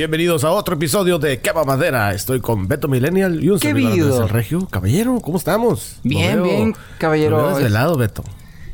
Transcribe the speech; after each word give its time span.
Bienvenidos 0.00 0.44
a 0.44 0.50
otro 0.52 0.76
episodio 0.76 1.18
de 1.18 1.40
Quema 1.40 1.62
Madera. 1.64 2.14
Estoy 2.14 2.40
con 2.40 2.66
Beto 2.68 2.88
Millennial 2.88 3.44
y 3.44 3.50
un 3.50 3.58
¿Qué 3.58 3.68
servidor 3.68 4.22
el 4.22 4.28
Regio. 4.30 4.66
Caballero, 4.66 5.20
¿cómo 5.20 5.36
estamos? 5.36 5.96
Bien, 6.02 6.38
Lo 6.38 6.44
veo- 6.44 6.56
bien, 6.56 6.76
caballero. 6.96 7.36
lo 7.36 7.46
veo 7.48 7.56
desvelado, 7.58 7.98
Beto. 7.98 8.24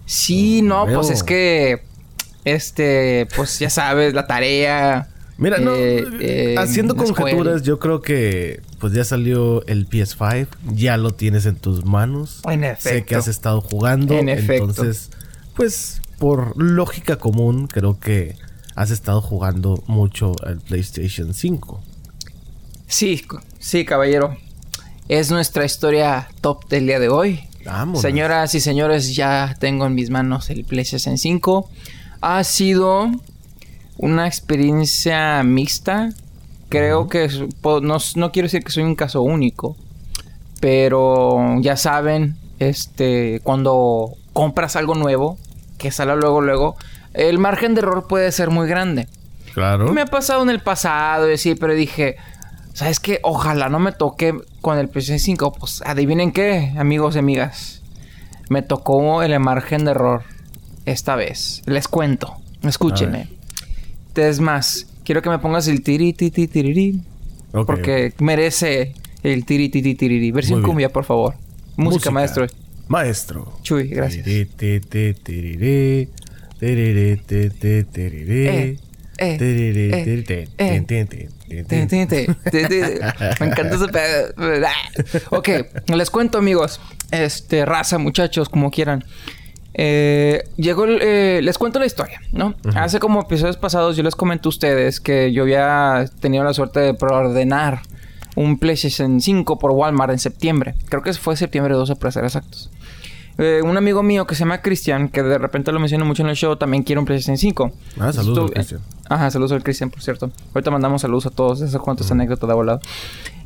Sí, 0.05 0.63
no, 0.63 0.87
Veo. 0.87 1.01
pues 1.01 1.11
es 1.11 1.25
que. 1.25 1.83
Este, 2.45 3.27
pues 3.35 3.59
ya 3.59 3.71
sabes, 3.71 4.15
la 4.15 4.29
tarea. 4.29 5.09
Mira, 5.37 5.59
no, 5.59 5.75
eh, 5.75 6.05
eh, 6.21 6.55
haciendo 6.59 6.95
conjeturas, 6.95 7.65
yo 7.65 7.81
creo 7.81 8.03
que 8.03 8.61
pues 8.79 8.93
ya 8.93 9.03
salió 9.05 9.67
el 9.67 9.89
PS5, 9.89 10.47
ya 10.75 10.97
lo 10.97 11.11
tienes 11.11 11.45
en 11.47 11.57
tus 11.57 11.85
manos. 11.85 12.41
En 12.49 12.61
Sé 12.61 12.71
efecto. 12.71 13.07
que 13.09 13.15
has 13.17 13.27
estado 13.27 13.61
jugando, 13.63 14.15
En 14.15 14.29
efecto. 14.29 14.69
entonces, 14.69 15.11
pues 15.57 16.01
por 16.21 16.53
lógica 16.57 17.17
común, 17.17 17.67
creo 17.67 17.99
que 17.99 18.37
has 18.77 18.91
estado 18.91 19.23
jugando 19.23 19.83
mucho 19.87 20.37
el 20.47 20.61
PlayStation 20.61 21.33
5. 21.33 21.81
Sí, 22.87 23.25
sí, 23.59 23.85
caballero. 23.85 24.37
Es 25.09 25.31
nuestra 25.31 25.65
historia 25.65 26.29
top 26.43 26.69
del 26.69 26.87
día 26.87 27.01
de 27.01 27.09
hoy. 27.09 27.41
Vámonos. 27.65 28.03
Señoras 28.03 28.55
y 28.55 28.61
señores, 28.61 29.17
ya 29.17 29.57
tengo 29.59 29.87
en 29.87 29.95
mis 29.95 30.11
manos 30.11 30.51
el 30.51 30.65
PlayStation 30.65 31.17
5. 31.17 31.69
Ha 32.21 32.45
sido 32.45 33.11
una 33.97 34.27
experiencia 34.27 35.43
mixta. 35.43 36.13
Creo 36.69 37.09
que 37.09 37.29
no, 37.83 37.99
no 38.15 38.33
quiero 38.33 38.47
decir 38.47 38.63
que 38.63 38.73
soy 38.73 38.83
un 38.83 38.95
caso 38.95 39.23
único, 39.23 39.77
pero 40.61 41.61
ya 41.61 41.77
saben, 41.77 42.37
este, 42.59 43.41
cuando 43.43 44.13
compras 44.33 44.77
algo 44.77 44.95
nuevo, 44.95 45.39
que 45.79 45.91
sale 45.91 46.17
luego 46.17 46.41
luego, 46.41 46.77
el 47.17 47.39
margen 47.39 47.75
de 47.75 47.81
error 47.81 48.07
puede 48.07 48.31
ser 48.33 48.51
muy 48.51 48.69
grande. 48.69 49.09
Claro. 49.55 49.93
Me 49.93 50.03
ha 50.03 50.07
pasado 50.07 50.43
en 50.43 50.51
el 50.51 50.61
pasado, 50.61 51.31
y 51.31 51.39
sí, 51.39 51.55
pero 51.55 51.75
dije, 51.75 52.17
¿sabes 52.75 53.01
qué? 53.01 53.21
Ojalá 53.23 53.71
no 53.71 53.79
me 53.79 53.93
toque 53.93 54.35
con 54.61 54.79
el 54.79 54.89
PlayStation 54.89 55.19
5. 55.19 55.53
Pues 55.53 55.83
adivinen 55.87 56.31
qué, 56.31 56.75
amigos 56.77 57.17
y 57.17 57.21
amigas. 57.21 57.83
Me 58.51 58.63
tocó 58.63 59.23
el 59.23 59.39
margen 59.41 59.87
de 59.87 59.93
error 59.93 60.23
esta 60.85 61.17
vez. 61.17 61.63
Les 61.65 61.89
cuento. 61.89 62.37
Escúchenme. 62.63 63.29
Es 64.15 64.41
más, 64.41 64.87
quiero 65.05 65.23
que 65.23 65.31
me 65.31 65.39
pongas 65.39 65.69
el 65.69 65.83
tiri 65.83 66.13
tiri 66.13 66.49
tirirí, 66.49 67.03
Ok. 67.53 67.67
Porque 67.67 68.13
merece 68.19 68.95
el 69.23 69.47
tiri 69.47 69.71
tiri 69.71 69.95
tirirí. 69.95 70.31
Versión 70.31 70.63
cumbia, 70.63 70.91
por 70.91 71.05
favor. 71.05 71.35
Música, 71.77 72.11
maestro. 72.11 72.47
Maestro. 72.89 73.59
Chuy, 73.63 73.89
gracias. 73.89 74.25
Tiri, 74.25 74.45
ti, 74.45 74.81
ti, 74.81 76.09
Eh, 79.19 79.19
eh, 79.19 79.39
eh, 80.59 80.59
eh. 80.59 80.77
Me 83.41 83.47
encanta 83.47 83.77
ese 83.77 83.89
pedo. 83.89 84.35
Ok, 85.31 85.49
les 85.95 86.11
cuento, 86.11 86.39
amigos. 86.39 86.81
Este, 87.11 87.65
raza, 87.65 87.99
muchachos, 87.99 88.49
como 88.49 88.71
quieran. 88.71 89.05
Eh, 89.79 90.43
llegó 90.57 90.87
eh, 90.87 91.41
les 91.43 91.59
cuento 91.59 91.79
la 91.79 91.87
historia, 91.87 92.21
¿no? 92.33 92.55
Hace 92.75 92.99
como 92.99 93.21
episodios 93.21 93.59
pasados 93.59 93.95
yo 93.95 94.03
les 94.03 94.15
comenté 94.15 94.47
a 94.47 94.49
ustedes 94.49 95.01
que 95.01 95.33
yo 95.33 95.43
había 95.43 96.07
tenido 96.21 96.45
la 96.45 96.55
suerte 96.55 96.81
de 96.81 96.95
preordenar 96.95 97.83
un 98.37 98.59
PlayStation 98.59 99.21
5 99.21 99.59
por 99.59 99.73
Walmart 99.73 100.13
en 100.13 100.19
septiembre. 100.19 100.75
Creo 100.89 101.03
que 101.03 101.13
fue 101.13 101.37
septiembre 101.37 101.75
12 101.75 101.95
para 101.97 102.11
ser 102.11 102.25
exactos. 102.25 102.71
Eh, 103.39 103.61
un 103.63 103.77
amigo 103.77 104.03
mío 104.03 104.27
que 104.27 104.35
se 104.35 104.41
llama 104.41 104.63
Cristian, 104.63 105.09
que 105.11 105.23
de 105.23 105.37
repente 105.37 105.71
lo 105.71 105.79
menciono 105.79 106.05
mucho 106.07 106.23
en 106.23 106.31
el 106.31 106.37
show, 106.37 106.57
también 106.57 106.83
quiere 106.83 106.99
un 107.01 107.05
PlayStation 107.05 107.37
5. 107.37 107.71
Ah, 108.01 108.13
saludos 108.13 108.51
Cristian. 108.51 108.81
Ajá, 109.11 109.31
saludos 109.31 109.53
al 109.53 109.63
Cristian, 109.63 109.91
por 109.91 110.01
cierto. 110.03 110.31
Ahorita 110.55 110.71
mandamos 110.71 111.03
saludos 111.03 111.27
a 111.27 111.31
todos. 111.31 111.61
Eso 111.61 111.81
cuánto 111.81 112.03
esta 112.03 112.15
anécdota 112.15 112.47
de 112.47 112.55
volado. 112.55 112.81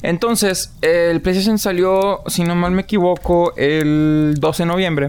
Entonces, 0.03 0.72
el 0.81 1.20
PlayStation 1.20 1.59
salió, 1.59 2.20
si 2.26 2.44
no 2.44 2.54
mal 2.54 2.70
me 2.72 2.82
equivoco, 2.82 3.53
el 3.56 4.37
12 4.38 4.62
de 4.62 4.66
noviembre. 4.66 5.09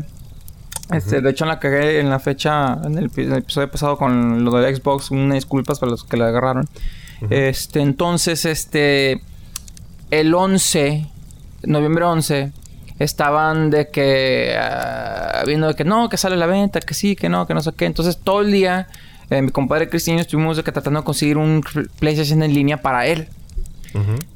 Este, 0.92 1.22
de 1.22 1.30
hecho, 1.30 1.46
la 1.46 1.60
cagué 1.60 2.00
en 2.02 2.10
la 2.10 2.20
fecha, 2.20 2.74
en 2.84 2.98
el, 2.98 3.10
epi- 3.10 3.24
en 3.24 3.32
el 3.34 3.38
episodio 3.38 3.72
pasado 3.72 3.98
con 3.98 4.44
lo 4.44 4.52
de 4.52 4.76
Xbox. 4.76 5.12
Unas 5.12 5.36
disculpas 5.36 5.80
para 5.80 5.92
los 5.92 6.04
que 6.04 6.18
la 6.18 6.28
agarraron. 6.28 6.68
Este, 7.30 7.80
entonces, 7.82 8.44
este, 8.46 9.22
el 10.10 10.34
11, 10.34 11.08
noviembre 11.64 12.04
11, 12.04 12.52
estaban 13.04 13.70
de 13.70 13.90
que, 13.90 14.56
ah, 14.58 15.44
viendo 15.46 15.68
de 15.68 15.74
que 15.74 15.84
no, 15.84 16.10
que 16.10 16.18
sale 16.18 16.36
a 16.36 16.38
la 16.38 16.46
venta, 16.46 16.80
que 16.80 16.94
sí, 16.94 17.16
que 17.16 17.30
no, 17.30 17.48
que 17.48 17.54
no 17.54 17.62
sé 17.62 17.72
qué. 17.76 17.86
Entonces, 17.86 18.18
todo 18.18 18.42
el 18.42 18.52
día, 18.52 18.88
eh, 19.30 19.42
mi 19.42 19.50
compadre 19.50 19.90
Cristian 19.90 20.20
estuvimos 20.20 20.58
de 20.58 20.64
que 20.64 20.72
tratando 20.72 21.00
de 21.00 21.06
conseguir 21.06 21.38
un 21.38 21.64
PlayStation 22.00 22.44
en 22.44 22.54
línea 22.54 22.78
para 22.78 23.08
él. 23.08 23.28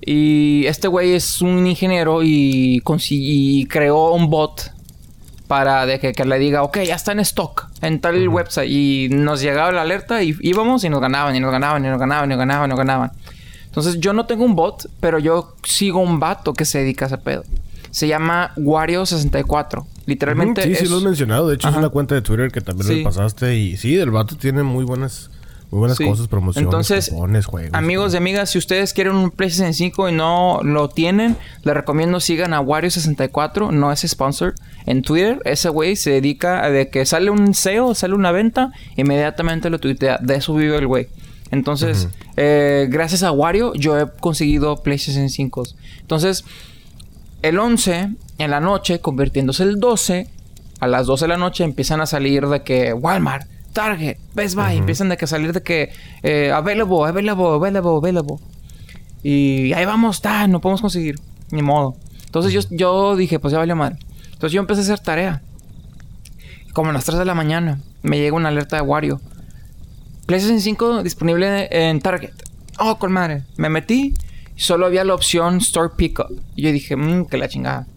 Y 0.01 0.65
este 0.65 0.89
güey 0.89 1.13
es 1.13 1.41
un 1.41 1.65
ingeniero 1.65 2.23
y, 2.23 2.83
y 3.09 3.65
creó 3.67 4.11
un 4.11 4.29
bot 4.29 4.73
para 5.47 5.85
de 5.85 5.97
que, 5.99 6.11
que 6.11 6.25
le 6.25 6.37
diga, 6.39 6.63
ok, 6.63 6.79
ya 6.79 6.95
está 6.95 7.13
en 7.13 7.21
stock 7.21 7.67
en 7.81 8.01
tal 8.01 8.27
website. 8.27 8.69
Y 8.69 9.07
nos 9.11 9.41
llegaba 9.41 9.71
la 9.71 9.83
alerta 9.83 10.23
y 10.23 10.35
íbamos 10.41 10.83
y 10.83 10.89
nos 10.89 10.99
ganaban, 10.99 11.35
y 11.37 11.39
nos 11.39 11.51
ganaban, 11.51 11.85
y 11.85 11.87
nos 11.87 11.99
ganaban, 11.99 12.29
y 12.29 12.29
nos 12.31 12.39
ganaban, 12.39 12.67
y 12.67 12.69
nos 12.69 12.77
ganaban. 12.77 13.11
Entonces 13.65 13.99
yo 13.99 14.11
no 14.11 14.25
tengo 14.25 14.43
un 14.43 14.55
bot, 14.55 14.89
pero 14.99 15.19
yo 15.19 15.55
sigo 15.63 15.99
un 15.99 16.19
vato 16.19 16.53
que 16.53 16.65
se 16.65 16.79
dedica 16.79 17.05
a 17.05 17.07
ese 17.07 17.17
pedo. 17.17 17.43
Se 17.95 18.09
llama 18.09 18.51
Wario64. 18.57 19.85
Literalmente 20.05 20.63
Sí, 20.63 20.75
sí 20.75 20.83
es- 20.83 20.89
lo 20.89 20.97
has 20.97 21.03
mencionado. 21.03 21.47
De 21.47 21.55
hecho, 21.55 21.69
Ajá. 21.69 21.77
es 21.77 21.79
una 21.79 21.89
cuenta 21.89 22.13
de 22.13 22.21
Twitter 22.21 22.51
que 22.51 22.59
también 22.59 22.87
Sí. 22.89 22.95
me 22.97 23.03
pasaste. 23.03 23.55
Y 23.57 23.77
sí, 23.77 23.95
el 23.95 24.11
vato 24.11 24.35
tiene 24.35 24.63
muy 24.63 24.83
buenas, 24.83 25.29
muy 25.71 25.79
buenas 25.79 25.97
Sí. 25.97 26.03
cosas, 26.05 26.27
promociones, 26.27 26.65
Entonces, 26.67 27.09
cupones, 27.09 27.45
juegos. 27.45 27.73
Amigos 27.73 28.13
y 28.13 28.17
amigas, 28.17 28.49
si 28.49 28.57
ustedes 28.57 28.91
quieren 28.93 29.15
un 29.15 29.31
PlayStation 29.31 29.73
5 29.73 30.09
y 30.09 30.11
no 30.11 30.59
lo 30.61 30.89
tienen, 30.89 31.37
les 31.63 31.73
recomiendo 31.73 32.19
sigan 32.19 32.53
a 32.53 32.59
Wario64, 32.61 33.71
no 33.71 33.91
es 33.93 34.01
sponsor. 34.01 34.55
En 34.85 35.01
Twitter, 35.01 35.39
ese 35.45 35.69
güey 35.69 35.95
se 35.95 36.11
dedica 36.11 36.65
a 36.65 36.69
de 36.69 36.89
que 36.89 37.05
sale 37.05 37.29
un 37.31 37.53
sale, 37.53 37.95
sale 37.95 38.13
una 38.13 38.33
venta, 38.33 38.71
inmediatamente 38.97 39.69
lo 39.69 39.79
tuitea. 39.79 40.17
De 40.21 40.35
eso 40.35 40.53
vive 40.53 40.77
el 40.77 40.87
güey. 40.87 41.07
Entonces, 41.51 42.09
eh, 42.35 42.87
gracias 42.89 43.23
a 43.23 43.31
Wario, 43.31 43.73
yo 43.75 43.97
he 43.97 44.05
conseguido 44.19 44.83
PlayStation 44.83 45.29
5. 45.29 45.63
Entonces, 46.01 46.43
el 47.41 47.59
11, 47.59 48.09
en 48.37 48.51
la 48.51 48.59
noche, 48.59 48.99
convirtiéndose 48.99 49.63
el 49.63 49.79
12, 49.79 50.27
a 50.79 50.87
las 50.87 51.07
12 51.07 51.25
de 51.25 51.29
la 51.29 51.37
noche 51.37 51.63
empiezan 51.63 52.01
a 52.01 52.05
salir 52.05 52.47
de 52.47 52.63
que 52.63 52.93
Walmart, 52.93 53.47
Target, 53.73 54.17
Best 54.33 54.55
Buy, 54.55 54.77
empiezan 54.77 55.09
de 55.09 55.17
que 55.17 55.27
salir 55.27 55.53
de 55.53 55.61
que 55.61 55.91
eh, 56.23 56.51
available, 56.51 57.07
available, 57.07 57.45
available, 57.55 57.97
available. 57.97 58.35
Y 59.23 59.73
ahí 59.73 59.85
vamos, 59.85 60.21
ta, 60.21 60.47
no 60.47 60.61
podemos 60.61 60.81
conseguir, 60.81 61.15
ni 61.51 61.61
modo. 61.61 61.95
Entonces 62.25 62.53
yo, 62.53 62.61
yo 62.69 63.15
dije, 63.15 63.39
pues 63.39 63.51
ya 63.51 63.57
valió 63.57 63.75
mal. 63.75 63.97
Entonces 64.25 64.51
yo 64.51 64.59
empecé 64.59 64.81
a 64.81 64.83
hacer 64.83 64.99
tarea. 64.99 65.41
Como 66.73 66.89
a 66.89 66.93
las 66.93 67.05
3 67.05 67.19
de 67.19 67.25
la 67.25 67.35
mañana, 67.35 67.79
me 68.01 68.17
llega 68.17 68.35
una 68.35 68.49
alerta 68.49 68.75
de 68.75 68.81
Wario. 68.81 69.21
PlayStation 70.25 70.59
5 70.59 71.03
disponible 71.03 71.67
en 71.71 72.01
Target. 72.01 72.33
Oh, 72.79 72.97
con 72.97 73.11
madre. 73.11 73.43
Me 73.55 73.69
metí 73.69 74.13
solo 74.55 74.85
había 74.85 75.03
la 75.03 75.13
opción 75.13 75.57
Store 75.57 75.93
Pickup. 75.95 76.31
Y 76.55 76.63
yo 76.63 76.71
dije, 76.71 76.95
mmm, 76.95 77.25
que 77.25 77.37
la 77.37 77.47
chingada. 77.47 77.87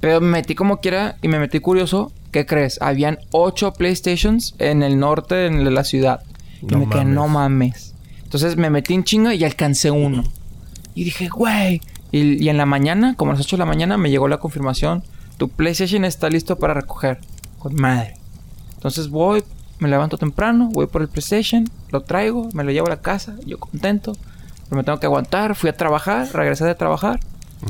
Pero 0.00 0.20
me 0.20 0.28
metí 0.28 0.54
como 0.54 0.78
quiera 0.80 1.16
y 1.22 1.28
me 1.28 1.38
metí 1.38 1.60
curioso. 1.60 2.12
¿Qué 2.30 2.46
crees? 2.46 2.80
Habían 2.80 3.18
8 3.30 3.72
PlayStations 3.72 4.54
en 4.58 4.82
el 4.82 4.98
norte 4.98 5.34
de 5.34 5.70
la 5.70 5.84
ciudad. 5.84 6.22
Y 6.62 6.74
me 6.74 6.88
quedé, 6.88 7.04
no 7.04 7.28
mames. 7.28 7.94
Entonces 8.22 8.56
me 8.56 8.70
metí 8.70 8.94
en 8.94 9.04
chinga 9.04 9.34
y 9.34 9.44
alcancé 9.44 9.90
uno. 9.90 10.24
Y 10.94 11.04
dije, 11.04 11.28
güey. 11.28 11.80
Y, 12.12 12.42
y 12.42 12.48
en 12.48 12.56
la 12.56 12.66
mañana, 12.66 13.14
como 13.16 13.32
a 13.32 13.34
las 13.34 13.44
8 13.44 13.56
de 13.56 13.60
la 13.60 13.66
mañana, 13.66 13.96
me 13.96 14.10
llegó 14.10 14.28
la 14.28 14.38
confirmación. 14.38 15.02
Tu 15.36 15.48
PlayStation 15.48 16.04
está 16.04 16.28
listo 16.28 16.58
para 16.58 16.74
recoger. 16.74 17.18
Con 17.58 17.74
madre. 17.74 18.14
Entonces 18.74 19.08
voy, 19.08 19.42
me 19.80 19.88
levanto 19.88 20.18
temprano, 20.18 20.70
voy 20.72 20.86
por 20.86 21.02
el 21.02 21.08
PlayStation, 21.08 21.68
lo 21.90 22.02
traigo, 22.02 22.48
me 22.52 22.62
lo 22.62 22.70
llevo 22.70 22.86
a 22.86 22.90
la 22.90 23.00
casa, 23.00 23.36
yo 23.44 23.58
contento. 23.58 24.12
Pero 24.68 24.76
me 24.76 24.84
tengo 24.84 25.00
que 25.00 25.06
aguantar, 25.06 25.54
fui 25.54 25.70
a 25.70 25.76
trabajar, 25.76 26.28
regresé 26.32 26.64
de 26.64 26.74
trabajar. 26.74 27.20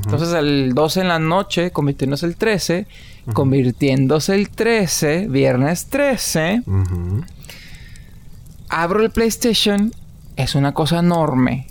Entonces 0.05 0.33
el 0.35 0.75
12 0.75 1.01
en 1.01 1.09
la 1.09 1.19
noche, 1.19 1.71
convirtiéndose 1.71 2.27
el 2.27 2.37
13, 2.37 2.87
convirtiéndose 3.33 4.35
el 4.35 4.51
13, 4.51 5.27
viernes 5.29 5.87
13, 5.87 6.63
Ujú. 6.67 7.25
abro 8.69 9.03
el 9.03 9.11
PlayStation, 9.11 9.93
es 10.37 10.55
una 10.55 10.75
cosa 10.75 10.99
enorme. 10.99 11.67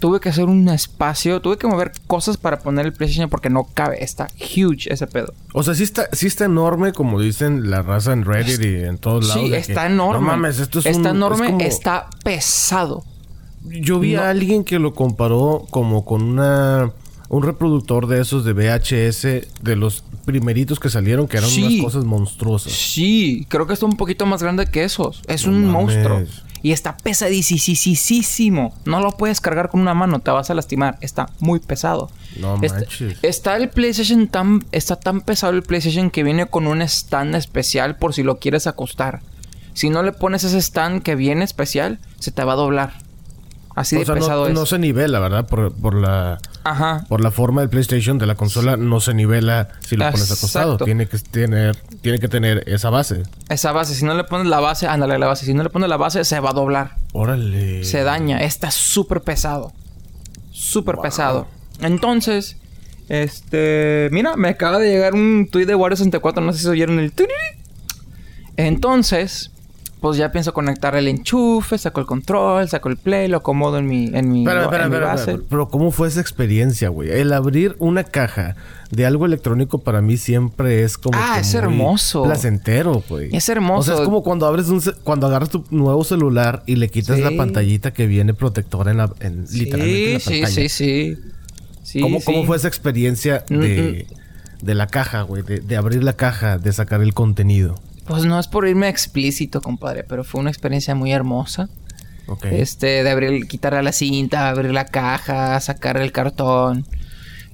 Tuve 0.00 0.18
que 0.18 0.30
hacer 0.30 0.44
un 0.46 0.66
espacio, 0.70 1.40
tuve 1.42 1.58
que 1.58 1.66
mover 1.66 1.92
cosas 2.06 2.38
para 2.38 2.60
poner 2.60 2.86
el 2.86 2.92
PlayStation 2.94 3.28
porque 3.28 3.50
no 3.50 3.64
cabe, 3.74 4.02
está 4.02 4.28
huge 4.40 4.90
ese 4.92 5.06
pedo. 5.06 5.34
O 5.52 5.62
sea, 5.62 5.74
sí 5.74 5.82
está, 5.82 6.08
sí 6.12 6.26
está 6.26 6.46
enorme, 6.46 6.92
como 6.92 7.20
dicen 7.20 7.70
la 7.70 7.82
raza 7.82 8.12
en 8.14 8.24
Reddit 8.24 8.62
y 8.62 8.76
en 8.84 8.96
todos 8.96 9.28
lados. 9.28 9.42
Sí, 9.46 9.54
está 9.54 9.86
que, 9.86 9.92
enorme. 9.92 10.20
No 10.20 10.26
mames, 10.26 10.58
esto 10.58 10.78
es 10.78 10.86
Está 10.86 11.10
un- 11.10 11.16
enorme, 11.16 11.44
es 11.46 11.52
como- 11.52 11.60
está 11.64 12.06
pesado. 12.24 13.04
Yo 13.64 13.98
vi 14.00 14.14
No. 14.14 14.22
a 14.22 14.30
alguien 14.30 14.64
que 14.64 14.78
lo 14.78 14.94
comparó 14.94 15.66
como 15.70 16.04
con 16.04 16.22
una 16.22 16.92
un 17.28 17.44
reproductor 17.44 18.08
de 18.08 18.20
esos 18.20 18.44
de 18.44 18.52
VHS 18.54 19.22
de 19.62 19.76
los 19.76 20.02
primeritos 20.24 20.80
que 20.80 20.88
salieron, 20.90 21.28
que 21.28 21.36
eran 21.36 21.48
Sí. 21.48 21.62
unas 21.62 21.84
cosas 21.84 22.04
monstruosas. 22.04 22.72
Sí, 22.72 23.46
creo 23.48 23.68
que 23.68 23.72
está 23.74 23.86
un 23.86 23.96
poquito 23.96 24.26
más 24.26 24.42
grande 24.42 24.66
que 24.66 24.82
esos. 24.82 25.22
Es 25.28 25.44
un 25.46 25.64
monstruo. 25.64 26.22
Y 26.62 26.72
está 26.72 26.96
pesadísimo. 26.96 28.74
No 28.84 29.00
lo 29.00 29.12
puedes 29.12 29.40
cargar 29.40 29.70
con 29.70 29.80
una 29.80 29.94
mano, 29.94 30.18
te 30.20 30.30
vas 30.30 30.50
a 30.50 30.54
lastimar. 30.54 30.98
Está 31.00 31.30
muy 31.38 31.58
pesado. 31.60 32.10
No 32.38 32.56
Está, 32.62 32.80
manches. 32.80 33.18
está 33.22 33.56
el 33.56 33.68
PlayStation 33.70 34.28
tan... 34.28 34.64
Está 34.72 34.96
tan 34.96 35.20
pesado 35.20 35.52
el 35.54 35.62
PlayStation 35.62 36.10
que 36.10 36.22
viene 36.22 36.46
con 36.46 36.66
un 36.66 36.82
stand 36.82 37.34
especial 37.34 37.96
por 37.96 38.12
si 38.12 38.22
lo 38.22 38.38
quieres 38.38 38.66
acostar. 38.66 39.20
Si 39.72 39.88
no 39.88 40.02
le 40.02 40.12
pones 40.12 40.44
ese 40.44 40.58
stand 40.58 41.02
que 41.02 41.14
viene 41.14 41.44
especial, 41.44 41.98
se 42.18 42.30
te 42.32 42.44
va 42.44 42.54
a 42.54 42.56
doblar. 42.56 42.94
Así 43.74 43.96
de 43.96 44.02
o 44.02 44.04
sea, 44.04 44.14
pesado 44.16 44.42
no, 44.42 44.48
es. 44.48 44.54
no 44.54 44.66
se 44.66 44.78
nivela, 44.78 45.20
¿verdad? 45.20 45.46
Por, 45.46 45.72
por 45.72 45.94
la 45.94 46.38
Ajá. 46.64 47.04
por 47.08 47.20
la 47.20 47.30
forma 47.30 47.60
del 47.60 47.70
PlayStation 47.70 48.18
de 48.18 48.26
la 48.26 48.34
consola 48.34 48.76
no 48.76 49.00
se 49.00 49.14
nivela 49.14 49.68
si 49.80 49.96
lo 49.96 50.10
pones 50.10 50.30
acostado. 50.30 50.76
Tiene 50.76 51.06
que 51.06 51.18
tener 51.18 51.76
tiene 52.00 52.18
que 52.18 52.28
tener 52.28 52.64
esa 52.66 52.90
base. 52.90 53.22
Esa 53.48 53.72
base, 53.72 53.94
si 53.94 54.04
no 54.04 54.14
le 54.14 54.24
pones 54.24 54.46
la 54.46 54.60
base, 54.60 54.86
ándale 54.86 55.18
la 55.18 55.26
base. 55.26 55.46
Si 55.46 55.54
no 55.54 55.62
le 55.62 55.70
pones 55.70 55.88
la 55.88 55.96
base, 55.96 56.24
se 56.24 56.40
va 56.40 56.50
a 56.50 56.52
doblar. 56.52 56.96
Órale. 57.12 57.84
Se 57.84 58.02
daña. 58.02 58.40
Está 58.40 58.70
súper 58.70 59.20
pesado. 59.22 59.72
Súper 60.50 60.96
pesado. 60.96 61.46
Entonces, 61.80 62.56
este... 63.08 64.08
Mira, 64.12 64.36
me 64.36 64.48
acaba 64.48 64.78
de 64.78 64.90
llegar 64.90 65.14
un 65.14 65.48
tweet 65.50 65.66
de 65.66 65.74
Wario 65.74 65.96
64. 65.96 66.42
No 66.42 66.52
sé 66.52 66.60
si 66.60 66.68
oyeron 66.68 66.98
el... 66.98 67.12
Entonces, 68.56 69.50
pues 70.00 70.16
ya 70.16 70.32
pienso 70.32 70.52
conectar 70.54 70.96
el 70.96 71.08
enchufe, 71.08 71.76
saco 71.76 72.00
el 72.00 72.06
control, 72.06 72.68
saco 72.68 72.88
el 72.88 72.96
play, 72.96 73.28
lo 73.28 73.36
acomodo 73.38 73.78
en 73.78 73.86
mi, 73.86 74.06
en 74.14 74.30
mi, 74.32 74.40
en 74.40 74.90
base. 74.90 75.38
Pero 75.48 75.68
¿cómo 75.68 75.90
fue 75.90 76.08
esa 76.08 76.20
experiencia, 76.20 76.88
güey? 76.88 77.10
El 77.10 77.32
abrir 77.32 77.76
una 77.78 78.04
caja 78.04 78.56
de 78.90 79.04
algo 79.06 79.26
electrónico 79.26 79.78
para 79.78 80.00
mí 80.00 80.16
siempre 80.16 80.82
es 80.82 80.96
como 80.98 81.18
Ah, 81.20 81.34
que 81.34 81.40
es 81.42 81.52
muy 81.54 81.58
hermoso. 81.62 82.22
placentero, 82.24 83.04
güey. 83.08 83.28
Es 83.36 83.48
hermoso. 83.48 83.80
O 83.80 83.82
sea, 83.82 83.94
es 83.96 84.00
como 84.08 84.22
cuando 84.22 84.46
abres 84.46 84.68
un 84.68 84.80
cuando 85.04 85.26
agarras 85.26 85.50
tu 85.50 85.64
nuevo 85.70 86.02
celular 86.02 86.62
y 86.66 86.76
le 86.76 86.88
quitas 86.88 87.16
Sí. 87.18 87.22
la 87.22 87.30
pantallita 87.36 87.92
que 87.92 88.06
viene 88.06 88.32
protectora 88.34 88.90
en 88.90 88.96
la 88.96 89.12
en, 89.20 89.44
literalmente 89.52 90.14
en 90.14 90.20
Sí, 90.20 90.30
la 90.30 90.34
sí, 90.36 90.40
pantalla. 90.40 90.48
sí, 90.48 90.68
sí. 90.68 91.16
Sí, 91.82 92.00
¿Cómo, 92.00 92.18
sí. 92.20 92.24
cómo 92.24 92.44
fue 92.44 92.56
esa 92.56 92.68
experiencia 92.68 93.44
Mm, 93.50 93.58
de, 93.58 94.06
de 94.62 94.74
la 94.74 94.86
caja, 94.86 95.22
güey? 95.22 95.42
De, 95.42 95.60
de 95.60 95.76
abrir 95.76 96.02
la 96.04 96.12
caja, 96.14 96.56
de 96.58 96.72
sacar 96.72 97.02
el 97.02 97.14
contenido. 97.14 97.74
Pues 98.10 98.24
no 98.24 98.40
es 98.40 98.48
por 98.48 98.66
irme 98.66 98.88
explícito, 98.88 99.60
compadre, 99.60 100.02
pero 100.02 100.24
fue 100.24 100.40
una 100.40 100.50
experiencia 100.50 100.96
muy 100.96 101.12
hermosa. 101.12 101.68
Ok. 102.26 102.46
Este, 102.46 103.04
de 103.04 103.10
abrir, 103.10 103.46
quitar 103.46 103.82
la 103.84 103.92
cinta, 103.92 104.48
abrir 104.48 104.72
la 104.72 104.84
caja, 104.84 105.60
sacar 105.60 105.96
el 105.96 106.10
cartón. 106.10 106.86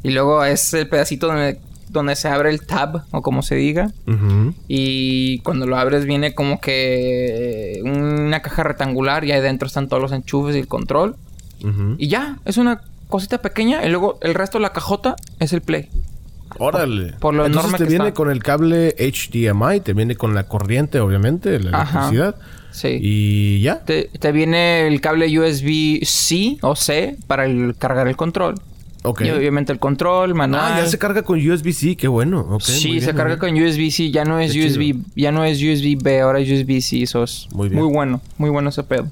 Y 0.03 0.13
luego 0.13 0.43
es 0.45 0.73
el 0.73 0.89
pedacito 0.89 1.27
donde, 1.27 1.61
donde 1.91 2.17
se 2.17 2.29
abre 2.29 2.49
el 2.49 2.65
tab, 2.65 3.05
o 3.11 3.21
como 3.21 3.43
se 3.43 3.57
diga. 3.57 3.93
Y 4.67 5.41
cuando 5.41 5.67
lo 5.67 5.77
abres 5.77 6.07
viene 6.07 6.35
como 6.35 6.59
que 6.59 7.83
una 7.85 8.41
caja 8.41 8.63
rectangular 8.63 9.27
y 9.27 9.33
ahí 9.33 9.43
dentro 9.43 9.67
están 9.67 9.89
todos 9.89 10.03
los 10.03 10.13
enchufes 10.13 10.57
y 10.57 10.61
el 10.61 10.69
control. 10.69 11.17
Y 11.99 12.09
ya, 12.09 12.39
es 12.47 12.57
una 12.57 12.81
cosita 13.09 13.43
pequeña. 13.43 13.85
Y 13.85 13.91
luego 13.91 14.19
el 14.23 14.35
resto 14.35 14.57
de 14.57 14.63
la 14.63 14.73
cajota 14.73 15.17
es 15.39 15.53
el 15.53 15.61
play. 15.61 15.91
Órale. 16.59 17.13
por 17.21 17.35
lo 17.35 17.45
Entonces 17.47 17.69
enorme 17.71 17.79
te 17.79 17.85
que 17.85 17.91
viene 17.91 18.05
está. 18.09 18.15
con 18.15 18.31
el 18.31 18.43
cable 18.43 18.95
HDMI, 18.99 19.81
te 19.81 19.93
viene 19.93 20.17
con 20.17 20.35
la 20.35 20.45
corriente, 20.49 21.01
obviamente, 21.01 21.59
la 21.61 21.81
Ajá. 21.83 21.99
electricidad. 22.11 22.37
Sí. 22.71 22.99
Y 23.01 23.61
ya. 23.63 23.81
Te, 23.85 24.11
te 24.19 24.33
viene 24.33 24.87
el 24.87 25.01
cable 25.01 25.27
USB-C 25.39 26.59
o 26.63 26.77
C 26.77 27.17
para 27.27 27.47
el, 27.47 27.75
cargar 27.79 28.07
el 28.09 28.17
control. 28.17 28.55
Ok. 29.03 29.21
Y 29.23 29.31
obviamente 29.31 29.73
el 29.73 29.79
control, 29.79 30.35
manual. 30.35 30.73
Ah, 30.75 30.81
ya 30.83 30.87
se 30.87 30.99
carga 30.99 31.23
con 31.23 31.39
USB-C, 31.39 31.97
qué 31.97 32.09
bueno. 32.09 32.59
Sí, 32.61 33.01
se 33.01 33.15
carga 33.15 33.37
bien. 33.37 33.57
con 33.57 33.63
USB-C. 33.65 34.11
Ya 34.11 34.25
no 34.25 34.41
es 34.41 34.53
Qué 34.53 34.67
USB, 34.67 34.81
chido. 34.81 34.99
ya 35.15 35.31
no 35.33 35.45
es 35.45 35.59
USB-B, 35.63 36.21
ahora 36.21 36.41
es 36.41 36.49
USB-C. 36.51 37.03
Eso 37.03 37.23
es 37.23 37.47
Muy 37.53 37.69
bueno, 37.71 38.21
muy 38.37 38.51
bueno 38.51 38.71
ese 38.71 38.83
pedo. 38.83 39.07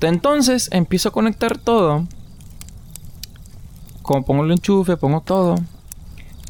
Entonces 0.00 0.68
empiezo 0.72 1.10
a 1.10 1.12
conectar 1.12 1.58
todo. 1.58 2.06
Como 4.02 4.24
pongo 4.24 4.44
el 4.44 4.50
enchufe, 4.52 4.96
pongo 4.96 5.20
todo. 5.20 5.56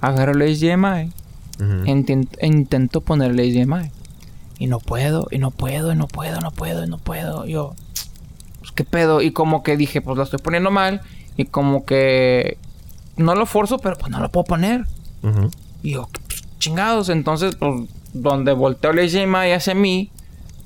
Agarro 0.02 0.32
el 0.32 0.42
HDMI. 0.42 1.10
Ujú. 1.58 1.84
Inten- 1.86 2.28
intento 2.42 3.00
poner 3.00 3.30
el 3.30 3.40
HDMI. 3.40 3.90
Y 4.58 4.66
no 4.66 4.78
puedo, 4.80 5.26
y 5.30 5.38
no 5.38 5.50
puedo, 5.50 5.92
y 5.92 5.96
no 5.96 6.06
puedo, 6.08 6.40
no 6.40 6.50
puedo, 6.50 6.84
y 6.84 6.88
no 6.88 6.98
puedo. 6.98 7.46
Yo, 7.46 7.74
pues, 8.60 8.72
¿qué 8.72 8.84
pedo? 8.84 9.22
Y 9.22 9.32
como 9.32 9.62
que 9.62 9.76
dije, 9.76 10.00
pues 10.02 10.16
lo 10.16 10.22
estoy 10.24 10.38
poniendo 10.40 10.70
mal. 10.70 11.00
Y 11.36 11.46
como 11.46 11.84
que 11.86 12.58
no 13.16 13.34
lo 13.34 13.46
forzo, 13.46 13.78
pero 13.78 13.96
pues 13.96 14.10
no 14.12 14.20
lo 14.20 14.30
puedo 14.30 14.44
poner. 14.44 14.84
Y 15.82 15.92
yo, 15.92 16.08
pues, 16.28 16.42
chingados. 16.58 17.08
Entonces, 17.08 17.56
pues, 17.56 17.88
donde 18.12 18.52
volteo 18.52 18.90
el 18.90 18.98
HDMI 18.98 19.52
hacia 19.52 19.74
mí, 19.74 20.10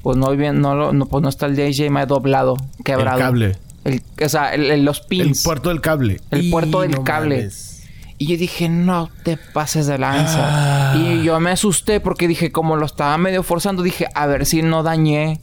pues 0.03 0.17
no, 0.17 0.31
bien, 0.37 0.61
no, 0.61 0.75
lo- 0.75 0.93
no, 0.93 1.07
pues, 1.07 1.23
no 1.23 1.29
está 1.29 1.47
el 1.47 1.57
HDMI 1.57 2.05
doblado, 2.07 2.57
quebrado. 2.85 3.17
El 3.19 3.23
cable. 3.23 3.57
El- 3.85 4.03
o 4.25 4.29
sea, 4.29 4.53
el- 4.55 4.71
el- 4.71 4.85
los 4.85 5.01
El 5.03 5.07
pins. 5.09 5.43
puerto 5.43 5.69
del 5.69 5.81
cable. 5.81 6.21
El 6.31 6.51
puerto 6.51 6.81
del 6.81 6.91
no 6.91 7.05
cable. 7.05 7.37
mames. 7.39 7.76
Y 8.19 8.29
yo 8.29 8.37
dije, 8.39 8.69
no 8.69 9.11
te 9.25 9.37
pases 9.37 9.87
de 9.87 9.99
lanza. 9.99 10.93
Ah. 10.93 10.97
Y 10.97 11.23
yo 11.23 11.39
me 11.39 11.51
asusté 11.51 12.01
porque 12.01 12.29
dije, 12.29 12.51
como 12.51 12.77
lo 12.77 12.87
estaba 12.87 13.19
medio 13.19 13.43
forzando, 13.43 13.83
dije, 13.83 14.07
a 14.15 14.27
ver 14.27 14.47
si 14.47 14.63
no 14.63 14.83
dañé 14.83 15.41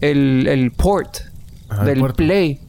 el, 0.00 0.46
el 0.48 0.70
port 0.70 1.18
Ajá, 1.68 1.84
del 1.84 2.02
play. 2.14 2.60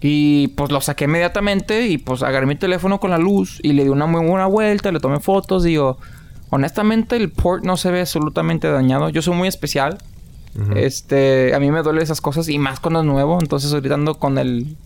Y 0.00 0.48
pues 0.48 0.70
lo 0.72 0.80
saqué 0.80 1.04
inmediatamente 1.04 1.86
y 1.88 1.98
pues 1.98 2.22
agarré 2.22 2.46
mi 2.46 2.56
teléfono 2.56 3.00
con 3.00 3.10
la 3.10 3.18
luz 3.18 3.60
y 3.62 3.74
le 3.74 3.84
di 3.84 3.90
una 3.90 4.06
muy 4.06 4.26
buena 4.26 4.46
vuelta, 4.46 4.90
le 4.92 5.00
tomé 5.00 5.20
fotos. 5.20 5.62
Digo, 5.62 5.98
honestamente 6.48 7.16
el 7.16 7.30
port 7.30 7.64
no 7.64 7.76
se 7.76 7.90
ve 7.90 8.00
absolutamente 8.00 8.70
dañado. 8.70 9.10
Yo 9.10 9.20
soy 9.20 9.34
muy 9.34 9.48
especial. 9.48 9.98
Este, 10.74 11.54
a 11.54 11.60
mí 11.60 11.70
me 11.70 11.82
duele 11.82 12.02
esas 12.02 12.20
cosas 12.20 12.48
y 12.48 12.58
más 12.58 12.80
cuando 12.80 13.00
es 13.00 13.06
nuevo. 13.06 13.38
Entonces 13.40 13.72
ahorita 13.72 13.94
ando 13.94 14.18
con 14.18 14.38
el 14.38 14.76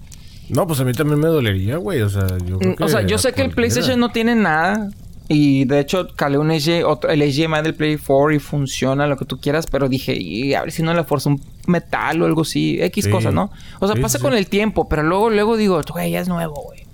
No, 0.49 0.67
pues 0.67 0.81
a 0.81 0.85
mí 0.85 0.93
también 0.93 1.20
me 1.20 1.29
dolería, 1.29 1.76
güey. 1.79 2.02
O 2.02 2.08
sea, 2.11 2.26
yo 2.44 2.58
creo 2.58 2.75
Mm, 2.79 2.82
O 2.82 2.88
sea, 2.88 3.02
yo 3.02 3.19
sé 3.19 3.32
que 3.32 3.43
el. 3.43 3.50
PlayStation 3.50 3.99
no 3.99 4.11
tiene 4.11 4.35
nada. 4.35 4.91
Y 5.26 5.64
de 5.64 5.81
hecho, 5.81 6.08
calé 6.14 6.37
un 6.37 6.50
HG, 6.50 6.85
otro, 6.85 7.08
el 7.11 7.20
HDMI 7.23 7.62
del 7.62 7.75
Play 7.75 7.96
4 7.96 8.32
y 8.32 8.38
funciona 8.38 9.06
lo 9.06 9.17
que 9.17 9.25
tú 9.25 9.41
quieras. 9.41 9.67
Pero 9.67 9.88
dije, 9.88 10.14
y 10.14 10.52
a 10.52 10.61
ver 10.62 10.70
si 10.73 10.82
no 10.82 10.93
le 10.93 11.02
forzo 11.05 11.31
un 11.31 11.41
metal 11.67 12.20
o 12.20 12.26
algo 12.26 12.43
así. 12.43 12.79
X 12.82 13.06
Sí. 13.06 13.11
cosas, 13.11 13.32
¿no? 13.32 13.50
O 13.81 13.87
sea, 13.87 13.96
Sí, 13.96 14.02
pasa 14.02 14.19
sí, 14.19 14.23
con 14.23 14.35
el 14.35 14.49
tiempo. 14.49 14.87
Pero 14.88 15.02
luego, 15.02 15.31
luego 15.31 15.56
digo, 15.56 15.81
güey, 15.91 16.11
ya 16.11 16.20
es 16.20 16.29
nuevo, 16.29 16.55
güey. 16.62 16.85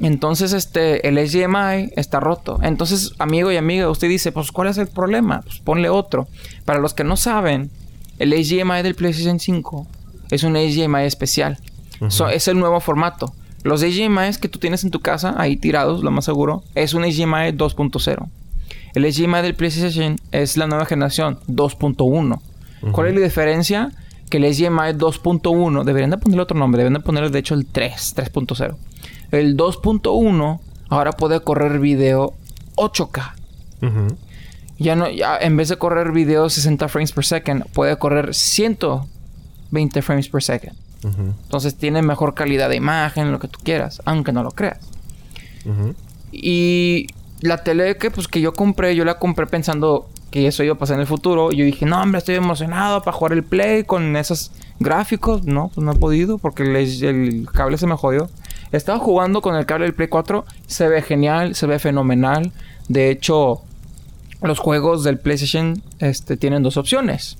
Entonces, 0.00 0.52
este, 0.52 1.08
el 1.08 1.16
HDMI 1.16 1.90
está 1.96 2.20
roto. 2.20 2.58
Entonces, 2.62 3.12
amigo 3.18 3.50
y 3.50 3.56
amiga, 3.56 3.88
usted 3.88 4.08
dice, 4.08 4.30
pues, 4.30 4.52
¿cuál 4.52 4.68
es 4.68 4.76
el 4.76 4.88
problema? 4.88 5.40
Pues 5.40 5.58
ponle 5.60 5.88
otro. 5.88 6.28
Para 6.66 6.80
los 6.80 6.92
que 6.92 7.02
no 7.02 7.16
saben, 7.16 7.70
el 8.18 8.32
HDMI 8.34 8.82
del 8.82 8.94
PlayStation 8.94 9.40
5 9.40 9.86
es 10.30 10.42
un 10.42 10.52
HDMI 10.54 11.04
especial. 11.04 11.58
So, 12.08 12.28
es 12.28 12.48
el 12.48 12.58
nuevo 12.58 12.80
formato. 12.80 13.32
Los 13.62 13.80
HDMI 13.82 14.36
que 14.40 14.48
tú 14.48 14.58
tienes 14.58 14.84
en 14.84 14.90
tu 14.90 15.00
casa, 15.00 15.34
ahí 15.38 15.56
tirados, 15.56 16.02
lo 16.02 16.10
más 16.10 16.24
seguro, 16.24 16.62
es 16.74 16.94
un 16.94 17.02
HDMI 17.02 17.52
2.0. 17.52 18.28
El 18.94 19.04
HDMI 19.04 19.42
del 19.42 19.54
PlayStation 19.54 20.16
es 20.32 20.56
la 20.56 20.66
nueva 20.66 20.86
generación 20.86 21.38
2.1. 21.48 22.40
¿Cuál 22.92 23.08
es 23.08 23.14
la 23.14 23.20
diferencia? 23.20 23.92
Que 24.30 24.36
el 24.36 24.44
HDMI 24.44 24.92
2.1, 24.96 25.84
deberían 25.84 26.10
de 26.10 26.18
ponerle 26.18 26.42
otro 26.42 26.58
nombre, 26.58 26.78
deberían 26.78 27.00
de 27.00 27.04
ponerle 27.04 27.30
de 27.30 27.38
hecho 27.38 27.54
el 27.54 27.66
3, 27.66 28.14
3.0. 28.16 28.76
El 29.32 29.56
2.1 29.56 30.60
ahora 30.88 31.12
puede 31.12 31.40
correr 31.40 31.78
video 31.80 32.34
8K. 32.76 33.32
Ujú. 33.82 34.16
Ya 34.78 34.94
no, 34.94 35.10
ya 35.10 35.38
en 35.38 35.56
vez 35.56 35.68
de 35.70 35.76
correr 35.76 36.12
video 36.12 36.48
60 36.48 36.88
frames 36.88 37.12
per 37.12 37.24
second, 37.24 37.64
puede 37.72 37.98
correr 37.98 38.34
120 38.34 40.02
frames 40.02 40.28
per 40.28 40.42
second. 40.42 40.76
Entonces 41.14 41.76
tiene 41.76 42.02
mejor 42.02 42.34
calidad 42.34 42.68
de 42.68 42.76
imagen, 42.76 43.30
lo 43.30 43.38
que 43.38 43.48
tú 43.48 43.60
quieras, 43.62 44.02
aunque 44.04 44.32
no 44.32 44.42
lo 44.42 44.50
creas. 44.50 44.78
Y 46.32 47.06
la 47.40 47.62
tele 47.62 47.96
que 47.96 48.10
pues 48.10 48.28
que 48.28 48.40
yo 48.40 48.54
compré, 48.54 48.94
yo 48.96 49.04
la 49.04 49.18
compré 49.18 49.46
pensando 49.46 50.08
que 50.30 50.46
eso 50.46 50.62
iba 50.64 50.74
a 50.74 50.78
pasar 50.78 50.94
en 50.94 51.02
el 51.02 51.06
futuro. 51.06 51.52
Y 51.52 51.56
yo 51.56 51.64
dije, 51.64 51.86
no, 51.86 52.00
hombre, 52.00 52.18
estoy 52.18 52.34
emocionado 52.34 53.02
para 53.02 53.16
jugar 53.16 53.32
el 53.32 53.44
Play 53.44 53.84
con 53.84 54.16
esos 54.16 54.52
gráficos. 54.80 55.44
No, 55.44 55.70
pues 55.74 55.84
no 55.84 55.92
he 55.92 55.96
podido 55.96 56.38
porque 56.38 56.62
el, 56.62 56.76
el 56.76 57.48
cable 57.52 57.78
se 57.78 57.86
me 57.86 57.96
jodió. 57.96 58.28
Estaba 58.72 58.98
jugando 58.98 59.40
con 59.40 59.54
el 59.54 59.66
cable 59.66 59.84
del 59.84 59.94
Play 59.94 60.08
4. 60.08 60.44
Se 60.66 60.88
ve 60.88 61.02
genial, 61.02 61.54
se 61.54 61.66
ve 61.66 61.78
fenomenal. 61.78 62.52
De 62.88 63.10
hecho, 63.10 63.62
los 64.42 64.58
juegos 64.58 65.04
del 65.04 65.18
PlayStation 65.18 65.82
este, 65.98 66.36
tienen 66.36 66.62
dos 66.62 66.76
opciones. 66.76 67.38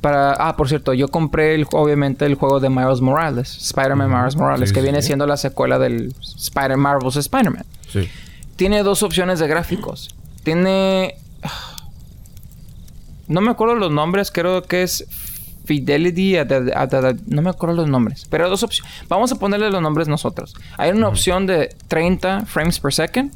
Para, 0.00 0.32
ah, 0.34 0.56
por 0.56 0.68
cierto, 0.68 0.92
yo 0.94 1.08
compré 1.08 1.54
el, 1.54 1.66
obviamente 1.72 2.26
el 2.26 2.34
juego 2.36 2.60
de 2.60 2.68
Miles 2.70 3.00
Morales, 3.00 3.56
Spider-Man. 3.56 4.08
Miles 4.10 4.36
Morales, 4.36 4.68
Sí, 4.68 4.74
que 4.74 4.80
sí, 4.80 4.84
viene 4.84 5.02
siendo 5.02 5.26
la 5.26 5.36
secuela 5.36 5.78
del 5.78 6.14
Spider 6.20 6.76
Marvel's 6.76 7.16
Spider-Man 7.16 7.64
Sí. 7.90 8.08
tiene 8.56 8.82
dos 8.82 9.02
opciones 9.02 9.38
de 9.40 9.48
gráficos. 9.48 10.14
Tiene. 10.44 11.14
No 13.28 13.40
me 13.40 13.50
acuerdo 13.50 13.74
los 13.74 13.90
nombres, 13.90 14.30
creo 14.30 14.62
que 14.62 14.82
es 14.84 15.04
Fidelity, 15.64 16.36
no 17.26 17.42
me 17.42 17.50
acuerdo 17.50 17.74
los 17.74 17.88
nombres, 17.88 18.26
pero 18.30 18.48
dos 18.48 18.62
opciones. 18.62 18.92
Vamos 19.08 19.32
a 19.32 19.36
ponerle 19.36 19.68
los 19.70 19.82
nombres 19.82 20.06
nosotros. 20.06 20.54
Hay 20.76 20.92
una 20.92 21.08
opción 21.08 21.46
de 21.46 21.74
30 21.88 22.46
frames 22.46 22.78
per 22.78 22.92
second 22.94 23.32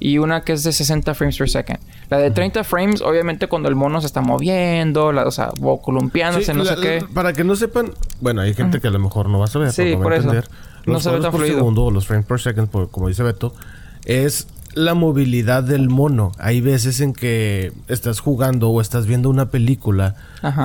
y 0.00 0.18
una 0.18 0.42
que 0.42 0.52
es 0.52 0.62
de 0.62 0.72
60 0.72 1.14
frames 1.14 1.36
per 1.36 1.48
second. 1.48 1.78
La 2.10 2.18
de 2.18 2.30
30 2.30 2.64
frames, 2.64 3.02
obviamente, 3.02 3.48
cuando 3.48 3.68
el 3.68 3.74
mono 3.74 4.00
se 4.00 4.06
está 4.06 4.20
moviendo, 4.20 5.12
la, 5.12 5.26
o 5.26 5.30
sea, 5.30 5.50
o 5.60 5.80
columpiándose, 5.82 6.54
no 6.54 6.64
sé 6.64 6.76
qué. 6.80 7.04
Para 7.12 7.32
que 7.32 7.44
no 7.44 7.56
sepan, 7.56 7.92
bueno, 8.20 8.40
hay 8.40 8.54
gente 8.54 8.80
que 8.80 8.88
a 8.88 8.90
lo 8.90 8.98
mejor 8.98 9.28
no 9.28 9.38
va 9.38 9.44
a 9.44 9.48
saber, 9.48 9.72
sí, 9.72 9.94
por 9.96 10.12
eso. 10.12 10.32
Los 10.32 10.46
no 10.86 11.00
se 11.00 11.10
ve 11.10 11.20
tan 11.20 11.32
por 11.32 11.46
segundo 11.46 11.84
o 11.84 11.90
los 11.90 12.06
frames 12.06 12.26
per 12.26 12.40
second, 12.40 12.70
como 12.90 13.08
dice 13.08 13.22
Beto, 13.22 13.54
es 14.04 14.46
la 14.74 14.94
movilidad 14.94 15.62
del 15.62 15.88
mono. 15.88 16.32
Hay 16.38 16.60
veces 16.60 17.00
en 17.00 17.12
que 17.12 17.72
estás 17.88 18.20
jugando 18.20 18.70
o 18.70 18.80
estás 18.80 19.06
viendo 19.06 19.28
una 19.28 19.50
película 19.50 20.14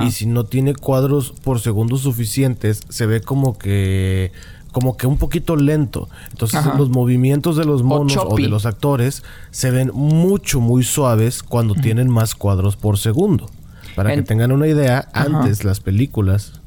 y 0.02 0.12
si 0.12 0.26
no 0.26 0.44
tiene 0.44 0.74
cuadros 0.74 1.34
por 1.42 1.60
segundo 1.60 1.96
suficientes, 1.96 2.82
se 2.88 3.06
ve 3.06 3.20
como 3.20 3.58
que 3.58 4.32
como 4.74 4.96
que 4.96 5.06
un 5.06 5.16
poquito 5.16 5.54
lento. 5.54 6.08
Entonces 6.32 6.66
los 6.76 6.90
movimientos 6.90 7.56
de 7.56 7.64
los 7.64 7.84
monos 7.84 8.16
o, 8.16 8.36
de 8.36 8.48
los 8.48 8.66
actores 8.66 9.22
se 9.52 9.70
ven 9.70 9.92
mucho, 9.94 10.60
muy 10.60 10.82
suaves 10.82 11.44
cuando 11.44 11.74
tienen 11.74 12.10
más 12.10 12.34
cuadros 12.34 12.76
por 12.76 12.98
segundo. 12.98 13.48
Para 13.94 14.14
que 14.14 14.22
tengan 14.22 14.50
una 14.50 14.66
idea, 14.66 15.08
antes 15.12 15.64
las 15.64 15.78
películas 15.78 16.60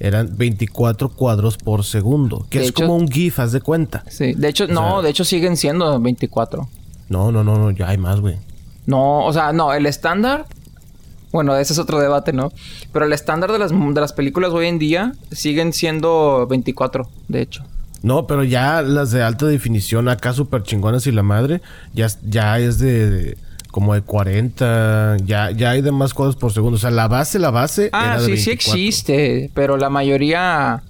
eran 0.00 0.36
24 0.36 1.10
cuadros 1.10 1.56
por 1.56 1.84
segundo, 1.84 2.44
que 2.50 2.64
es 2.64 2.72
como 2.72 2.96
un 2.96 3.08
GIF, 3.08 3.38
haz 3.38 3.52
de 3.52 3.60
cuenta. 3.60 4.02
Sí, 4.08 4.34
de 4.34 4.48
hecho, 4.48 4.66
no, 4.66 5.00
de 5.00 5.10
hecho 5.10 5.24
siguen 5.24 5.56
siendo 5.56 6.00
24. 6.00 6.68
No, 7.08 7.30
no, 7.30 7.44
no, 7.44 7.56
no, 7.56 7.70
ya 7.70 7.88
hay 7.88 7.98
más, 7.98 8.18
güey. 8.18 8.38
No, 8.86 9.24
o 9.24 9.32
sea, 9.32 9.52
no, 9.52 9.72
el 9.72 9.86
estándar 9.86 10.46
bueno, 11.32 11.56
ese 11.56 11.72
es 11.72 11.78
otro 11.78 11.98
debate, 11.98 12.32
¿no? 12.32 12.52
Pero 12.92 13.06
el 13.06 13.12
estándar 13.12 13.50
de 13.50 13.58
las, 13.58 13.72
de 13.72 14.00
las 14.00 14.12
películas 14.12 14.52
hoy 14.52 14.66
en 14.66 14.78
día 14.78 15.14
siguen 15.32 15.72
siendo 15.72 16.46
24, 16.46 17.08
de 17.28 17.40
hecho. 17.40 17.64
No, 18.02 18.26
pero 18.26 18.44
ya 18.44 18.82
las 18.82 19.12
de 19.12 19.22
alta 19.22 19.46
definición, 19.46 20.08
acá 20.08 20.32
súper 20.32 20.62
chingonas 20.62 21.06
y 21.06 21.12
la 21.12 21.22
madre, 21.22 21.62
ya, 21.94 22.08
ya 22.24 22.58
es 22.58 22.78
de, 22.78 23.38
como 23.70 23.94
de 23.94 24.02
40, 24.02 25.18
ya, 25.24 25.50
ya 25.52 25.70
hay 25.70 25.82
de 25.82 25.92
más 25.92 26.12
cuadros 26.12 26.36
por 26.36 26.52
segundo. 26.52 26.76
O 26.76 26.78
sea, 26.78 26.90
la 26.90 27.08
base, 27.08 27.38
la 27.38 27.50
base. 27.50 27.90
Ah, 27.92 28.18
sí, 28.20 28.36
sí 28.36 28.50
existe, 28.50 29.50
pero 29.54 29.76
la 29.76 29.88
mayoría 29.88 30.82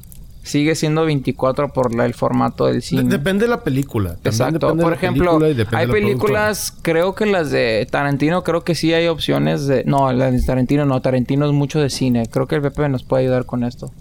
sigue 0.42 0.75
siendo 0.75 1.04
24 1.04 1.72
por 1.72 2.00
el 2.00 2.14
formato 2.14 2.66
del 2.66 2.82
cine. 2.82 3.04
depende 3.04 3.44
de 3.44 3.50
la 3.50 3.62
película. 3.62 4.16
Exacto. 4.25 4.76
Por 4.76 4.92
ejemplo, 4.92 5.38
hay 5.72 5.87
películas, 5.87 6.75
creo 6.82 7.14
que 7.14 7.26
las 7.26 7.50
de 7.50 7.87
Tarantino, 7.90 8.42
creo 8.42 8.62
que 8.62 8.75
sí 8.75 8.92
hay 8.92 9.06
opciones 9.06 9.66
de... 9.66 9.84
No, 9.84 10.12
las 10.12 10.32
de 10.32 10.42
Tarantino 10.42 10.84
no. 10.84 11.00
Tarantino 11.00 11.46
es 11.46 11.52
mucho 11.52 11.80
de 11.80 11.90
cine. 11.90 12.26
Creo 12.30 12.46
que 12.46 12.56
el 12.56 12.62
Pepe 12.62 12.88
nos 12.88 13.04
puede 13.04 13.25
ayudar 13.25 13.46
con 13.46 13.64
esto. 13.64 13.92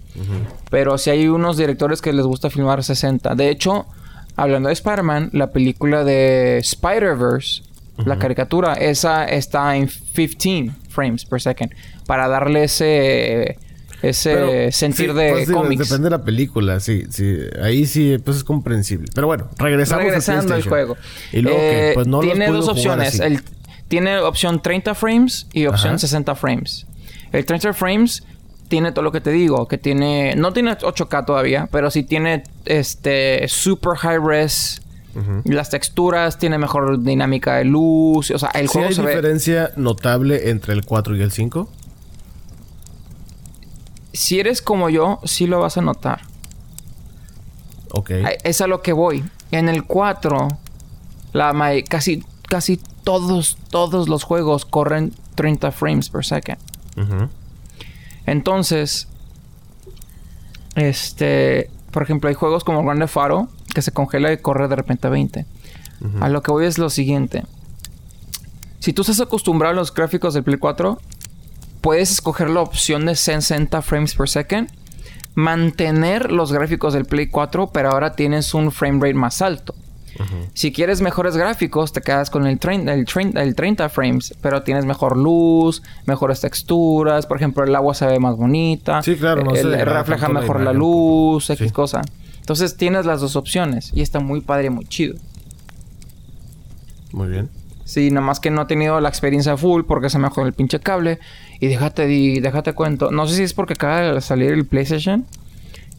Pero 0.70 0.98
sí 0.98 1.10
hay 1.10 1.28
unos 1.28 1.56
directores 1.56 2.02
que 2.02 2.12
les 2.12 2.26
gusta 2.26 2.50
filmar 2.50 2.82
60. 2.82 3.34
De 3.34 3.48
hecho, 3.48 3.86
hablando 4.36 4.68
de 4.68 4.72
Spider-Man, 4.74 5.30
la 5.32 5.52
película 5.52 6.04
de 6.04 6.58
Spider-Verse, 6.58 7.62
la 8.04 8.18
caricatura, 8.18 8.74
esa 8.74 9.24
está 9.26 9.76
en 9.76 9.88
15 9.88 10.72
frames 10.88 11.24
per 11.24 11.40
second. 11.40 11.72
Para 12.06 12.26
darle 12.26 12.64
ese 12.64 13.58
ese 14.02 14.72
sentir 14.72 15.14
de 15.14 15.30
pues, 15.30 15.50
cómics. 15.50 15.88
Depende 15.88 16.06
de 16.06 16.10
la 16.10 16.24
película, 16.24 16.80
sí, 16.80 17.04
sí. 17.10 17.36
Ahí 17.62 17.86
sí, 17.86 18.18
pues 18.22 18.38
es 18.38 18.44
comprensible. 18.44 19.08
Pero 19.14 19.28
bueno, 19.28 19.48
regresamos 19.56 20.04
Regresando 20.04 20.54
al 20.54 20.62
juego. 20.62 20.96
Y 21.32 21.40
luego 21.40 21.58
eh, 21.60 21.92
pues 21.94 22.06
no 22.06 22.20
Tiene 22.20 22.48
dos 22.48 22.68
opciones. 22.68 23.20
El, 23.20 23.40
tiene 23.88 24.18
opción 24.18 24.60
30 24.60 24.94
frames 24.94 25.46
y 25.52 25.66
opción 25.66 25.98
60 25.98 26.34
frames. 26.34 26.86
El 27.30 27.44
30 27.44 27.72
frames 27.72 28.24
tiene 28.68 28.90
todo 28.92 29.02
lo 29.02 29.12
que 29.12 29.20
te 29.20 29.30
digo, 29.30 29.68
que 29.68 29.76
tiene 29.76 30.34
no 30.34 30.54
tiene 30.54 30.78
8K 30.78 31.26
todavía, 31.26 31.68
pero 31.70 31.90
sí 31.90 32.02
tiene 32.02 32.42
este 32.64 33.46
super 33.48 33.96
high 33.98 34.18
res 34.18 34.80
Las 35.44 35.68
texturas, 35.68 36.38
tiene 36.38 36.56
mejor 36.56 37.02
dinámica 37.02 37.56
de 37.56 37.66
luz. 37.66 38.30
O 38.30 38.38
sea, 38.38 38.48
el 38.54 38.66
juego 38.66 38.88
hay 38.88 38.94
diferencia 38.94 39.72
notable 39.76 40.48
entre 40.48 40.72
el 40.72 40.86
4 40.86 41.16
y 41.16 41.20
el 41.20 41.30
5? 41.30 41.68
Si 44.12 44.40
eres 44.40 44.62
como 44.62 44.90
yo, 44.90 45.20
sí 45.24 45.46
lo 45.46 45.60
vas 45.60 45.76
a 45.76 45.80
notar. 45.80 46.20
Ok. 47.92 48.10
Es 48.44 48.60
a 48.60 48.66
lo 48.66 48.82
que 48.82 48.92
voy. 48.92 49.24
En 49.50 49.68
el 49.68 49.84
4, 49.84 50.48
la 51.32 51.54
casi, 51.88 52.24
casi 52.48 52.80
todos, 53.04 53.58
todos 53.70 54.08
los 54.08 54.22
juegos 54.24 54.64
corren 54.64 55.14
30 55.34 55.72
frames 55.72 56.08
per 56.08 56.24
second. 56.24 56.58
Entonces, 58.26 59.08
este, 60.74 61.70
por 61.90 62.02
ejemplo, 62.02 62.28
hay 62.28 62.34
juegos 62.34 62.64
como 62.64 62.82
Grande 62.84 63.08
Faro 63.08 63.48
que 63.74 63.82
se 63.82 63.92
congela 63.92 64.32
y 64.32 64.38
corre 64.38 64.68
de 64.68 64.76
repente 64.76 65.06
a 65.06 65.10
20. 65.10 65.46
A 66.20 66.28
lo 66.28 66.42
que 66.42 66.50
voy 66.50 66.66
es 66.66 66.78
lo 66.78 66.90
siguiente. 66.90 67.44
Si 68.80 68.92
tú 68.92 69.02
estás 69.02 69.20
acostumbrado 69.20 69.72
a 69.72 69.76
los 69.76 69.94
gráficos 69.94 70.34
del 70.34 70.42
Play 70.42 70.58
4, 70.58 70.98
puedes 71.82 72.10
escoger 72.10 72.48
la 72.48 72.62
opción 72.62 73.04
de 73.04 73.14
60 73.14 73.82
frames 73.82 74.14
per 74.14 74.28
second, 74.28 74.70
mantener 75.34 76.32
los 76.32 76.52
gráficos 76.52 76.94
del 76.94 77.04
Play 77.04 77.26
4, 77.26 77.70
pero 77.72 77.90
ahora 77.90 78.14
tienes 78.14 78.54
un 78.54 78.72
frame 78.72 79.00
rate 79.00 79.14
más 79.14 79.42
alto. 79.42 79.74
Si 80.52 80.72
quieres 80.72 81.00
mejores 81.00 81.36
gráficos, 81.36 81.92
te 81.92 82.02
quedas 82.02 82.30
con 82.30 82.46
el, 82.46 82.58
el, 82.62 83.54
30 83.54 83.88
frames, 83.88 84.34
pero 84.40 84.62
tienes 84.62 84.84
mejor 84.84 85.16
luz, 85.16 85.82
mejores 86.06 86.40
texturas. 86.40 87.26
Por 87.26 87.38
ejemplo, 87.38 87.64
el 87.64 87.74
agua 87.74 87.94
se 87.94 88.06
ve 88.06 88.20
más 88.20 88.36
bonita. 88.36 89.02
Sí, 89.02 89.16
claro, 89.16 89.42
no 89.42 89.52
refleja 89.52 90.28
mejor 90.28 90.60
la, 90.60 90.72
luz, 90.72 91.48
X 91.50 91.72
cosa. 91.72 92.02
Entonces 92.40 92.76
tienes 92.76 93.06
las 93.06 93.20
dos 93.20 93.36
opciones 93.36 93.90
y 93.94 94.02
está 94.02 94.20
muy 94.20 94.42
padre 94.42 94.70
muy 94.70 94.84
chido. 94.84 95.16
Muy 97.12 97.28
bien. 97.28 97.48
Sí, 97.92 98.10
nada 98.10 98.24
más 98.24 98.40
que 98.40 98.50
no 98.50 98.62
he 98.62 98.64
tenido 98.64 98.98
la 99.02 99.10
experiencia 99.10 99.58
full 99.58 99.82
porque 99.82 100.08
se 100.08 100.18
me 100.18 100.30
jodió 100.30 100.46
el 100.46 100.54
pinche 100.54 100.80
cable. 100.80 101.18
Y 101.60 101.66
déjate, 101.66 102.06
déjate 102.06 102.72
cuento. 102.72 103.10
No 103.10 103.26
sé 103.26 103.36
si 103.36 103.42
es 103.42 103.52
porque 103.52 103.74
acaba 103.74 104.14
de 104.14 104.20
salir 104.22 104.50
el 104.52 104.64
PlayStation. 104.64 105.26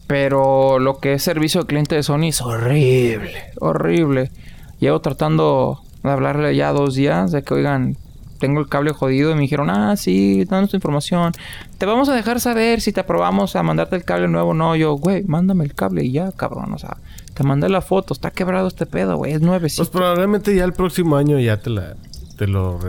Pero 0.08 0.80
lo 0.80 0.98
que 0.98 1.14
es 1.14 1.22
servicio 1.22 1.62
de 1.62 1.68
cliente 1.68 1.94
de 1.94 2.02
Sony 2.02 2.30
es 2.30 2.42
horrible. 2.42 3.44
Horrible. 3.60 4.32
Llevo 4.80 5.02
tratando 5.02 5.84
de 6.02 6.10
hablarle 6.10 6.56
ya 6.56 6.72
dos 6.72 6.96
días 6.96 7.32
de 7.32 7.44
que, 7.44 7.54
oigan, 7.54 7.96
tengo 8.40 8.60
el 8.60 8.68
cable 8.68 8.92
jodido. 8.94 9.30
Y 9.30 9.36
me 9.36 9.42
dijeron, 9.42 9.70
ah, 9.70 9.96
sí, 9.96 10.46
danos 10.46 10.72
tu 10.72 10.78
información. 10.78 11.32
Te 11.78 11.86
vamos 11.86 12.10
a 12.10 12.16
dejar 12.16 12.40
saber 12.40 12.82
si 12.82 12.92
te 12.92 13.02
aprobamos 13.02 13.56
a 13.56 13.62
mandarte 13.62 13.98
el 13.98 14.04
cable 14.04 14.28
nuevo. 14.30 14.56
No, 14.56 14.76
yo, 14.76 14.94
güey, 14.96 15.26
mándame 15.26 15.64
el 15.64 15.76
cable 15.76 16.04
y 16.04 16.12
ya, 16.12 16.32
cabrón. 16.32 16.74
O 16.74 16.80
sea, 16.80 16.98
te 17.34 17.44
mandé 17.44 17.70
la 17.70 17.82
foto, 17.82 18.14
está 18.14 18.32
quebrado 18.32 18.68
este 18.68 18.86
pedo, 18.86 19.18
güey, 19.18 19.34
es 19.34 19.42
nueve. 19.42 19.68
Pues 19.76 19.90
probablemente 19.90 20.56
ya 20.56 20.64
el 20.64 20.74
próximo 20.74 21.16
año 21.16 21.40
ya 21.40 21.58
te 21.58 21.70
la 21.70 21.96
te 22.38 22.48
lo 22.48 22.80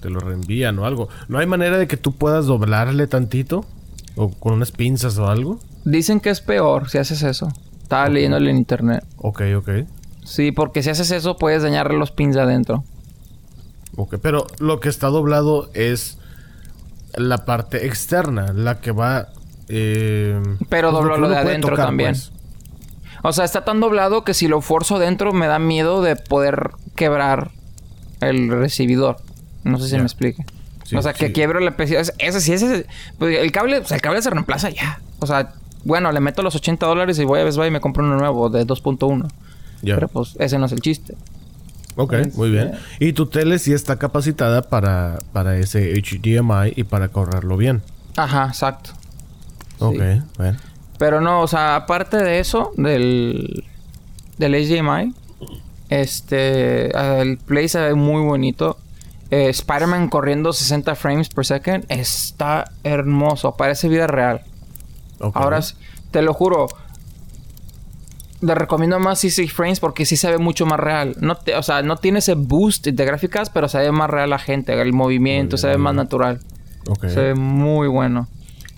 te 0.00 0.10
lo 0.10 0.20
reenvían 0.20 0.78
o 0.78 0.84
algo. 0.84 1.08
¿No 1.28 1.38
hay 1.38 1.46
manera 1.46 1.78
de 1.78 1.86
que 1.86 1.96
tú 1.96 2.12
puedas 2.12 2.46
doblarle 2.46 3.06
tantito 3.06 3.64
o 4.16 4.30
con 4.30 4.54
unas 4.54 4.72
pinzas 4.72 5.16
o 5.18 5.28
algo? 5.28 5.58
Dicen 5.84 6.20
que 6.20 6.30
es 6.30 6.40
peor 6.40 6.90
si 6.90 6.98
haces 6.98 7.22
eso. 7.22 7.48
Estaba 7.82 8.08
leyéndole 8.08 8.50
en 8.50 8.56
internet. 8.56 9.04
Ok, 9.18 9.42
ok. 9.56 9.70
Sí, 10.24 10.52
porque 10.52 10.82
si 10.82 10.90
haces 10.90 11.10
eso 11.10 11.36
puedes 11.36 11.62
dañarle 11.62 11.98
los 11.98 12.10
pins 12.10 12.34
de 12.34 12.42
adentro. 12.42 12.84
Ok, 13.96 14.16
pero 14.20 14.46
lo 14.58 14.80
que 14.80 14.88
está 14.88 15.08
doblado 15.08 15.70
es 15.74 16.18
la 17.14 17.44
parte 17.44 17.86
externa, 17.86 18.52
la 18.52 18.80
que 18.80 18.92
va... 18.92 19.28
Eh, 19.68 20.40
pero 20.68 20.90
pues 20.90 21.02
doblo 21.02 21.18
lo, 21.18 21.28
de 21.28 21.36
adentro 21.36 21.76
también. 21.76 22.12
Pues. 22.12 22.32
O 23.22 23.32
sea, 23.32 23.44
está 23.44 23.64
tan 23.64 23.80
doblado 23.80 24.24
que 24.24 24.34
si 24.34 24.48
lo 24.48 24.60
forzo 24.60 24.98
dentro 24.98 25.32
me 25.32 25.46
da 25.46 25.58
miedo 25.58 26.02
de 26.02 26.16
poder 26.16 26.72
quebrar 26.96 27.52
el 28.20 28.50
recibidor. 28.50 29.16
No 29.64 29.78
sé 29.78 29.88
si 29.88 29.96
me 29.96 30.02
explique. 30.02 30.44
o 30.96 31.02
sea, 31.02 31.12
que 31.12 31.32
quiebro 31.32 31.60
la 31.60 31.76
PC. 31.76 31.98
Ese 32.18 32.40
sí, 32.40 32.52
ese, 32.52 32.86
pues, 33.18 33.38
el 33.38 33.52
cable, 33.52 33.78
o 33.78 33.84
sea, 33.84 33.96
el 33.96 34.02
cable 34.02 34.20
se 34.22 34.30
reemplaza 34.30 34.70
ya. 34.70 35.00
O 35.20 35.26
sea, 35.26 35.52
bueno, 35.84 36.10
le 36.10 36.20
meto 36.20 36.42
los 36.42 36.54
80 36.54 36.84
dólares 36.84 37.18
y 37.18 37.24
voy 37.24 37.40
a 37.40 37.44
Best 37.44 37.58
Buy 37.58 37.68
y 37.68 37.70
me 37.70 37.80
compro 37.80 38.04
uno 38.04 38.16
nuevo 38.16 38.50
de 38.50 38.66
2.1. 38.66 39.28
Pero 39.82 40.08
pues 40.08 40.36
ese 40.38 40.58
no 40.58 40.66
es 40.66 40.72
el 40.72 40.80
chiste. 40.80 41.16
Ok, 41.96 42.14
muy 42.34 42.50
bien. 42.50 42.72
Y 43.00 43.12
tu 43.12 43.26
tele 43.26 43.58
sí 43.58 43.72
está 43.72 43.98
capacitada 43.98 44.62
para, 44.62 45.18
para 45.32 45.56
ese 45.58 45.92
HDMI 45.92 46.72
y 46.74 46.84
para 46.84 47.08
correrlo 47.08 47.56
bien. 47.56 47.82
Ajá, 48.16 48.46
exacto. 48.46 48.90
Ok, 49.78 50.00
bueno. 50.38 50.58
Pero 50.98 51.20
no, 51.20 51.40
o 51.40 51.46
sea, 51.46 51.76
aparte 51.76 52.16
de 52.16 52.38
eso, 52.38 52.72
del, 52.76 53.64
del 54.38 54.52
HDMI, 54.52 55.14
este, 55.88 56.96
el 57.20 57.38
Play 57.38 57.68
se 57.68 57.80
ve 57.80 57.94
muy 57.94 58.22
bonito. 58.22 58.78
Eh, 59.30 59.48
Spider-Man 59.48 60.08
corriendo 60.08 60.52
60 60.52 60.94
frames 60.94 61.28
per 61.30 61.46
second 61.46 61.84
está 61.88 62.70
hermoso, 62.84 63.56
parece 63.56 63.88
vida 63.88 64.06
real. 64.06 64.42
Ahora, 65.34 65.60
te 66.10 66.20
lo 66.20 66.34
juro, 66.34 66.68
le 68.42 68.54
recomiendo 68.54 68.98
más 68.98 69.20
66 69.20 69.52
frames 69.52 69.80
porque 69.80 70.04
sí 70.04 70.16
se 70.16 70.30
ve 70.30 70.38
mucho 70.38 70.66
más 70.66 70.78
real. 70.78 71.16
No 71.20 71.38
o 71.56 71.62
sea, 71.62 71.82
no 71.82 71.96
tiene 71.96 72.18
ese 72.18 72.34
boost 72.34 72.86
de 72.86 73.04
gráficas, 73.04 73.50
pero 73.50 73.68
se 73.68 73.78
ve 73.78 73.92
más 73.92 74.10
real 74.10 74.30
la 74.30 74.38
gente, 74.38 74.80
el 74.80 74.92
movimiento, 74.92 75.56
se 75.56 75.68
ve 75.68 75.78
más 75.78 75.94
natural. 75.94 76.40
Se 77.00 77.20
ve 77.20 77.34
muy 77.34 77.88
bueno. 77.88 78.28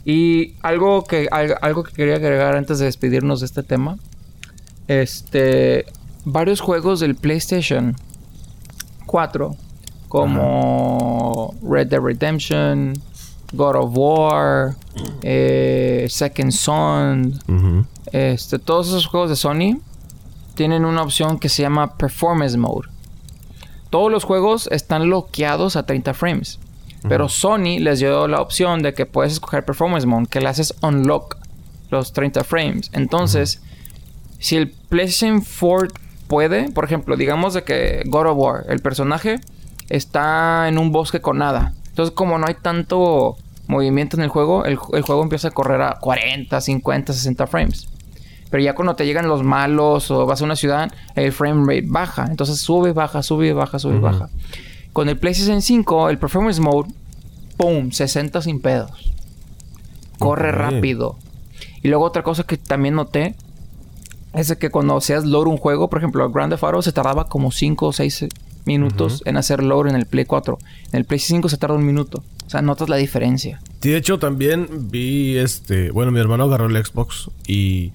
Y 0.04 0.54
algo 0.62 1.04
que, 1.04 1.28
algo 1.30 1.82
que 1.82 1.92
quería 1.92 2.16
agregar 2.16 2.56
antes 2.56 2.78
de 2.78 2.86
despedirnos 2.86 3.40
de 3.40 3.46
este 3.46 3.62
tema. 3.62 3.96
Este. 4.86 5.86
Varios 6.26 6.60
juegos 6.60 7.00
del 7.00 7.14
PlayStation 7.14 7.96
4. 9.06 9.56
Como 10.08 11.54
Red 11.62 11.88
Dead 11.88 12.00
Redemption. 12.00 12.94
God 13.52 13.76
of 13.76 13.90
War. 13.94 14.76
Eh, 15.22 16.06
Second 16.10 16.52
Son. 16.52 17.40
Este. 18.12 18.58
Todos 18.58 18.88
esos 18.88 19.06
juegos 19.06 19.30
de 19.30 19.36
Sony. 19.36 19.80
Tienen 20.54 20.84
una 20.84 21.02
opción 21.02 21.38
que 21.38 21.48
se 21.48 21.62
llama 21.62 21.96
Performance 21.96 22.56
Mode. 22.56 22.88
Todos 23.90 24.10
los 24.10 24.24
juegos 24.24 24.68
están 24.70 25.02
bloqueados 25.02 25.76
a 25.76 25.86
30 25.86 26.14
frames. 26.14 26.58
Pero 27.08 27.28
Sony 27.28 27.78
les 27.80 27.98
dio 27.98 28.26
la 28.28 28.40
opción 28.40 28.82
de 28.82 28.94
que 28.94 29.04
puedes 29.04 29.32
escoger 29.34 29.64
Performance 29.64 30.06
Mode, 30.06 30.26
que 30.28 30.40
le 30.40 30.48
haces 30.48 30.74
unlock 30.82 31.36
los 31.90 32.12
30 32.12 32.44
frames. 32.44 32.90
Entonces, 32.92 33.62
si 34.38 34.56
el 34.56 34.70
PlayStation 34.70 35.42
4 35.42 35.88
puede, 36.28 36.70
por 36.70 36.84
ejemplo, 36.84 37.16
digamos 37.16 37.54
de 37.54 37.62
que 37.62 38.02
God 38.06 38.26
of 38.28 38.38
War, 38.38 38.64
el 38.68 38.80
personaje 38.80 39.40
está 39.90 40.68
en 40.68 40.78
un 40.78 40.92
bosque 40.92 41.20
con 41.20 41.38
nada. 41.38 41.74
Entonces, 41.88 42.14
como 42.14 42.38
no 42.38 42.46
hay 42.46 42.54
tanto 42.54 43.36
movimiento 43.66 44.16
en 44.16 44.22
el 44.22 44.28
juego, 44.28 44.64
el, 44.64 44.78
el 44.92 45.02
juego 45.02 45.22
empieza 45.22 45.48
a 45.48 45.50
correr 45.50 45.82
a 45.82 45.98
40, 46.00 46.60
50, 46.60 47.12
60 47.12 47.46
frames. 47.46 47.88
Pero 48.50 48.62
ya 48.62 48.74
cuando 48.74 48.94
te 48.94 49.04
llegan 49.04 49.28
los 49.28 49.42
malos 49.42 50.10
o 50.10 50.26
vas 50.26 50.40
a 50.40 50.44
una 50.44 50.56
ciudad, 50.56 50.92
el 51.16 51.32
frame 51.32 51.64
rate 51.66 51.86
baja. 51.88 52.26
Entonces 52.30 52.58
sube, 52.60 52.92
baja, 52.92 53.22
sube, 53.22 53.52
baja, 53.52 53.78
sube, 53.78 53.98
baja. 53.98 54.28
Con 54.94 55.08
el 55.08 55.18
PlayStation 55.18 55.60
5, 55.60 56.08
el 56.08 56.18
Performance 56.18 56.60
Mode, 56.60 56.88
¡pum! 57.56 57.90
60 57.90 58.40
sin 58.42 58.60
pedos. 58.60 59.12
Corre 60.20 60.52
rápido. 60.52 61.18
Y 61.82 61.88
luego 61.88 62.04
otra 62.04 62.22
cosa 62.22 62.44
que 62.44 62.56
también 62.58 62.94
noté 62.94 63.34
es 64.34 64.54
que 64.54 64.70
cuando 64.70 64.96
hacías 64.96 65.24
load 65.24 65.48
un 65.48 65.56
juego, 65.56 65.90
por 65.90 65.98
ejemplo, 65.98 66.30
Grand 66.30 66.52
Theft 66.52 66.62
Auto 66.62 66.80
se 66.80 66.92
tardaba 66.92 67.28
como 67.28 67.50
5 67.50 67.86
o 67.86 67.92
6 67.92 68.26
minutos 68.66 69.22
en 69.24 69.36
hacer 69.36 69.64
load 69.64 69.88
en 69.88 69.96
el 69.96 70.06
Play 70.06 70.26
4. 70.26 70.58
En 70.92 70.98
el 71.00 71.04
Play 71.04 71.18
5 71.18 71.48
se 71.48 71.56
tarda 71.56 71.74
un 71.74 71.84
minuto. 71.84 72.22
O 72.46 72.50
sea, 72.50 72.62
notas 72.62 72.88
la 72.88 72.94
diferencia. 72.94 73.60
Sí, 73.80 73.90
de 73.90 73.96
hecho 73.96 74.20
también 74.20 74.68
vi 74.92 75.36
este... 75.38 75.90
Bueno, 75.90 76.12
mi 76.12 76.20
hermano 76.20 76.44
agarró 76.44 76.66
el 76.66 76.84
Xbox 76.84 77.32
y 77.48 77.90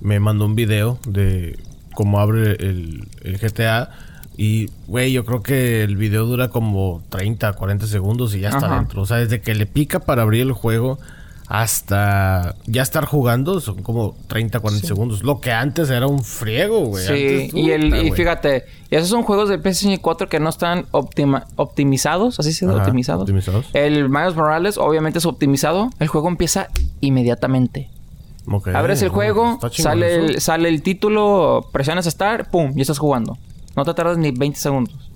me 0.00 0.20
mandó 0.20 0.44
un 0.44 0.54
video 0.54 1.00
de 1.04 1.58
cómo 1.96 2.20
abre 2.20 2.52
el, 2.60 3.08
el 3.22 3.38
GTA 3.38 3.90
y, 4.36 4.70
güey, 4.88 5.12
yo 5.12 5.24
creo 5.24 5.42
que 5.42 5.82
el 5.84 5.96
video 5.96 6.26
dura 6.26 6.48
como 6.48 7.02
30, 7.10 7.52
40 7.52 7.86
segundos 7.86 8.34
y 8.34 8.40
ya 8.40 8.48
está 8.48 8.74
dentro. 8.76 9.02
O 9.02 9.06
sea, 9.06 9.18
desde 9.18 9.40
que 9.40 9.54
le 9.54 9.66
pica 9.66 10.00
para 10.00 10.22
abrir 10.22 10.42
el 10.42 10.52
juego 10.52 10.98
hasta 11.46 12.56
ya 12.64 12.80
estar 12.80 13.04
jugando 13.04 13.60
son 13.60 13.82
como 13.82 14.16
30, 14.28 14.60
40 14.60 14.86
segundos. 14.86 15.22
Lo 15.22 15.40
que 15.40 15.52
antes 15.52 15.90
era 15.90 16.06
un 16.06 16.24
friego, 16.24 16.86
güey. 16.86 17.06
Sí, 17.06 17.50
y, 17.52 17.70
el, 17.70 17.94
y 17.94 18.10
fíjate, 18.12 18.64
esos 18.90 19.08
son 19.08 19.22
juegos 19.22 19.48
del 19.50 19.60
PlayStation 19.60 19.96
4 19.98 20.28
que 20.28 20.40
no 20.40 20.48
están 20.48 20.86
optimizados, 20.90 22.40
así 22.40 22.52
se 22.52 22.66
dice, 22.66 22.78
optimizados. 22.78 23.22
optimizados. 23.22 23.66
El 23.72 24.08
Miles 24.08 24.34
Morales 24.34 24.78
obviamente 24.78 25.18
es 25.18 25.26
optimizado. 25.26 25.90
El 26.00 26.08
juego 26.08 26.28
empieza 26.28 26.68
inmediatamente. 27.00 27.90
Abres 28.74 29.00
el 29.02 29.08
juego, 29.08 29.58
sale 29.70 30.16
el, 30.16 30.40
sale 30.40 30.68
el 30.68 30.82
título, 30.82 31.68
presionas 31.72 32.04
Start, 32.04 32.50
pum, 32.50 32.72
y 32.76 32.80
estás 32.80 32.98
jugando. 32.98 33.38
No 33.76 33.84
te 33.84 33.94
tardas 33.94 34.18
ni 34.18 34.30
20 34.30 34.58
segundos. 34.58 35.10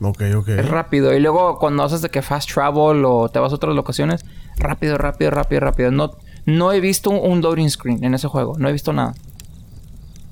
Ok, 0.00 0.22
ok. 0.36 0.48
Es 0.48 0.68
rápido. 0.68 1.14
Y 1.14 1.20
luego 1.20 1.58
cuando 1.58 1.82
haces 1.82 2.02
de 2.02 2.10
que 2.10 2.22
fast 2.22 2.52
travel 2.52 3.04
o 3.04 3.28
te 3.28 3.38
vas 3.38 3.52
a 3.52 3.54
otras 3.54 3.74
locaciones, 3.74 4.24
rápido, 4.58 4.98
rápido, 4.98 5.30
rápido, 5.30 5.60
rápido. 5.60 5.90
No, 5.90 6.12
no 6.44 6.72
he 6.72 6.80
visto 6.80 7.10
un 7.10 7.40
loading 7.40 7.70
screen 7.70 8.04
en 8.04 8.14
ese 8.14 8.28
juego. 8.28 8.54
No 8.58 8.68
he 8.68 8.72
visto 8.72 8.92
nada. 8.92 9.14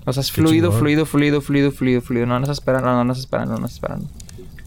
O 0.07 0.13
sea, 0.13 0.21
es 0.21 0.31
fluido, 0.31 0.71
fluido, 0.71 1.07
fluido, 1.07 1.41
fluido, 1.41 1.73
fluido, 1.73 2.03
fluido. 2.03 2.27
No, 2.27 2.39
no 2.39 2.45
estás 2.45 2.59
esperando, 2.59 2.89
no, 2.91 3.05
no 3.05 3.13
estás 3.13 3.25
esperando, 3.25 3.53
no 3.59 3.67
estás 3.67 3.77
esperando. 3.77 4.07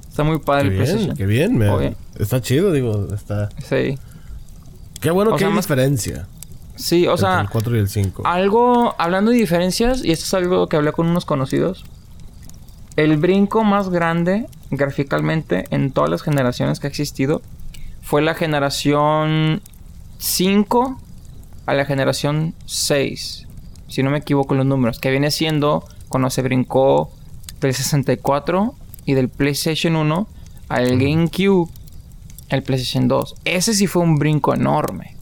Está 0.10 0.24
muy 0.24 0.40
padre 0.40 0.70
el 0.70 0.76
PlayStation. 0.78 1.16
Qué 1.16 1.28
bien, 1.28 1.56
me... 1.58 1.96
Está 2.18 2.42
chido, 2.42 2.72
digo. 2.72 3.14
Está... 3.14 3.50
Sí. 3.64 4.00
Qué 5.00 5.12
bueno 5.12 5.36
que 5.36 5.46
hay 5.46 5.54
diferencia. 5.54 6.28
Sí, 6.76 7.06
o 7.06 7.18
sea... 7.18 7.42
El 7.42 7.50
4 7.50 7.76
y 7.76 7.80
el 7.80 7.88
5. 7.88 8.24
Algo... 8.26 8.96
Hablando 8.98 9.30
de 9.30 9.38
diferencias, 9.38 10.04
y 10.04 10.12
esto 10.12 10.26
es 10.26 10.34
algo 10.34 10.68
que 10.68 10.76
hablé 10.76 10.92
con 10.92 11.06
unos 11.06 11.26
conocidos. 11.26 11.86
El 12.98 13.18
brinco 13.18 13.64
más 13.64 13.90
grande 13.90 14.48
gráficamente 14.72 15.66
en 15.70 15.92
todas 15.92 16.10
las 16.10 16.24
generaciones 16.24 16.80
que 16.80 16.88
ha 16.88 16.90
existido 16.90 17.44
fue 18.02 18.24
la 18.24 18.34
generación 18.34 19.62
5 20.18 21.00
a 21.68 21.74
la 21.76 21.86
generación 21.86 22.56
6. 22.66 23.48
Si 23.88 24.02
no 24.02 24.10
me 24.10 24.18
equivoco 24.18 24.56
en 24.56 24.58
los 24.58 24.66
números. 24.66 25.00
Que 25.00 25.12
viene 25.12 25.30
siendo 25.30 25.86
cuando 26.10 26.32
se 26.32 26.42
brincó 26.42 27.12
del 27.62 27.76
64 27.76 28.74
y 29.06 29.14
del 29.14 29.30
PlayStation 29.30 29.96
1 29.96 30.28
al 30.68 30.98
GameCube, 30.98 31.70
el 32.50 32.64
PlayStation 32.64 33.08
2. 33.08 33.36
Ese 33.46 33.76
sí 33.76 33.86
fue 33.86 34.02
un 34.02 34.18
brinco 34.18 34.56
enorme. 34.56 35.16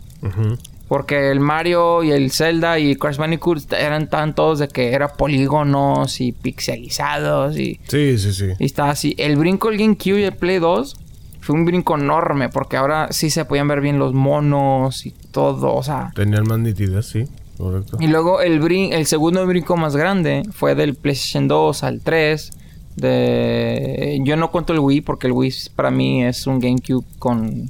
Porque 0.87 1.31
el 1.31 1.39
Mario 1.39 2.03
y 2.03 2.11
el 2.11 2.31
Zelda 2.31 2.77
y 2.77 2.95
Crash 2.95 3.17
Bandicoot 3.17 3.73
eran 3.73 4.07
tantos 4.07 4.59
de 4.59 4.67
que 4.67 4.93
eran 4.93 5.09
polígonos 5.17 6.21
y 6.21 6.31
pixelizados 6.31 7.57
y... 7.57 7.79
Sí, 7.87 8.19
sí, 8.19 8.33
sí. 8.33 8.45
Y 8.59 8.65
estaba 8.65 8.91
así. 8.91 9.15
El 9.17 9.35
brinco 9.35 9.69
del 9.69 9.79
GameCube 9.79 10.19
y 10.19 10.23
el 10.25 10.33
Play 10.33 10.59
2 10.59 10.95
fue 11.41 11.55
un 11.55 11.65
brinco 11.65 11.95
enorme 11.95 12.49
porque 12.49 12.77
ahora 12.77 13.07
sí 13.11 13.29
se 13.29 13.45
podían 13.45 13.67
ver 13.67 13.81
bien 13.81 13.97
los 13.97 14.13
monos 14.13 15.05
y 15.05 15.11
todo, 15.31 15.73
o 15.73 15.81
sea... 15.81 16.11
Tenían 16.15 16.43
más 16.47 16.59
nitidez, 16.59 17.07
sí. 17.07 17.25
Correcto. 17.57 17.97
Y 17.99 18.07
luego 18.07 18.41
el, 18.41 18.59
brin 18.59 18.93
el 18.93 19.05
segundo 19.05 19.45
brinco 19.47 19.77
más 19.77 19.95
grande 19.95 20.43
fue 20.51 20.75
del 20.75 20.95
PlayStation 20.95 21.47
2 21.47 21.83
al 21.83 22.01
3. 22.01 22.51
De... 22.95 24.19
Yo 24.23 24.35
no 24.37 24.51
cuento 24.51 24.73
el 24.73 24.79
Wii 24.79 25.01
porque 25.01 25.27
el 25.27 25.33
Wii 25.33 25.53
para 25.75 25.91
mí 25.91 26.23
es 26.23 26.47
un 26.47 26.59
GameCube 26.59 27.05
con 27.17 27.69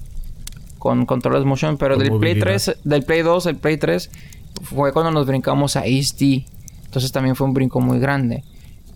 con 0.86 1.08
controles 1.08 1.46
motion, 1.46 1.80
pero 1.80 1.98
del 1.98 2.16
Play 2.20 2.38
3, 2.38 2.82
del 2.84 3.02
Play 3.02 3.24
2, 3.24 3.48
el 3.48 3.56
Play 3.56 3.78
3 3.78 4.12
fue 4.62 4.94
cuando 4.94 5.10
nos 5.10 5.26
brincamos 5.26 5.76
a 5.78 5.82
HD. 5.82 6.46
Entonces 6.84 7.12
también 7.12 7.36
fue 7.36 7.48
un 7.48 7.56
brinco 7.56 7.82
muy 7.82 7.98
grande. 7.98 8.44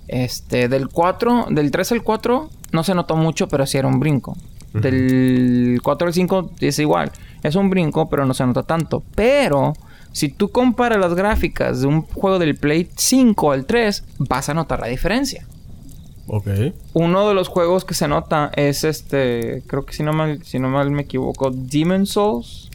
Este, 0.08 0.70
del 0.70 0.90
4, 0.90 1.48
del 1.50 1.72
3 1.72 1.94
al 1.94 2.04
4 2.04 2.50
no 2.74 2.84
se 2.84 2.94
notó 2.94 3.16
mucho, 3.16 3.48
pero 3.48 3.66
sí 3.66 3.80
era 3.80 3.88
un 3.88 4.00
brinco. 4.00 4.38
Del 4.72 5.80
4 5.82 6.08
al 6.10 6.14
5 6.14 6.52
es 6.60 6.78
igual. 6.78 7.12
Es 7.42 7.56
un 7.56 7.72
brinco, 7.72 8.08
pero 8.08 8.24
no 8.24 8.36
se 8.36 8.46
nota 8.46 8.62
tanto. 8.62 9.02
Pero 9.16 9.74
si 10.12 10.30
tú 10.30 10.50
comparas 10.50 11.00
las 11.00 11.16
gráficas 11.16 11.82
de 11.82 11.88
un 11.88 12.04
juego 12.04 12.38
del 12.38 12.56
Play 12.56 12.88
5 12.96 13.52
al 13.52 13.66
3, 13.66 14.04
vas 14.20 14.48
a 14.48 14.54
notar 14.54 14.80
la 14.80 14.88
diferencia. 14.90 15.44
Ok. 16.32 16.48
Uno 16.94 17.28
de 17.28 17.34
los 17.34 17.48
juegos 17.48 17.86
que 17.86 17.96
se 17.96 18.08
nota 18.08 18.52
es 18.56 18.84
este, 18.84 19.64
creo 19.66 19.84
que 19.86 19.94
si 19.94 20.04
no 20.04 20.14
mal, 20.14 20.44
si 20.44 20.60
no 20.60 20.70
mal 20.70 20.92
me 20.92 21.02
equivoco, 21.02 21.50
Demon 21.52 22.06
Souls. 22.06 22.70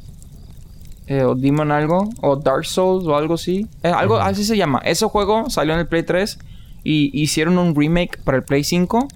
Eh, 1.07 1.23
o 1.23 1.35
Demon 1.35 1.71
algo, 1.71 2.09
o 2.23 2.37
Dark 2.37 2.65
Souls 2.65 3.07
o 3.07 3.15
algo 3.15 3.35
así. 3.35 3.69
Eh, 3.83 3.89
algo 3.89 4.17
así 4.17 4.43
se 4.43 4.57
llama. 4.57 4.81
Ese 4.85 5.07
juego 5.07 5.51
salió 5.51 5.75
en 5.75 5.81
el 5.81 5.87
Play 5.87 6.03
3 6.03 6.39
y 6.83 7.11
hicieron 7.23 7.59
un 7.59 7.77
remake 7.77 8.19
para 8.25 8.39
el 8.39 8.43
Play 8.43 8.65
5. 8.65 9.07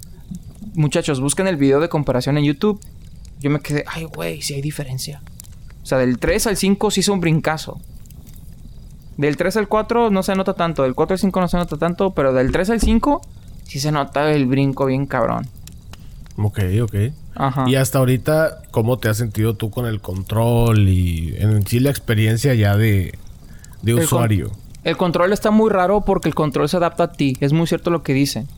Muchachos, 0.75 1.21
busquen 1.21 1.49
el 1.49 1.57
video 1.57 1.81
de 1.81 1.89
comparación 1.89 2.39
en 2.39 2.45
YouTube. 2.45 2.79
Yo 3.41 3.51
me 3.51 3.61
quedé, 3.61 3.85
ay, 3.89 4.05
güey, 4.05 4.43
si 4.43 4.55
hay 4.55 4.61
diferencia. 4.61 5.23
O 5.83 5.87
sea, 5.87 5.99
del 5.99 6.19
3 6.19 6.49
al 6.49 6.57
5 6.57 6.91
sí 6.91 7.01
hizo 7.01 7.13
un 7.13 7.21
brincazo. 7.21 7.81
Del 9.17 9.37
3 9.37 9.57
al 9.57 9.69
4 9.69 10.11
no 10.11 10.23
se 10.23 10.35
nota 10.37 10.55
tanto. 10.55 10.83
Del 10.85 10.95
4 10.95 11.15
al 11.15 11.19
5 11.19 11.41
no 11.41 11.49
se 11.49 11.57
nota 11.57 11.77
tanto. 11.77 12.11
Pero 12.11 12.33
del 12.33 12.53
3 12.53 12.71
al 12.71 12.81
5 12.81 13.23
sí 13.69 13.79
se 13.79 13.93
nota 13.93 14.33
el 14.33 14.47
brinco 14.47 14.87
bien 14.87 15.07
cabrón. 15.07 15.47
Ok, 16.37 16.59
ok. 16.83 16.95
Ajá. 17.37 17.65
Y 17.69 17.77
hasta 17.77 18.01
ahorita, 18.01 18.63
¿cómo 18.73 18.99
te 18.99 19.09
has 19.09 19.17
sentido 19.17 19.55
tú 19.55 19.71
con 19.71 19.87
el 19.87 20.01
control 20.01 20.89
y 20.89 21.37
en 21.39 21.65
sí 21.67 21.79
la 21.79 21.91
experiencia 21.91 22.55
ya 22.55 22.77
de, 22.77 23.17
de 23.83 23.95
usuario? 23.95 24.51
el 24.85 24.97
control 24.97 25.33
está 25.33 25.51
muy 25.51 25.71
raro 25.71 26.01
porque 26.01 26.29
el 26.29 26.35
control 26.35 26.69
se 26.69 26.79
adapta 26.79 27.05
a 27.05 27.13
ti. 27.13 27.37
Es 27.41 27.53
muy 27.53 27.67
cierto 27.67 27.91
lo 27.91 28.03
que 28.03 28.15
dicen. 28.15 28.49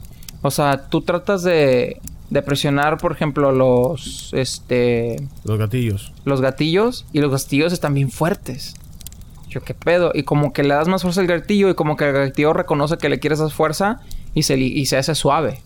O 0.42 0.51
sea, 0.51 0.88
tú 0.88 1.03
tratas 1.03 1.42
de, 1.42 2.01
de 2.31 2.42
presionar, 2.42 2.99
por 2.99 3.12
ejemplo, 3.12 3.51
los, 3.51 4.31
este... 4.33 5.16
Los 5.44 5.59
gatillos. 5.59 6.12
Los 6.25 6.40
gatillos 6.40 7.05
y 7.12 7.20
los 7.20 7.33
gatillos 7.33 7.73
están 7.73 7.94
bien 7.94 8.11
fuertes. 8.11 8.75
Yo, 9.49 9.62
¿qué 9.62 9.75
pedo? 9.75 10.12
Y 10.14 10.23
como 10.23 10.53
que 10.53 10.62
le 10.62 10.75
das 10.75 10.87
más 10.87 11.03
fuerza 11.03 11.20
al 11.20 11.27
gatillo 11.27 11.68
y 11.68 11.75
como 11.75 11.96
que 11.96 12.09
el 12.09 12.12
gatillo 12.12 12.53
reconoce 12.53 12.96
que 12.96 13.09
le 13.09 13.18
quieres 13.18 13.40
dar 13.40 13.51
fuerza 13.51 14.01
y 14.35 14.43
se, 14.43 14.59
y 14.59 14.87
se 14.87 14.97
hace 14.97 15.14
suave. 15.14 15.62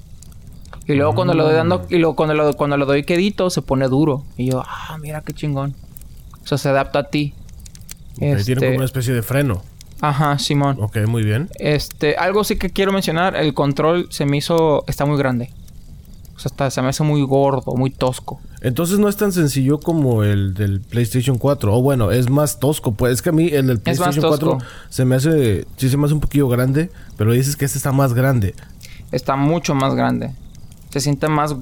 Y 0.86 0.94
luego 0.94 1.14
cuando 1.14 1.34
lo 1.34 1.44
doy 1.44 1.54
dando, 1.54 1.86
y 1.88 1.96
luego 1.96 2.14
cuando 2.14 2.34
lo, 2.34 2.52
cuando 2.54 2.76
lo 2.76 2.84
doy 2.84 3.04
quedito, 3.04 3.48
se 3.48 3.62
pone 3.62 3.88
duro. 3.88 4.24
Y 4.36 4.50
yo, 4.50 4.62
ah, 4.66 4.98
mira 5.00 5.22
qué 5.22 5.32
chingón. 5.32 5.74
O 6.42 6.46
sea, 6.46 6.58
se 6.58 6.68
adapta 6.68 7.00
a 7.00 7.04
ti. 7.04 7.34
Tiene 8.18 8.32
como 8.32 8.40
este 8.40 8.76
una 8.76 8.84
especie 8.84 9.14
de 9.14 9.22
freno. 9.22 9.62
Ajá, 10.00 10.38
Simón. 10.38 10.76
Ok, 10.80 10.98
muy 11.06 11.22
bien. 11.22 11.48
Este, 11.58 12.16
algo 12.16 12.44
sí 12.44 12.56
que 12.56 12.68
quiero 12.70 12.92
mencionar, 12.92 13.36
el 13.36 13.54
control 13.54 14.08
se 14.10 14.26
me 14.26 14.36
hizo, 14.36 14.84
está 14.86 15.06
muy 15.06 15.16
grande. 15.16 15.50
O 16.36 16.38
sea, 16.38 16.50
está, 16.50 16.70
se 16.70 16.82
me 16.82 16.88
hace 16.88 17.02
muy 17.02 17.22
gordo, 17.22 17.74
muy 17.74 17.90
tosco. 17.90 18.40
Entonces 18.64 18.98
no 18.98 19.10
es 19.10 19.16
tan 19.18 19.30
sencillo 19.30 19.78
como 19.78 20.24
el 20.24 20.54
del 20.54 20.80
PlayStation 20.80 21.36
4. 21.36 21.76
O 21.76 21.82
bueno, 21.82 22.10
es 22.10 22.30
más 22.30 22.58
tosco. 22.58 22.92
Pues 22.92 23.12
es 23.12 23.22
que 23.22 23.28
a 23.28 23.32
mí 23.32 23.48
el 23.48 23.66
del 23.66 23.78
PlayStation 23.78 24.26
4 24.26 24.58
se 24.88 25.04
me 25.04 25.16
hace... 25.16 25.66
Sí 25.76 25.90
se 25.90 25.98
me 25.98 26.06
hace 26.06 26.14
un 26.14 26.20
poquillo 26.20 26.48
grande. 26.48 26.90
Pero 27.18 27.32
dices 27.32 27.56
que 27.56 27.66
este 27.66 27.76
está 27.76 27.92
más 27.92 28.14
grande. 28.14 28.54
Está 29.12 29.36
mucho 29.36 29.74
más 29.74 29.94
grande. 29.94 30.30
Se 30.88 31.00
siente 31.00 31.28
más 31.28 31.54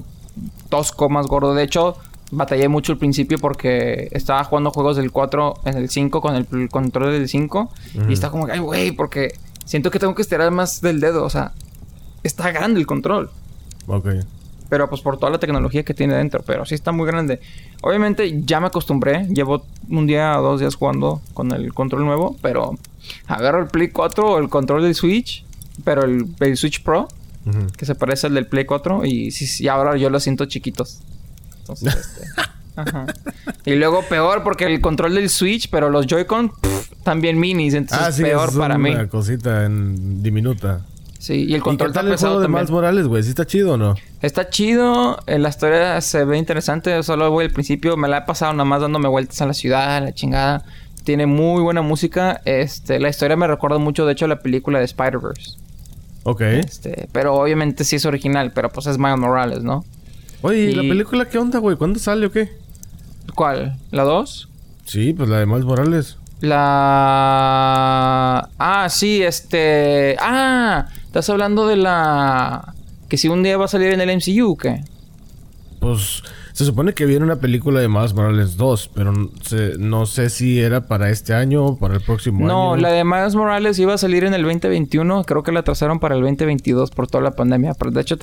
tosco, 0.69 1.09
más 1.09 1.27
gordo. 1.27 1.53
De 1.53 1.63
hecho, 1.63 1.97
batallé 2.31 2.69
mucho 2.69 2.93
al 2.93 2.99
principio 2.99 3.37
porque 3.37 4.07
estaba 4.13 4.41
jugando 4.45 4.71
juegos 4.71 4.95
del 4.95 5.11
4 5.11 5.55
en 5.65 5.75
el 5.75 5.89
5 5.89 6.21
con 6.21 6.35
el, 6.37 6.69
control 6.69 7.11
del 7.11 7.27
5. 7.27 7.69
Y 8.07 8.13
está 8.13 8.29
como, 8.29 8.47
ay, 8.47 8.59
güey, 8.59 8.93
porque 8.93 9.33
siento 9.65 9.91
que 9.91 9.99
tengo 9.99 10.15
que 10.15 10.21
estirar 10.21 10.49
más 10.51 10.79
del 10.79 11.01
dedo. 11.01 11.25
O 11.25 11.29
sea, 11.29 11.51
está 12.23 12.49
grande 12.51 12.79
el 12.79 12.87
control. 12.87 13.29
Ok. 13.87 14.07
Pero 14.73 14.89
pues 14.89 15.01
por 15.01 15.19
toda 15.19 15.31
la 15.31 15.37
tecnología 15.37 15.83
que 15.83 15.93
tiene 15.93 16.15
dentro. 16.15 16.41
Pero 16.47 16.65
sí 16.65 16.73
está 16.73 16.91
muy 16.91 17.05
grande. 17.05 17.39
Obviamente 17.83 18.41
ya 18.43 18.59
me 18.59 18.65
acostumbré. 18.65 19.27
Llevo 19.27 19.67
un 19.87 20.07
día 20.07 20.39
o 20.39 20.41
dos 20.41 20.61
días 20.61 20.73
jugando 20.73 21.21
con 21.35 21.51
el 21.51 21.75
control 21.75 22.05
nuevo. 22.05 22.35
Pero 22.41 22.79
agarro 23.27 23.61
el 23.61 23.67
Play 23.67 23.89
4 23.89 24.25
o 24.25 24.39
el 24.39 24.49
control 24.49 24.81
del 24.81 24.95
Switch. 24.95 25.45
Pero 25.83 26.05
el, 26.05 26.57
Switch 26.57 26.81
Pro. 26.81 27.07
Que 27.77 27.85
se 27.85 27.93
parece 27.93 28.25
al 28.25 28.33
del 28.33 28.47
Play 28.47 28.65
4. 28.65 29.05
Y, 29.05 29.29
sí, 29.29 29.67
ahora 29.67 29.95
yo 29.95 30.09
lo 30.09 30.19
siento 30.19 30.45
chiquitos. 30.47 31.01
Entonces, 31.59 31.93
este... 31.95 32.41
Ajá. 32.75 33.05
Y 33.65 33.75
luego 33.75 34.01
peor 34.09 34.41
porque 34.41 34.65
el 34.65 34.81
control 34.81 35.13
del 35.13 35.29
Switch, 35.29 35.69
pero 35.69 35.91
los 35.91 36.07
Joy-Con 36.07 36.51
también 37.03 37.39
minis, 37.39 37.75
entonces 37.75 38.07
ah, 38.07 38.11
sí, 38.11 38.23
peor 38.23 38.49
es 38.49 38.55
para 38.55 38.75
una 38.77 39.07
cosita 39.07 39.65
en 39.65 40.23
diminuta. 40.23 40.83
Sí, 41.23 41.45
y 41.47 41.53
el 41.53 41.61
control 41.61 41.91
¿Y 41.91 41.93
qué 41.93 41.99
tal 41.99 42.11
el 42.11 42.17
juego 42.17 42.41
de 42.41 42.49
Miles 42.49 42.69
Morales, 42.69 43.07
güey? 43.07 43.23
¿Sí 43.23 43.29
está 43.29 43.47
chido 43.47 43.75
o 43.75 43.77
no? 43.77 43.95
Está 44.21 44.49
chido, 44.49 45.17
eh, 45.25 45.39
la 45.39 45.47
historia 45.47 46.01
se 46.01 46.25
ve 46.25 46.37
interesante, 46.37 47.01
solo 47.01 47.31
voy 47.31 47.45
al 47.45 47.51
principio, 47.51 47.95
me 47.95 48.09
la 48.09 48.17
he 48.17 48.21
pasado 48.23 48.51
nada 48.51 48.65
más 48.65 48.81
dándome 48.81 49.07
vueltas 49.07 49.41
a 49.41 49.45
la 49.45 49.53
ciudad, 49.53 49.95
a 49.95 50.01
la 50.01 50.13
chingada. 50.13 50.65
Tiene 51.05 51.25
muy 51.25 51.61
buena 51.61 51.81
música, 51.81 52.41
este, 52.43 52.99
la 52.99 53.07
historia 53.07 53.37
me 53.37 53.47
recuerda 53.47 53.77
mucho, 53.77 54.05
de 54.05 54.11
hecho, 54.11 54.25
a 54.25 54.27
la 54.27 54.41
película 54.41 54.79
de 54.79 54.85
Spider-Verse. 54.85 55.51
Ok. 56.23 56.41
Este, 56.41 57.07
pero 57.13 57.35
obviamente 57.35 57.85
sí 57.85 57.95
es 57.95 58.05
original, 58.05 58.51
pero 58.53 58.69
pues 58.69 58.87
es 58.87 58.97
Miles 58.97 59.17
Morales, 59.17 59.63
¿no? 59.63 59.85
Oye, 60.41 60.71
¿y 60.71 60.75
la 60.75 60.81
película 60.81 61.29
qué 61.29 61.37
onda, 61.37 61.59
güey? 61.59 61.77
¿Cuándo 61.77 61.99
sale 61.99 62.25
o 62.25 62.33
qué? 62.33 62.49
¿Cuál? 63.33 63.77
¿La 63.91 64.03
2? 64.03 64.49
Sí, 64.83 65.13
pues 65.13 65.29
la 65.29 65.39
de 65.39 65.45
Miles 65.45 65.63
Morales. 65.63 66.17
La... 66.41 68.49
Ah, 68.59 68.89
sí, 68.89 69.23
este... 69.23 70.17
Ah, 70.19 70.89
estás 71.13 71.29
hablando 71.29 71.67
de 71.67 71.75
la... 71.75 72.73
Que 73.07 73.17
si 73.17 73.27
un 73.27 73.43
día 73.43 73.55
va 73.55 73.65
a 73.65 73.67
salir 73.67 73.93
en 73.93 74.01
el 74.01 74.17
MCU, 74.17 74.53
¿o 74.53 74.57
qué? 74.57 74.83
Pues 75.79 76.23
se 76.53 76.65
supone 76.65 76.93
que 76.93 77.05
viene 77.05 77.23
una 77.23 77.35
película 77.35 77.79
de 77.81 77.87
Miles 77.87 78.15
Morales 78.15 78.57
2, 78.57 78.89
pero 78.95 79.13
no 79.77 80.05
sé 80.07 80.31
si 80.31 80.59
era 80.59 80.87
para 80.87 81.11
este 81.11 81.35
año 81.35 81.65
o 81.65 81.77
para 81.77 81.93
el 81.93 82.01
próximo 82.01 82.39
año. 82.39 82.47
No, 82.47 82.75
la 82.77 82.89
de 82.89 83.03
Miles 83.03 83.35
Morales 83.35 83.77
iba 83.77 83.93
a 83.93 83.99
salir 83.99 84.23
en 84.23 84.33
el 84.33 84.41
2021. 84.41 85.23
Creo 85.25 85.43
que 85.43 85.51
la 85.51 85.59
atrasaron 85.59 85.99
para 85.99 86.15
el 86.15 86.21
2022 86.21 86.89
por 86.89 87.05
toda 87.05 87.23
la 87.23 87.31
pandemia. 87.31 87.75
Pero 87.75 87.91
de 87.91 88.01
hecho 88.01 88.17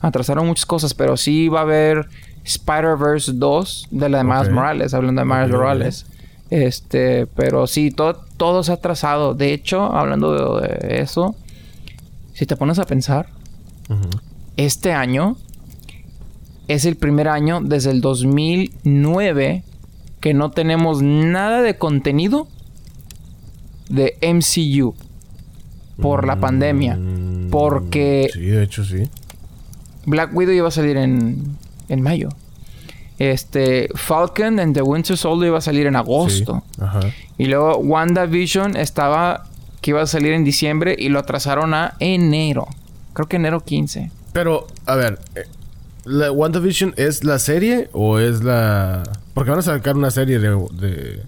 atrasaron 0.00 0.46
muchas 0.48 0.66
cosas, 0.66 0.92
pero 0.92 1.16
sí 1.16 1.48
va 1.48 1.60
a 1.60 1.62
haber 1.62 2.08
Spider-Verse 2.42 3.30
2 3.32 3.88
de 3.92 4.08
la 4.08 4.18
de 4.18 4.24
Miles 4.24 4.50
Morales, 4.50 4.92
hablando 4.92 5.20
de 5.20 5.26
Miles 5.26 5.50
Morales. 5.50 6.06
Este, 6.50 7.26
pero 7.26 7.68
sí, 7.68 7.92
todo, 7.92 8.24
todo 8.36 8.64
se 8.64 8.72
ha 8.72 8.76
trazado. 8.76 9.34
De 9.34 9.52
hecho, 9.52 9.84
hablando 9.92 10.60
de, 10.60 11.00
eso, 11.00 11.36
si 12.34 12.46
te 12.46 12.56
pones 12.56 12.78
a 12.78 12.84
pensar, 12.84 13.28
este 14.56 14.92
año 14.92 15.36
es 16.68 16.84
el 16.84 16.96
primer 16.96 17.28
año 17.28 17.60
desde 17.62 17.90
el 17.90 18.00
2009 18.00 19.62
que 20.20 20.34
no 20.34 20.50
tenemos 20.50 21.02
nada 21.02 21.62
de 21.62 21.76
contenido 21.76 22.48
de 23.88 24.16
MCU 24.22 24.94
por 26.00 26.26
la 26.26 26.40
pandemia. 26.40 26.96
Mm, 26.96 27.50
Porque. 27.50 28.30
Sí, 28.32 28.40
de 28.40 28.62
hecho, 28.62 28.84
sí. 28.84 29.08
Black 30.06 30.34
Widow 30.34 30.54
iba 30.54 30.68
a 30.68 30.70
salir 30.70 30.96
en, 30.96 31.56
en 31.88 32.02
mayo. 32.02 32.30
Este, 33.18 33.88
Falcon 33.94 34.58
and 34.58 34.74
the 34.74 34.82
Winter 34.82 35.16
Soldier 35.16 35.48
iba 35.48 35.58
a 35.58 35.60
salir 35.60 35.86
en 35.86 35.96
agosto. 35.96 36.64
Y 37.38 37.46
luego 37.46 37.76
WandaVision 37.78 38.76
estaba 38.76 39.46
que 39.84 39.90
iba 39.90 40.00
a 40.00 40.06
salir 40.06 40.32
en 40.32 40.44
diciembre 40.44 40.96
y 40.98 41.10
lo 41.10 41.18
atrasaron 41.18 41.74
a 41.74 41.92
enero. 42.00 42.66
Creo 43.12 43.28
que 43.28 43.36
enero 43.36 43.60
15. 43.60 44.10
Pero, 44.32 44.66
a 44.86 44.94
ver, 44.94 45.18
eh, 45.34 45.44
¿la 46.06 46.32
WandaVision 46.32 46.94
es 46.96 47.22
la 47.22 47.38
serie 47.38 47.90
o 47.92 48.18
es 48.18 48.42
la...? 48.42 49.02
Porque 49.34 49.50
van 49.50 49.58
a 49.58 49.62
sacar 49.62 49.94
una 49.94 50.10
serie 50.10 50.38
de... 50.38 51.20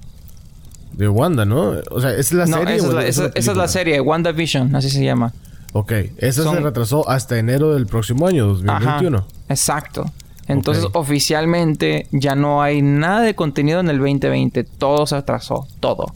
de, 0.93 1.09
Wanda, 1.09 1.45
¿no? 1.45 1.75
O 1.91 2.01
sea, 2.01 2.15
¿es 2.15 2.33
la 2.33 2.47
serie 2.47 2.77
esa, 2.77 2.87
es 2.87 2.95
la, 2.95 3.07
esa, 3.07 3.31
es 3.35 3.47
la 3.55 3.69
serie, 3.69 4.01
WandaVision, 4.01 4.75
así 4.75 4.89
se 4.89 5.05
llama. 5.05 5.35
Ok, 5.75 5.93
esa 6.17 6.51
se 6.51 6.61
retrasó 6.61 7.07
hasta 7.11 7.37
enero 7.37 7.75
del 7.75 7.87
próximo 7.87 8.27
año, 8.27 8.47
2021. 8.47 9.27
exacto. 9.51 10.11
Entonces, 10.49 10.87
oficialmente 10.95 12.07
ya 12.11 12.35
no 12.35 12.63
hay 12.63 12.81
nada 12.81 13.21
de 13.21 13.35
contenido 13.35 13.81
en 13.81 13.91
el 13.91 13.99
2020. 13.99 14.65
Todo 14.65 15.07
se 15.07 15.17
atrasó. 15.17 15.67
Todo. 15.81 16.15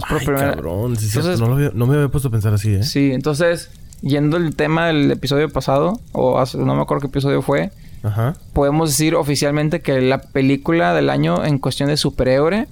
Entonces, 0.00 1.38
cabrón. 1.38 1.70
no, 1.74 1.86
me 1.86 1.94
había 1.94 2.08
puesto 2.08 2.28
a 2.28 2.30
pensar 2.30 2.54
así, 2.54 2.74
¿eh? 2.74 2.82
Sí, 2.82 3.12
entonces, 3.12 3.70
yendo 4.00 4.36
el 4.36 4.54
tema 4.56 4.86
del 4.86 5.10
episodio 5.10 5.48
pasado, 5.50 6.00
o 6.12 6.42
no 6.56 6.74
me 6.74 6.82
acuerdo 6.82 7.02
qué 7.02 7.06
episodio 7.08 7.42
fue, 7.42 7.70
Ajá. 8.02 8.34
podemos 8.52 8.90
decir 8.90 9.14
oficialmente 9.14 9.80
que 9.80 10.00
la 10.00 10.20
película 10.22 10.94
del 10.94 11.10
año 11.10 11.44
en 11.44 11.58
cuestión 11.58 11.88
de 11.88 11.96
superhéroe 11.96 12.66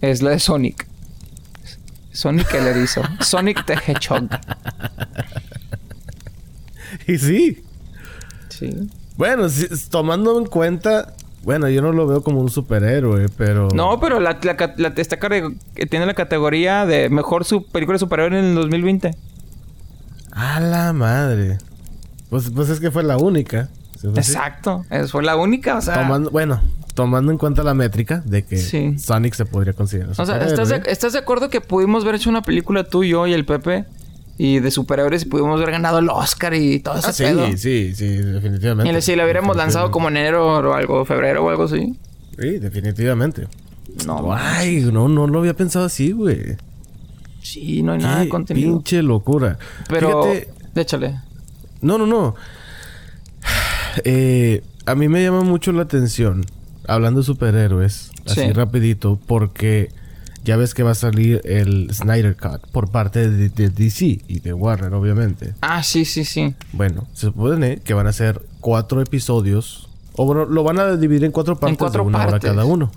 es 0.00 0.22
la 0.22 0.30
de 0.30 0.38
Sonic. 0.38 0.86
Sonic 2.12 2.52
el 2.54 2.66
erizo. 2.66 3.02
Sonic 3.20 3.64
the 3.66 3.74
Hedgehog. 3.74 4.28
y 7.06 7.18
sí. 7.18 7.62
Sí. 8.48 8.70
Bueno, 9.16 9.46
tomando 9.90 10.38
en 10.38 10.46
cuenta... 10.46 11.14
Bueno, 11.46 11.68
yo 11.68 11.80
no 11.80 11.92
lo 11.92 12.08
veo 12.08 12.24
como 12.24 12.40
un 12.40 12.50
superhéroe, 12.50 13.28
pero... 13.28 13.68
No, 13.72 14.00
pero 14.00 14.18
la, 14.18 14.40
la, 14.42 14.94
tiene 14.94 16.06
la 16.06 16.14
categoría 16.14 16.84
de 16.86 17.08
mejor 17.08 17.46
película 17.70 17.94
de 17.94 18.00
superhéroe 18.00 18.36
en 18.40 18.46
el 18.46 18.54
2020. 18.56 19.14
A 20.32 20.58
la 20.58 20.92
madre. 20.92 21.58
Pues, 22.30 22.50
pues 22.50 22.68
es 22.68 22.80
que 22.80 22.90
fue 22.90 23.04
la 23.04 23.16
única. 23.16 23.68
Exacto. 24.16 24.84
fue 25.08 25.22
la 25.22 25.36
única, 25.36 25.76
o 25.76 25.80
sea... 25.80 25.94
Tomando, 25.94 26.30
bueno, 26.32 26.60
tomando 26.94 27.30
en 27.30 27.38
cuenta 27.38 27.62
la 27.62 27.74
métrica 27.74 28.24
de 28.24 28.44
que 28.44 28.98
Sonic 28.98 29.34
se 29.34 29.44
podría 29.44 29.72
considerar. 29.72 30.20
O 30.20 30.26
sea, 30.26 30.44
¿estás 30.44 30.68
de, 30.68 30.82
¿estás 30.86 31.12
de 31.12 31.20
acuerdo 31.20 31.48
que 31.48 31.60
pudimos 31.60 32.02
haber 32.02 32.16
hecho 32.16 32.28
una 32.28 32.42
película 32.42 32.82
tú, 32.82 33.04
yo 33.04 33.24
y 33.28 33.32
el 33.34 33.46
Pepe 33.46 33.84
y 34.38 34.60
de 34.60 34.70
superhéroes 34.70 35.22
y 35.22 35.26
pudimos 35.26 35.56
haber 35.56 35.72
ganado 35.72 35.98
el 35.98 36.08
Oscar 36.10 36.54
y 36.54 36.80
todo 36.80 36.98
eso. 36.98 37.08
Ah, 37.08 37.12
sí, 37.12 37.24
sí, 37.56 37.94
sí, 37.94 38.06
definitivamente. 38.08 38.98
Y 38.98 39.02
si 39.02 39.16
lo 39.16 39.24
hubiéramos 39.24 39.56
lanzado 39.56 39.90
como 39.90 40.08
en 40.08 40.18
enero 40.18 40.46
o 40.46 40.74
algo, 40.74 41.04
febrero 41.04 41.44
o 41.44 41.50
algo 41.50 41.64
así. 41.64 41.98
Sí, 42.38 42.58
definitivamente. 42.58 43.48
No. 44.06 44.34
Ay, 44.34 44.80
no, 44.92 45.08
no 45.08 45.26
lo 45.26 45.38
había 45.38 45.54
pensado 45.54 45.86
así, 45.86 46.12
güey. 46.12 46.56
Sí, 47.40 47.82
no 47.82 47.92
hay 47.92 47.98
nada 47.98 48.20
de 48.20 48.28
contenido. 48.28 48.72
Pinche 48.72 49.02
locura. 49.02 49.58
Pero, 49.88 50.24
Fíjate, 50.24 50.48
échale. 50.74 51.20
No, 51.80 51.98
no, 51.98 52.06
no. 52.06 52.34
Eh, 54.04 54.62
a 54.84 54.94
mí 54.94 55.08
me 55.08 55.22
llama 55.22 55.40
mucho 55.40 55.72
la 55.72 55.84
atención, 55.84 56.44
hablando 56.86 57.20
de 57.20 57.26
superhéroes, 57.26 58.10
así 58.26 58.52
rapidito, 58.52 59.18
porque 59.26 59.88
ya 60.46 60.56
ves 60.56 60.74
que 60.74 60.84
va 60.84 60.92
a 60.92 60.94
salir 60.94 61.40
el 61.44 61.92
Snyder 61.92 62.36
Cut 62.36 62.68
por 62.70 62.88
parte 62.88 63.28
de, 63.28 63.48
DC 63.68 64.22
y 64.28 64.38
de 64.38 64.52
Warner, 64.52 64.94
obviamente. 64.94 65.54
Ah, 65.60 65.82
sí, 65.82 66.04
sí, 66.04 66.24
sí. 66.24 66.54
Bueno, 66.72 67.08
se 67.14 67.26
supone 67.26 67.80
que 67.80 67.94
van 67.94 68.06
a 68.06 68.12
ser 68.12 68.40
cuatro 68.60 69.02
episodios. 69.02 69.88
O 70.14 70.24
bueno, 70.24 70.44
lo 70.44 70.62
van 70.62 70.78
a 70.78 70.96
dividir 70.96 71.24
en 71.24 71.32
cuatro 71.32 71.58
partes 71.58 71.76
cuatro 71.76 72.04
de 72.04 72.08
una 72.08 72.24
hora 72.24 72.38
cada 72.38 72.64
uno. 72.64 72.92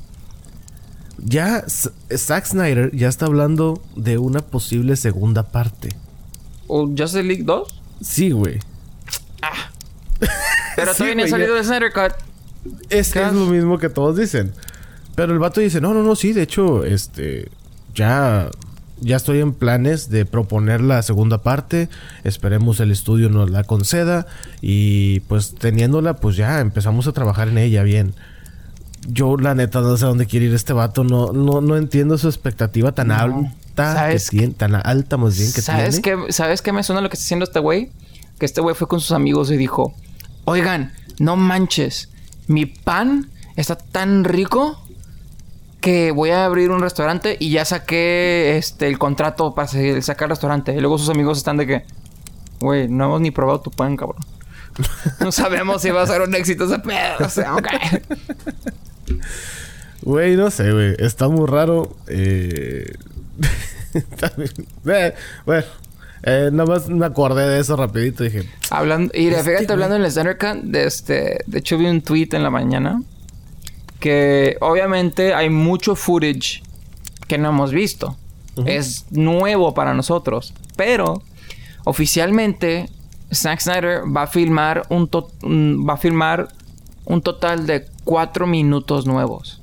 Ya 1.18 1.64
Zack 1.68 2.46
Snyder 2.46 2.96
ya 2.96 3.10
está 3.10 3.26
hablando 3.26 3.82
de 3.96 4.20
una 4.20 4.42
posible 4.42 4.96
segunda 4.96 5.52
parte. 5.52 5.90
¿O 6.68 6.86
Justice 6.86 7.24
League 7.24 7.44
2? 7.44 7.82
Sí, 8.00 8.30
güey. 8.30 8.60
Ah. 9.42 9.72
Pero 10.76 10.94
todavía 10.94 11.16
no 11.16 11.24
ha 11.24 11.28
salido 11.28 11.58
el 11.58 11.66
Snyder 11.66 11.92
Cut. 11.92 12.14
Es, 12.92 13.16
es 13.16 13.34
lo 13.34 13.48
mismo 13.48 13.80
que 13.80 13.90
todos 13.90 14.16
dicen. 14.18 14.54
Pero 15.16 15.34
el 15.34 15.40
vato 15.40 15.60
dice, 15.60 15.82
no, 15.82 15.94
no, 15.94 16.04
no, 16.04 16.16
sí, 16.16 16.34
de 16.34 16.44
hecho, 16.44 16.86
este, 16.86 17.50
ya, 17.94 18.50
ya 19.02 19.18
estoy 19.18 19.40
en 19.40 19.54
planes 19.54 20.10
de 20.10 20.26
proponer 20.26 20.82
la 20.82 21.02
segunda 21.02 21.40
parte. 21.40 21.90
Esperemos 22.24 22.80
el 22.80 22.92
estudio 22.92 23.30
nos 23.30 23.50
la 23.50 23.64
conceda. 23.64 24.28
Y 24.62 25.22
pues 25.22 25.56
teniéndola, 25.56 26.16
pues 26.16 26.36
ya 26.36 26.60
empezamos 26.60 27.08
a 27.08 27.12
trabajar 27.12 27.50
en 27.50 27.58
ella 27.58 27.84
bien. 27.84 28.14
Yo, 29.08 29.38
la 29.38 29.56
neta, 29.56 29.82
no 29.82 29.98
sé 29.98 30.06
a 30.06 30.10
dónde 30.10 30.26
quiere 30.26 30.48
ir 30.48 30.54
este 30.54 30.74
vato. 30.74 31.04
No, 31.04 31.32
no, 31.34 31.62
no 31.62 31.78
entiendo 31.78 32.18
su 32.18 32.28
expectativa 32.28 32.92
tan 32.94 33.12
alta. 33.12 33.50
¿Sabes? 33.76 34.30
Que 34.30 34.48
tan 34.50 34.76
alta 34.76 35.18
más 35.18 35.38
bien 35.38 35.54
que 35.54 35.62
¿sabes 35.62 36.02
tiene. 36.02 36.32
¿Sabes 36.32 36.62
qué 36.62 36.74
me 36.74 36.84
suena 36.84 37.02
lo 37.02 37.10
que 37.10 37.16
está 37.16 37.26
haciendo 37.26 37.46
este 37.46 37.60
güey? 37.60 37.92
Que 38.38 38.46
este 38.46 38.62
güey 38.62 38.76
fue 38.76 38.88
con 38.88 39.00
sus 39.00 39.12
amigos 39.12 39.52
y 39.52 39.58
dijo... 39.58 39.94
Oigan, 40.46 40.94
no 41.20 41.36
manches, 41.36 42.10
mi 42.48 42.66
pan 42.66 43.30
está 43.56 43.76
tan 43.76 44.24
rico 44.24 44.82
que 45.82 46.12
voy 46.12 46.32
a 46.32 46.46
abrir 46.46 46.72
un 46.72 46.82
restaurante 46.82 47.38
y 47.40 47.52
ya 47.52 47.66
saqué 47.66 48.58
este 48.58 48.88
el 48.88 48.98
contrato 48.98 49.56
para 49.56 49.68
sacar 49.68 50.26
el 50.26 50.30
restaurante. 50.30 50.74
Y 50.74 50.80
luego 50.80 50.98
sus 50.98 51.10
amigos 51.10 51.38
están 51.38 51.58
de 51.58 51.68
que, 51.68 51.86
güey, 52.60 52.88
no 52.88 53.06
hemos 53.06 53.22
ni 53.22 53.32
probado 53.32 53.62
tu 53.62 53.72
pan, 53.72 53.96
cabrón. 53.96 54.24
no 55.20 55.32
sabemos 55.32 55.82
si 55.82 55.90
va 55.90 56.04
a 56.04 56.08
ser 56.08 56.22
un 56.22 56.34
éxito 56.36 56.66
ese 56.66 56.80
pedo. 56.80 57.26
O 57.26 57.30
sea, 57.30 57.56
ok. 57.56 57.68
Güey, 60.02 60.36
no 60.36 60.52
sé, 60.52 60.72
güey. 60.72 60.96
Está 61.00 61.28
muy 61.28 61.48
raro. 61.48 61.96
Eh... 62.08 62.94
eh 64.86 65.16
bueno, 65.46 65.66
eh, 66.24 66.50
nada 66.52 66.66
más 66.66 66.90
me 66.90 67.06
acordé 67.06 67.48
de 67.48 67.60
eso 67.60 67.76
rapidito. 67.76 68.24
Dije... 68.24 68.50
Hablando... 68.70 69.12
Y 69.14 69.30
fíjate, 69.32 69.72
hablando 69.72 69.96
en 69.96 70.04
el 70.04 70.12
Zendercat, 70.12 70.58
de 70.58 70.86
este... 70.86 71.40
De 71.48 71.60
hecho, 71.60 71.78
vi 71.78 71.88
un 71.88 72.02
tweet 72.02 72.30
en 72.32 72.44
la 72.44 72.50
mañana 72.50 73.02
que 74.00 74.58
obviamente 74.62 75.34
hay 75.34 75.50
mucho 75.50 75.96
footage 75.96 76.64
que 77.28 77.38
no 77.38 77.50
hemos 77.50 77.72
visto. 77.72 78.18
Es 78.66 79.06
nuevo 79.12 79.74
para 79.74 79.94
nosotros. 79.94 80.54
Pero 80.76 81.22
oficialmente 81.86 82.90
Zack 83.34 83.62
Snyder 83.62 84.02
va 84.06 84.24
a 84.24 84.28
filmar 84.28 84.86
un, 84.90 85.10
va 85.88 85.94
a 85.94 85.98
filmar 85.98 86.50
un 87.06 87.22
total 87.22 87.66
de 87.66 87.86
cuatro 88.04 88.48
minutos 88.48 89.06
nuevos. 89.06 89.62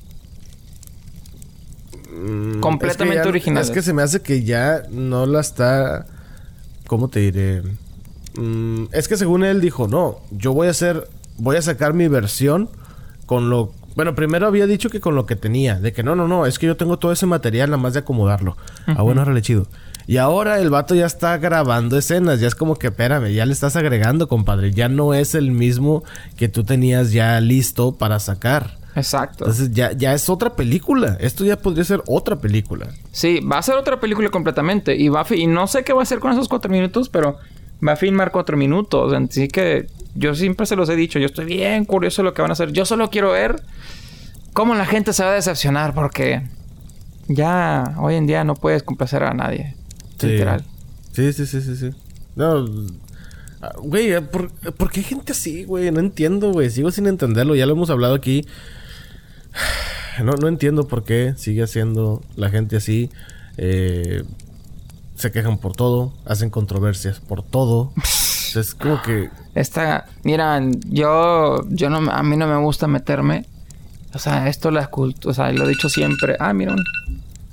Mm, 2.10 2.60
Completamente 2.60 3.28
original. 3.28 3.62
Es 3.62 3.70
que 3.70 3.82
se 3.82 3.92
me 3.92 4.02
hace 4.02 4.22
que 4.22 4.42
ya 4.44 4.82
no 4.90 5.26
la 5.26 5.40
está. 5.40 6.06
¿Cómo 6.86 7.08
te 7.08 7.20
diré? 7.20 7.62
Mm, 8.36 8.84
es 8.92 9.08
que 9.08 9.16
según 9.16 9.44
él 9.44 9.60
dijo, 9.60 9.88
no, 9.88 10.20
yo 10.30 10.52
voy 10.52 10.68
a 10.68 10.70
hacer. 10.70 11.08
Voy 11.38 11.56
a 11.56 11.62
sacar 11.62 11.92
mi 11.92 12.08
versión 12.08 12.70
con 13.26 13.50
lo 13.50 13.72
bueno, 13.96 14.14
primero 14.14 14.46
había 14.46 14.66
dicho 14.66 14.90
que 14.90 15.00
con 15.00 15.14
lo 15.14 15.24
que 15.24 15.36
tenía, 15.36 15.80
de 15.80 15.94
que 15.94 16.02
no, 16.02 16.14
no, 16.14 16.28
no, 16.28 16.44
es 16.44 16.58
que 16.58 16.66
yo 16.66 16.76
tengo 16.76 16.98
todo 16.98 17.12
ese 17.12 17.24
material 17.24 17.70
nada 17.70 17.82
más 17.82 17.94
de 17.94 18.00
acomodarlo. 18.00 18.54
Ah, 18.86 19.00
bueno, 19.00 19.22
ahora 19.22 19.40
chido. 19.40 19.66
Y 20.06 20.18
ahora 20.18 20.60
el 20.60 20.68
vato 20.68 20.94
ya 20.94 21.06
está 21.06 21.38
grabando 21.38 21.96
escenas, 21.96 22.38
ya 22.38 22.46
es 22.46 22.54
como 22.54 22.76
que, 22.76 22.88
espérame, 22.88 23.32
ya 23.32 23.46
le 23.46 23.54
estás 23.54 23.74
agregando, 23.74 24.28
compadre. 24.28 24.70
Ya 24.70 24.90
no 24.90 25.14
es 25.14 25.34
el 25.34 25.50
mismo 25.50 26.04
que 26.36 26.48
tú 26.50 26.62
tenías 26.62 27.10
ya 27.10 27.40
listo 27.40 27.96
para 27.96 28.20
sacar. 28.20 28.76
Exacto. 28.94 29.44
Entonces 29.44 29.72
ya, 29.72 29.92
ya 29.92 30.12
es 30.12 30.28
otra 30.28 30.54
película. 30.56 31.16
Esto 31.18 31.46
ya 31.46 31.56
podría 31.56 31.84
ser 31.84 32.02
otra 32.06 32.36
película. 32.36 32.88
Sí, 33.12 33.40
va 33.40 33.58
a 33.58 33.62
ser 33.62 33.76
otra 33.76 33.98
película 33.98 34.28
completamente. 34.28 34.94
Y 34.94 35.08
va 35.08 35.24
y 35.30 35.46
no 35.46 35.66
sé 35.66 35.84
qué 35.84 35.94
va 35.94 36.00
a 36.00 36.02
hacer 36.02 36.18
con 36.18 36.32
esos 36.32 36.48
cuatro 36.48 36.70
minutos, 36.70 37.08
pero 37.08 37.38
va 37.86 37.92
a 37.92 37.96
filmar 37.96 38.30
cuatro 38.32 38.56
minutos. 38.56 39.12
Así 39.12 39.48
que 39.48 39.86
yo 40.14 40.34
siempre 40.34 40.66
se 40.66 40.76
los 40.76 40.88
he 40.88 40.96
dicho, 40.96 41.18
yo 41.18 41.26
estoy 41.26 41.44
bien 41.44 41.84
curioso 41.84 42.22
de 42.22 42.24
lo 42.24 42.34
que 42.34 42.42
van 42.42 42.50
a 42.50 42.52
hacer. 42.52 42.72
Yo 42.72 42.84
solo 42.84 43.10
quiero 43.10 43.32
ver 43.32 43.62
cómo 44.52 44.74
la 44.74 44.86
gente 44.86 45.12
se 45.12 45.22
va 45.22 45.30
a 45.30 45.34
decepcionar 45.34 45.94
porque 45.94 46.42
ya 47.28 47.94
hoy 47.98 48.14
en 48.14 48.26
día 48.26 48.44
no 48.44 48.54
puedes 48.54 48.82
complacer 48.82 49.22
a 49.22 49.34
nadie. 49.34 49.74
Literal. 50.22 50.64
Sí, 51.12 51.32
sí, 51.32 51.46
sí, 51.46 51.60
sí, 51.60 51.76
sí. 51.76 51.90
No, 52.34 52.64
ah, 53.62 53.72
güey, 53.82 54.20
¿por, 54.20 54.50
¿por, 54.50 54.90
qué 54.90 55.02
gente 55.02 55.32
así, 55.32 55.64
güey? 55.64 55.90
No 55.90 56.00
entiendo, 56.00 56.52
güey. 56.52 56.70
Sigo 56.70 56.90
sin 56.90 57.06
entenderlo. 57.06 57.54
Ya 57.54 57.66
lo 57.66 57.72
hemos 57.72 57.90
hablado 57.90 58.14
aquí. 58.14 58.46
No, 60.24 60.32
no 60.32 60.48
entiendo 60.48 60.88
por 60.88 61.04
qué 61.04 61.34
sigue 61.36 61.66
siendo 61.66 62.22
la 62.36 62.48
gente 62.48 62.76
así. 62.76 63.10
Eh, 63.58 64.22
se 65.16 65.32
quejan 65.32 65.58
por 65.58 65.74
todo, 65.74 66.12
hacen 66.24 66.50
controversias 66.50 67.20
por 67.20 67.42
todo. 67.42 67.92
es 68.54 68.74
como 68.74 69.02
que 69.02 69.30
esta, 69.54 70.06
mira, 70.22 70.60
yo 70.88 71.66
yo 71.68 71.88
no 71.88 72.10
a 72.10 72.22
mí 72.22 72.36
no 72.36 72.46
me 72.46 72.56
gusta 72.58 72.86
meterme. 72.86 73.46
O 74.12 74.18
sea, 74.18 74.48
esto 74.48 74.70
la 74.70 74.86
cultura, 74.88 75.30
o 75.30 75.34
sea, 75.34 75.50
lo 75.52 75.64
he 75.64 75.68
dicho 75.68 75.88
siempre. 75.88 76.36
Ah, 76.38 76.52
mira, 76.52 76.74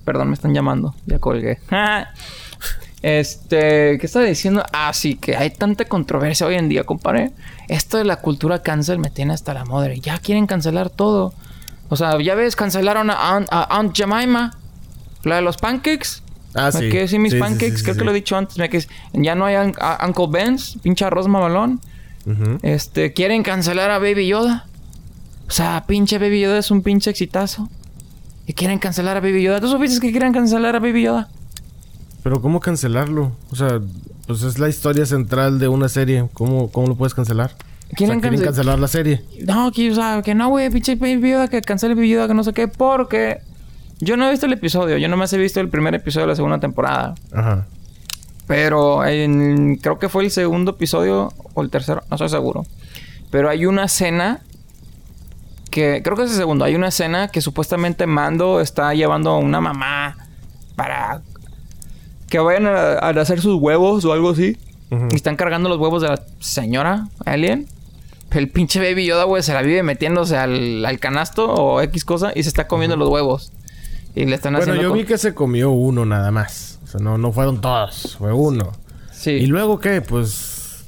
perdón, 0.06 0.28
me 0.30 0.34
están 0.34 0.54
llamando. 0.54 0.96
Ya 1.06 1.20
colgué. 1.20 1.60
este, 3.02 3.98
¿qué 4.00 4.06
estaba 4.06 4.26
diciendo? 4.26 4.66
Ah, 4.74 4.92
sí, 4.94 5.16
que 5.16 5.36
hay 5.36 5.50
tanta 5.50 5.86
controversia 5.86 6.48
hoy 6.48 6.56
en 6.56 6.70
día, 6.70 6.84
compadre. 6.84 7.32
Esto 7.70 7.98
de 7.98 8.06
la 8.06 8.18
cultura 8.18 8.62
cancel 8.62 9.00
me 9.00 9.10
tiene 9.10 9.34
hasta 9.34 9.54
la 9.54 9.66
madre. 9.66 10.00
Ya 10.00 10.20
quieren 10.20 10.48
cancelar 10.48 10.90
todo. 10.90 11.34
O 11.90 11.96
sea, 11.96 12.20
ya 12.22 12.36
ves, 12.36 12.56
cancelaron 12.56 13.10
a, 13.10 13.46
Aunt 13.70 13.96
Jemima. 13.96 14.58
La 15.24 15.36
de 15.36 15.42
los 15.42 15.58
pancakes. 15.58 16.23
Ah, 16.56 16.70
me 16.74 16.80
sí. 16.80 16.90
quedé 16.90 17.08
sin 17.08 17.22
mis 17.22 17.36
pancakes. 17.36 17.84
Creo 17.84 17.96
que 17.96 18.04
lo 18.04 18.12
he 18.12 18.16
dicho 18.16 18.36
antes. 18.36 18.58
Me 18.58 18.70
quedé... 18.70 18.86
Ya 19.14 19.36
no 19.36 19.46
hay 19.46 19.56
Uncle 20.06 20.28
Ben's. 20.30 20.78
Pinche 20.82 21.06
arroz 21.06 21.28
mamalón. 21.28 21.80
Este... 22.62 23.14
Quieren 23.14 23.44
cancelar 23.44 23.92
a 23.92 24.00
Baby 24.00 24.28
Yoda. 24.28 24.68
O 25.48 25.52
sea, 25.52 25.84
pinche 25.88 26.18
Baby 26.20 26.42
Yoda 26.42 26.60
es 26.60 26.72
un 26.72 26.82
pinche 26.82 27.10
exitazo. 27.10 27.70
Y 28.46 28.54
quieren 28.54 28.80
cancelar 28.80 29.18
a 29.18 29.20
Baby 29.20 29.44
Yoda. 29.44 29.62
¿Tú 29.62 29.68
supiste 29.68 30.00
que 30.00 30.12
quieren 30.12 30.34
cancelar 30.34 30.76
a 30.76 30.80
Baby 30.80 31.04
Yoda? 31.04 31.30
Pero 32.24 32.42
¿cómo 32.42 32.60
cancelarlo? 32.60 33.34
O 33.52 33.56
sea, 33.56 33.82
pues 34.28 34.44
es 34.44 34.60
la 34.60 34.70
historia 34.70 35.06
central 35.06 35.60
de 35.60 35.68
una 35.68 35.90
serie. 35.90 36.28
¿Cómo, 36.34 36.72
cómo 36.72 36.88
lo 36.88 36.96
puedes 36.96 37.14
cancelar? 37.14 37.56
¿Quieren, 37.96 38.22
cancelar 38.22 38.80
la 38.80 38.88
serie? 38.88 39.24
No, 39.46 39.72
que, 39.72 39.92
o 39.92 39.96
sea, 39.96 40.22
que 40.24 40.34
no, 40.34 40.50
güey, 40.50 40.70
pinche 40.70 40.96
Baby 40.96 41.32
Yoda, 41.32 41.48
que 41.48 41.62
cancele 41.62 41.94
Baby 41.94 42.10
Yoda, 42.10 42.28
que 42.28 42.34
no 42.34 42.44
sé 42.44 42.54
qué, 42.54 42.68
porque 42.68 43.42
yo 44.00 44.18
no 44.18 44.28
he 44.28 44.32
visto 44.32 44.46
el 44.46 44.54
episodio, 44.54 44.98
yo 44.98 45.08
nomás 45.08 45.32
he 45.34 45.38
visto 45.38 45.60
el 45.60 45.70
primer 45.70 45.96
episodio 45.96 46.26
de 46.26 46.32
la 46.32 46.36
segunda 46.36 46.60
temporada. 46.60 47.16
Ajá. 47.32 47.66
Pero 48.48 49.06
en, 49.06 49.78
creo 49.78 50.00
que 50.00 50.10
fue 50.10 50.24
el 50.24 50.32
segundo 50.32 50.72
episodio 50.72 51.32
o 51.54 51.62
el 51.62 51.70
tercero, 51.70 52.04
no 52.10 52.16
estoy 52.16 52.30
seguro. 52.30 52.66
Pero 53.32 53.50
hay 53.50 53.66
una 53.66 53.86
escena 53.86 54.42
que 55.72 56.02
creo 56.04 56.16
que 56.16 56.24
es 56.24 56.32
el 56.32 56.38
segundo. 56.38 56.66
Hay 56.66 56.76
una 56.76 56.90
escena 56.90 57.30
que 57.30 57.42
supuestamente 57.42 58.06
Mando 58.06 58.62
está 58.62 58.94
llevando 58.94 59.32
a 59.32 59.38
una 59.38 59.62
mamá 59.62 60.18
para 60.76 61.22
que 62.30 62.40
vayan 62.40 62.68
a, 62.68 62.98
hacer 63.10 63.42
sus 63.42 63.60
huevos 63.60 64.06
o 64.06 64.14
algo 64.14 64.32
así. 64.32 64.58
Y 65.12 65.16
están 65.16 65.36
cargando 65.36 65.70
los 65.70 65.80
huevos 65.80 66.04
de 66.04 66.10
la 66.10 66.22
señora 66.40 67.08
alien. 67.26 67.68
El 68.30 68.50
pinche 68.50 68.80
Baby 68.80 69.08
Yoda, 69.08 69.24
güey, 69.24 69.42
se 69.42 69.54
la 69.54 69.64
vive 69.64 69.82
metiéndose 69.82 70.38
al, 70.38 70.86
al, 70.86 71.00
canasto 71.00 71.52
o 71.52 71.82
X 71.82 72.06
cosa 72.06 72.32
y 72.36 72.44
se 72.44 72.50
está 72.50 72.68
comiendo 72.68 72.96
los 72.96 73.10
huevos. 73.10 73.52
Y 74.16 74.26
le 74.26 74.36
están 74.36 74.56
haciendo... 74.56 74.76
Bueno, 74.76 74.90
yo 74.90 74.94
vi 74.94 75.06
que 75.06 75.18
se 75.18 75.34
comió 75.34 75.72
uno 75.72 76.06
nada 76.06 76.32
más. 76.32 76.80
O 76.84 76.88
sea, 76.88 77.00
no, 77.00 77.18
no 77.18 77.32
fueron 77.32 77.62
todos. 77.62 78.16
Fue 78.18 78.32
uno. 78.32 78.72
Sí. 79.12 79.32
¿Y 79.32 79.48
luego 79.48 79.80
qué? 79.80 80.02
Pues... 80.02 80.86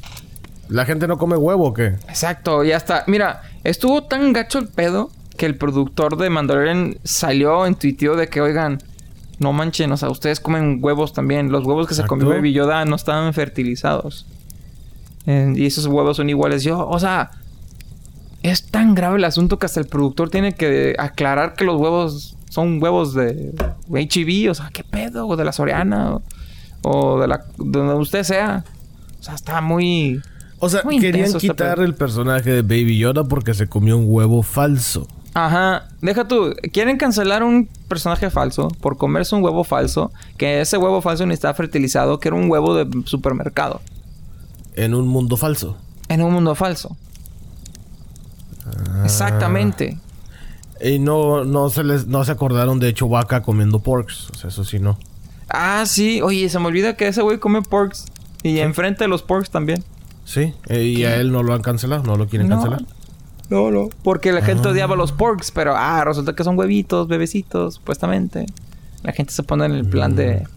¿La 0.70 0.86
gente 0.86 1.08
no 1.08 1.18
come 1.18 1.36
huevo 1.36 1.68
o 1.68 1.74
qué? 1.74 1.96
Exacto. 2.08 2.64
Y 2.64 2.72
hasta... 2.72 3.04
Mira, 3.08 3.42
estuvo 3.64 4.04
tan 4.04 4.34
gacho 4.34 4.60
el 4.60 4.68
pedo... 4.68 5.10
Que 5.38 5.46
el 5.46 5.58
productor 5.58 6.16
de 6.16 6.30
Mandalorian 6.30 6.98
salió 7.04 7.66
en 7.66 7.76
tuiteo 7.76 8.16
de 8.16 8.30
que, 8.30 8.40
oigan... 8.40 8.82
No 9.38 9.52
manchen, 9.52 9.92
o 9.92 9.98
sea, 9.98 10.10
ustedes 10.10 10.40
comen 10.40 10.80
huevos 10.82 11.12
también. 11.12 11.52
Los 11.52 11.66
huevos 11.66 11.88
que 11.88 11.94
se 11.94 12.06
comió 12.06 12.30
Baby 12.30 12.54
Yoda 12.54 12.86
no 12.86 12.96
estaban 12.96 13.34
fertilizados. 13.34 14.26
y 15.26 15.66
esos 15.66 15.88
huevos 15.88 16.18
son 16.18 16.30
iguales. 16.30 16.64
Yo, 16.64 16.88
o 16.88 17.00
sea... 17.00 17.32
Es 18.46 18.68
tan 18.68 18.94
grave 18.94 19.18
el 19.18 19.24
asunto 19.24 19.58
que 19.58 19.66
hasta 19.66 19.80
el 19.80 19.88
productor 19.88 20.30
tiene 20.30 20.54
que 20.54 20.96
aclarar 21.00 21.56
que 21.56 21.64
los 21.64 21.82
huevos 21.82 22.38
son 22.48 22.80
huevos 22.80 23.16
de 23.16 23.56
HEB, 23.92 24.52
o 24.52 24.54
sea, 24.54 24.70
¿qué 24.72 24.84
pedo? 24.84 25.28
O 25.28 25.36
de 25.36 25.44
la 25.44 25.52
Soriana, 25.52 26.20
o, 26.84 27.20
de 27.20 27.28
la 27.28 27.38
de 27.58 27.80
donde 27.80 27.96
usted 27.96 28.22
sea. 28.22 28.64
O 29.20 29.24
sea, 29.24 29.34
está 29.34 29.62
muy. 29.62 30.22
O 30.60 30.70
sea, 30.70 30.84
querían 30.84 31.26
este 31.26 31.40
quitar 31.40 31.80
el 31.80 31.96
personaje 31.96 32.52
de 32.52 32.62
Baby 32.62 33.00
Yoda 33.00 33.24
porque 33.24 33.56
se 33.56 33.66
comió 33.66 33.98
un 33.98 34.06
huevo 34.08 34.44
falso. 34.44 35.08
Ajá, 35.34 35.88
deja 36.02 36.28
tú, 36.28 36.54
quieren 36.72 36.98
cancelar 36.98 37.44
un 37.44 37.68
personaje 37.88 38.30
falso 38.30 38.68
por 38.80 38.96
comerse 38.96 39.34
un 39.34 39.42
huevo 39.42 39.64
falso, 39.64 40.12
que 40.38 40.62
ese 40.62 40.78
huevo 40.78 41.02
falso 41.02 41.26
ni 41.26 41.34
está 41.34 41.52
fertilizado, 41.56 42.20
que 42.20 42.28
era 42.28 42.38
un 42.38 42.52
huevo 42.52 42.76
de 42.76 42.88
supermercado. 43.06 43.82
En 44.76 44.94
un 44.94 45.08
mundo 45.08 45.36
falso. 45.36 45.78
En 46.10 46.22
un 46.22 46.32
mundo 46.32 46.54
falso. 46.54 46.96
Ah. 48.78 49.02
Exactamente. 49.04 49.98
Y 50.82 51.00
no, 51.00 51.46
no 51.46 51.70
se 51.70 51.84
les, 51.84 52.08
no 52.08 52.24
se 52.26 52.32
acordaron 52.32 52.80
de 52.80 52.94
Chewbacca 52.94 53.42
comiendo 53.42 53.80
porks. 53.80 54.30
O 54.32 54.36
sea, 54.36 54.50
eso 54.50 54.64
sí 54.66 54.80
no. 54.80 54.98
Ah, 55.50 55.84
sí. 55.86 56.22
Oye, 56.22 56.50
se 56.50 56.60
me 56.60 56.68
olvida 56.68 56.96
que 56.96 57.08
ese 57.08 57.22
güey 57.22 57.40
come 57.40 57.62
porks. 57.62 58.06
Y 58.44 58.60
enfrente 58.60 59.06
de 59.06 59.08
los 59.08 59.24
porks 59.24 59.50
también. 59.50 59.84
Sí. 60.26 60.54
Eh, 60.68 60.84
y 60.84 61.06
a 61.06 61.16
él 61.16 61.32
no 61.32 61.44
lo 61.44 61.54
han 61.54 61.62
cancelado. 61.62 62.04
No 62.04 62.18
lo 62.18 62.28
quieren 62.28 62.50
cancelar. 62.50 62.84
No, 63.50 63.72
no. 63.72 63.90
Porque 64.04 64.32
la 64.32 64.42
gente 64.42 64.68
odiaba 64.68 64.96
los 64.96 65.12
porks. 65.12 65.52
Pero, 65.52 65.76
ah, 65.76 66.04
resulta 66.04 66.34
que 66.34 66.44
son 66.44 66.58
huevitos, 66.58 67.08
bebecitos, 67.08 67.76
supuestamente. 67.76 68.46
La 69.04 69.14
gente 69.14 69.34
se 69.34 69.44
pone 69.44 69.66
en 69.66 69.72
el 69.74 69.88
plan 69.88 70.16
de... 70.16 70.42
Mm. 70.42 70.56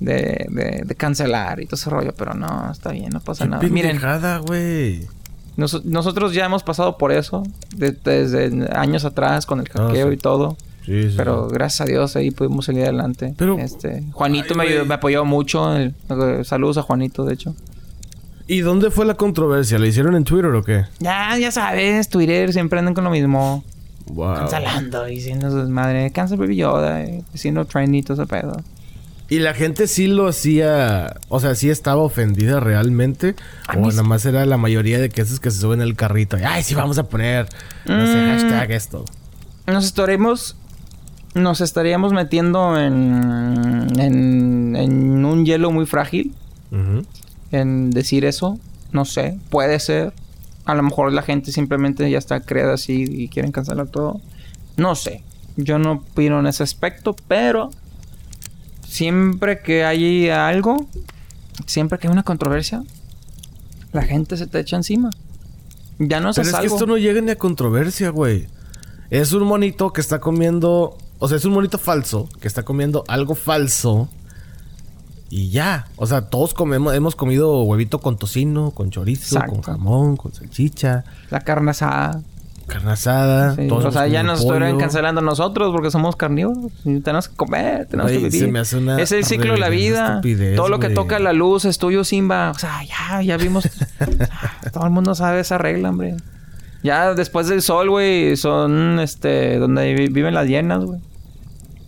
De, 0.00 0.46
de, 0.84 0.94
cancelar 0.94 1.58
y 1.58 1.64
todo 1.64 1.74
ese 1.74 1.90
rollo. 1.90 2.14
Pero 2.16 2.34
no, 2.34 2.70
está 2.70 2.92
bien. 2.92 3.10
No 3.10 3.20
pasa 3.20 3.46
nada. 3.46 3.66
Miren. 3.68 4.00
güey 4.46 5.08
nosotros 5.58 6.34
ya 6.34 6.46
hemos 6.46 6.62
pasado 6.62 6.96
por 6.96 7.10
eso 7.10 7.42
desde 7.76 8.68
años 8.72 9.04
atrás 9.04 9.44
con 9.44 9.58
el 9.58 9.66
ah, 9.74 9.88
hackeo 9.88 10.12
y 10.12 10.16
todo. 10.16 10.56
Sí, 10.86 11.10
sí, 11.10 11.14
pero 11.16 11.48
gracias 11.48 11.82
a 11.82 11.84
Dios 11.84 12.16
ahí 12.16 12.30
pudimos 12.30 12.64
salir 12.64 12.84
adelante. 12.84 13.34
Pero, 13.36 13.58
este, 13.58 14.04
Juanito 14.12 14.54
me, 14.54 14.84
me, 14.84 14.94
apoyó 14.94 15.24
mucho. 15.24 15.68
saludos 16.44 16.78
a 16.78 16.82
Juanito, 16.82 17.24
de 17.24 17.34
hecho. 17.34 17.54
¿Y 18.46 18.60
dónde 18.60 18.90
fue 18.90 19.04
la 19.04 19.14
controversia? 19.14 19.78
¿La 19.78 19.86
hicieron 19.88 20.16
en 20.16 20.24
Twitter 20.24 20.46
o 20.46 20.64
qué? 20.64 20.86
Ya, 21.00 21.36
ya 21.36 21.50
sabes, 21.50 22.08
Twitter 22.08 22.52
siempre 22.52 22.78
andan 22.78 22.94
con 22.94 23.04
lo 23.04 23.10
mismo. 23.10 23.62
Wow. 24.06 24.36
Cancelando, 24.36 25.04
diciendo 25.04 25.50
su 25.50 25.68
madre, 25.68 26.10
cancel 26.12 26.38
Baby 26.38 26.56
Yoda, 26.56 27.04
diciendo 27.32 27.66
trendy 27.66 28.02
todo 28.02 28.22
ese 28.22 28.26
pedo. 28.26 28.62
¿Y 29.30 29.40
la 29.40 29.52
gente 29.52 29.86
sí 29.88 30.06
lo 30.06 30.26
hacía, 30.26 31.16
o 31.28 31.38
sea, 31.38 31.54
sí 31.54 31.68
estaba 31.68 32.00
ofendida 32.00 32.60
realmente? 32.60 33.34
¿O 33.76 33.90
nada 33.90 34.02
más 34.02 34.24
era 34.24 34.46
la 34.46 34.56
mayoría 34.56 34.98
de 34.98 35.12
esos 35.14 35.38
que 35.38 35.50
se 35.50 35.60
suben 35.60 35.82
el 35.82 35.96
carrito? 35.96 36.38
Ay, 36.42 36.62
sí, 36.62 36.74
vamos 36.74 36.96
a 36.96 37.04
poner, 37.04 37.46
no 37.84 38.06
sé, 38.06 38.16
mm. 38.16 38.26
hashtag 38.26 38.70
esto. 38.70 39.04
Nos 39.66 39.84
estaremos, 39.84 40.56
nos 41.34 41.60
estaríamos 41.60 42.14
metiendo 42.14 42.80
en, 42.80 44.00
en, 44.00 44.76
en 44.76 45.24
un 45.26 45.44
hielo 45.44 45.70
muy 45.70 45.84
frágil. 45.84 46.34
En 47.50 47.90
decir 47.90 48.24
eso, 48.24 48.58
no 48.92 49.04
sé, 49.04 49.38
puede 49.50 49.78
ser. 49.78 50.14
A 50.64 50.74
lo 50.74 50.82
mejor 50.82 51.12
la 51.12 51.22
gente 51.22 51.52
simplemente 51.52 52.10
ya 52.10 52.18
está 52.18 52.40
creada 52.40 52.74
así 52.74 53.04
y 53.06 53.28
quieren 53.28 53.52
cancelar 53.52 53.88
todo. 53.88 54.20
No 54.78 54.94
sé. 54.94 55.22
Yo 55.56 55.78
no 55.78 55.92
opino 55.92 56.40
en 56.40 56.46
ese 56.46 56.62
aspecto, 56.62 57.16
pero 57.26 57.70
siempre 58.88 59.60
que 59.60 59.84
hay 59.84 60.30
algo, 60.30 60.86
siempre 61.66 61.98
que 61.98 62.08
hay 62.08 62.12
una 62.12 62.22
controversia, 62.22 62.82
la 63.92 64.02
gente 64.02 64.36
se 64.36 64.46
te 64.46 64.60
echa 64.60 64.76
encima. 64.76 65.10
Ya 65.98 66.20
no 66.20 66.32
se 66.32 66.42
Pero 66.42 66.56
es 66.56 66.60
que 66.60 66.66
esto 66.66 66.86
no 66.86 66.96
llega 66.96 67.20
ni 67.20 67.30
a 67.30 67.36
controversia, 67.36 68.10
güey. 68.10 68.46
Es 69.10 69.32
un 69.32 69.44
monito 69.44 69.92
que 69.92 70.00
está 70.00 70.20
comiendo. 70.20 70.96
O 71.18 71.28
sea, 71.28 71.36
es 71.36 71.44
un 71.44 71.52
monito 71.52 71.78
falso 71.78 72.28
que 72.40 72.46
está 72.46 72.62
comiendo 72.62 73.04
algo 73.08 73.34
falso. 73.34 74.08
Y 75.30 75.50
ya. 75.50 75.88
O 75.96 76.06
sea, 76.06 76.22
todos 76.30 76.54
comemos, 76.54 76.94
hemos 76.94 77.16
comido 77.16 77.62
huevito 77.64 77.98
con 77.98 78.16
tocino, 78.16 78.70
con 78.70 78.90
chorizo, 78.90 79.40
con 79.46 79.62
jamón, 79.62 80.16
con 80.16 80.32
salchicha. 80.32 81.04
La 81.30 81.40
carne 81.40 81.72
asada. 81.72 82.22
Carne 82.68 82.92
asada. 82.92 83.56
o 83.70 83.90
sea, 83.90 84.06
ya 84.06 84.22
nos 84.22 84.40
estuvieron 84.40 84.78
cancelando 84.78 85.22
nosotros 85.22 85.72
porque 85.72 85.90
somos 85.90 86.16
carnívoros. 86.16 86.70
tenemos 86.84 87.28
que 87.28 87.34
comer, 87.34 87.86
tenemos 87.86 88.12
que 88.12 88.18
vivir. 88.18 88.56
es 89.00 89.12
el 89.12 89.24
ciclo 89.24 89.54
de 89.54 89.58
la 89.58 89.70
vida. 89.70 90.20
Todo 90.54 90.68
lo 90.68 90.78
que 90.78 90.90
toca 90.90 91.18
la 91.18 91.32
luz 91.32 91.64
es 91.64 91.78
tuyo, 91.78 92.04
Simba. 92.04 92.50
O 92.50 92.58
sea, 92.58 92.84
ya, 92.84 93.22
ya 93.22 93.36
vimos. 93.38 93.68
todo 94.72 94.84
el 94.84 94.90
mundo 94.90 95.14
sabe 95.14 95.40
esa 95.40 95.58
regla, 95.58 95.90
hombre. 95.90 96.16
Ya 96.82 97.14
después 97.14 97.48
del 97.48 97.62
sol, 97.62 97.90
güey, 97.90 98.36
son 98.36 99.00
este 99.00 99.58
donde 99.58 99.94
viven 99.94 100.34
las 100.34 100.46
hienas, 100.46 100.84
güey. 100.84 101.00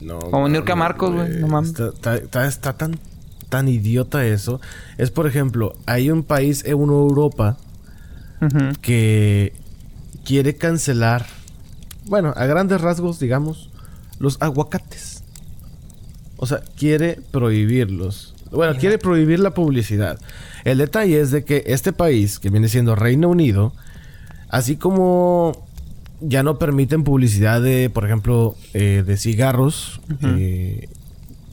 No. 0.01 0.19
Como 0.19 0.49
Nurka 0.49 0.75
Marcos, 0.75 1.13
güey. 1.13 1.37
No 1.41 1.47
mames. 1.47 1.75
Está, 1.79 2.47
está, 2.47 2.73
tan, 2.73 2.99
tan 3.51 3.69
idiota 3.69 4.25
eso. 4.25 4.61
Es, 4.97 5.11
por 5.11 5.27
ejemplo, 5.27 5.75
hay 5.87 6.11
un 6.11 6.23
país 6.23 6.65
en 6.65 6.73
Europa 6.73 7.59
que 8.81 9.53
quiere 10.25 10.57
cancelar, 10.57 11.27
bueno, 12.07 12.33
a 12.37 12.47
grandes 12.47 12.81
rasgos, 12.81 13.19
digamos, 13.19 13.71
los 14.19 14.41
aguacates. 14.41 15.25
O 16.37 16.47
sea, 16.47 16.63
quiere 16.77 17.21
prohibirlos. 17.31 18.35
Bueno, 18.51 18.75
quiere 18.79 18.99
prohibir 18.99 19.39
la 19.41 19.53
publicidad. 19.53 20.19
El 20.65 20.79
detalle 20.79 21.21
es 21.21 21.31
de 21.31 21.45
que 21.45 21.65
este 21.67 21.93
país, 21.93 22.39
que 22.39 22.51
viene 22.51 22.69
siendo 22.69 22.97
Reino 22.97 23.29
Unido, 23.29 23.73
así 24.49 24.77
como 24.77 25.67
ya 26.21 26.43
no 26.43 26.59
permiten 26.59 27.05
publicidad 27.05 27.63
de, 27.63 27.91
por 27.91 28.05
ejemplo, 28.05 28.57
eh, 28.75 29.05
de 29.07 29.17
cigarros, 29.17 30.01
eh, 30.23 30.89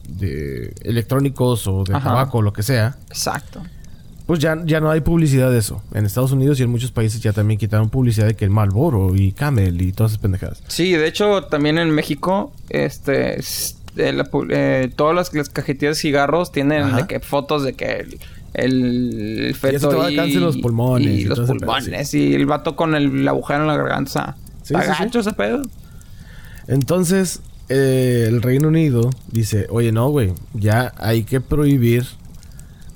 de 0.07 0.73
electrónicos 0.81 1.67
o 1.67 1.83
de 1.83 1.93
tabaco, 1.93 2.41
lo 2.41 2.53
que 2.53 2.63
sea. 2.63 2.97
Exacto 3.09 3.61
pues 4.27 4.39
ya, 4.39 4.61
ya 4.65 4.81
no 4.81 4.91
hay 4.91 4.99
publicidad 4.99 5.49
de 5.49 5.57
eso. 5.57 5.81
En 5.93 6.05
Estados 6.05 6.33
Unidos 6.33 6.59
y 6.59 6.63
en 6.63 6.69
muchos 6.69 6.91
países 6.91 7.21
ya 7.21 7.31
también 7.31 7.57
quitaron 7.57 7.89
publicidad 7.89 8.27
de 8.27 8.35
que 8.35 8.43
el 8.43 8.51
Malboro 8.51 9.15
y 9.15 9.31
Camel 9.31 9.81
y 9.81 9.93
todas 9.93 10.11
esas 10.11 10.21
pendejadas. 10.21 10.61
Sí, 10.67 10.91
de 10.91 11.07
hecho, 11.07 11.45
también 11.45 11.77
en 11.77 11.91
México, 11.91 12.51
este, 12.69 13.39
eh, 13.39 14.23
eh, 14.49 14.91
todas 14.95 15.15
las, 15.15 15.33
las, 15.33 15.47
cajetillas 15.47 15.95
de 15.95 16.01
cigarros 16.01 16.51
tienen 16.51 16.93
de 16.95 17.07
que 17.07 17.21
fotos 17.21 17.63
de 17.63 17.73
que 17.73 17.99
el, 17.99 18.19
el, 18.53 19.55
feto 19.55 20.09
y 20.09 20.33
los 20.33 20.57
pulmones. 20.57 21.21
Y, 21.21 21.23
los 21.23 21.39
pulmones. 21.39 22.13
Y 22.13 22.33
el 22.33 22.45
vato 22.45 22.75
con 22.75 22.95
el, 22.95 23.25
agujero 23.27 23.61
en 23.61 23.67
la 23.67 23.77
garganta. 23.77 24.35
O 24.61 24.65
sea, 24.65 25.09
ese 25.13 25.31
pedo. 25.31 25.61
Entonces, 26.67 27.39
eh, 27.69 28.25
el 28.27 28.41
Reino 28.41 28.67
Unido 28.67 29.09
dice, 29.31 29.67
oye, 29.69 29.93
no, 29.93 30.09
güey, 30.09 30.33
ya 30.53 30.91
hay 30.97 31.23
que 31.23 31.39
prohibir 31.39 32.05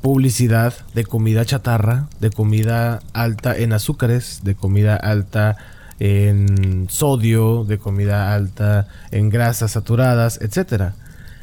publicidad 0.01 0.73
de 0.93 1.05
comida 1.05 1.45
chatarra, 1.45 2.07
de 2.19 2.31
comida 2.31 3.01
alta 3.13 3.55
en 3.55 3.73
azúcares, 3.73 4.41
de 4.43 4.55
comida 4.55 4.95
alta 4.95 5.57
en 5.99 6.87
sodio, 6.89 7.63
de 7.63 7.77
comida 7.77 8.33
alta 8.33 8.87
en 9.11 9.29
grasas 9.29 9.71
saturadas, 9.71 10.39
etcétera. 10.41 10.95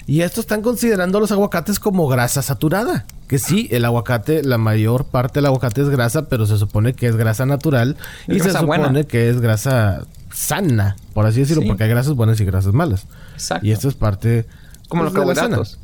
Y 0.06 0.22
esto 0.22 0.40
están 0.40 0.62
considerando 0.62 1.20
los 1.20 1.30
aguacates 1.30 1.78
como 1.78 2.08
grasa 2.08 2.42
saturada. 2.42 3.04
Que 3.28 3.38
sí, 3.38 3.68
el 3.70 3.84
aguacate, 3.84 4.42
la 4.42 4.56
mayor 4.56 5.04
parte 5.04 5.34
del 5.34 5.46
aguacate 5.46 5.82
es 5.82 5.90
grasa, 5.90 6.28
pero 6.28 6.46
se 6.46 6.56
supone 6.56 6.94
que 6.94 7.06
es 7.06 7.14
grasa 7.14 7.44
natural 7.44 7.96
y 8.26 8.40
se 8.40 8.52
supone 8.52 9.06
que 9.06 9.28
es 9.28 9.40
grasa 9.40 10.06
sana, 10.32 10.96
por 11.12 11.26
así 11.26 11.40
decirlo, 11.40 11.62
porque 11.66 11.84
hay 11.84 11.90
grasas 11.90 12.14
buenas 12.14 12.40
y 12.40 12.44
grasas 12.46 12.72
malas. 12.72 13.06
Exacto. 13.34 13.66
Y 13.66 13.72
esto 13.72 13.88
es 13.88 13.94
parte 13.94 14.46
como 14.88 15.04
los 15.04 15.12
pues, 15.12 15.26
carbohidratos. 15.26 15.78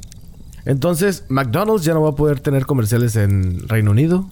Entonces, 0.66 1.24
McDonald's 1.28 1.84
ya 1.84 1.94
no 1.94 2.02
va 2.02 2.10
a 2.10 2.14
poder 2.14 2.40
tener 2.40 2.66
comerciales 2.66 3.16
en 3.16 3.68
Reino 3.68 3.90
Unido. 3.90 4.26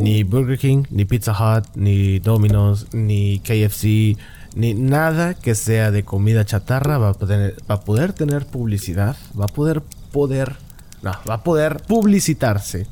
Ni 0.00 0.22
Burger 0.22 0.58
King, 0.58 0.84
ni 0.90 1.04
Pizza 1.06 1.32
Hut, 1.32 1.64
ni 1.74 2.18
Domino's, 2.18 2.88
ni 2.92 3.40
KFC, 3.40 4.16
ni 4.54 4.74
nada 4.74 5.34
que 5.34 5.54
sea 5.54 5.90
de 5.90 6.04
comida 6.04 6.44
chatarra 6.44 6.98
va 6.98 7.10
a, 7.10 7.14
poder, 7.14 7.56
va 7.68 7.76
a 7.76 7.80
poder 7.80 8.12
tener 8.12 8.46
publicidad, 8.46 9.16
va 9.38 9.46
a 9.46 9.48
poder 9.48 9.82
poder, 10.12 10.56
no, 11.02 11.12
va 11.28 11.34
a 11.34 11.42
poder 11.42 11.82
publicitarse 11.86 12.86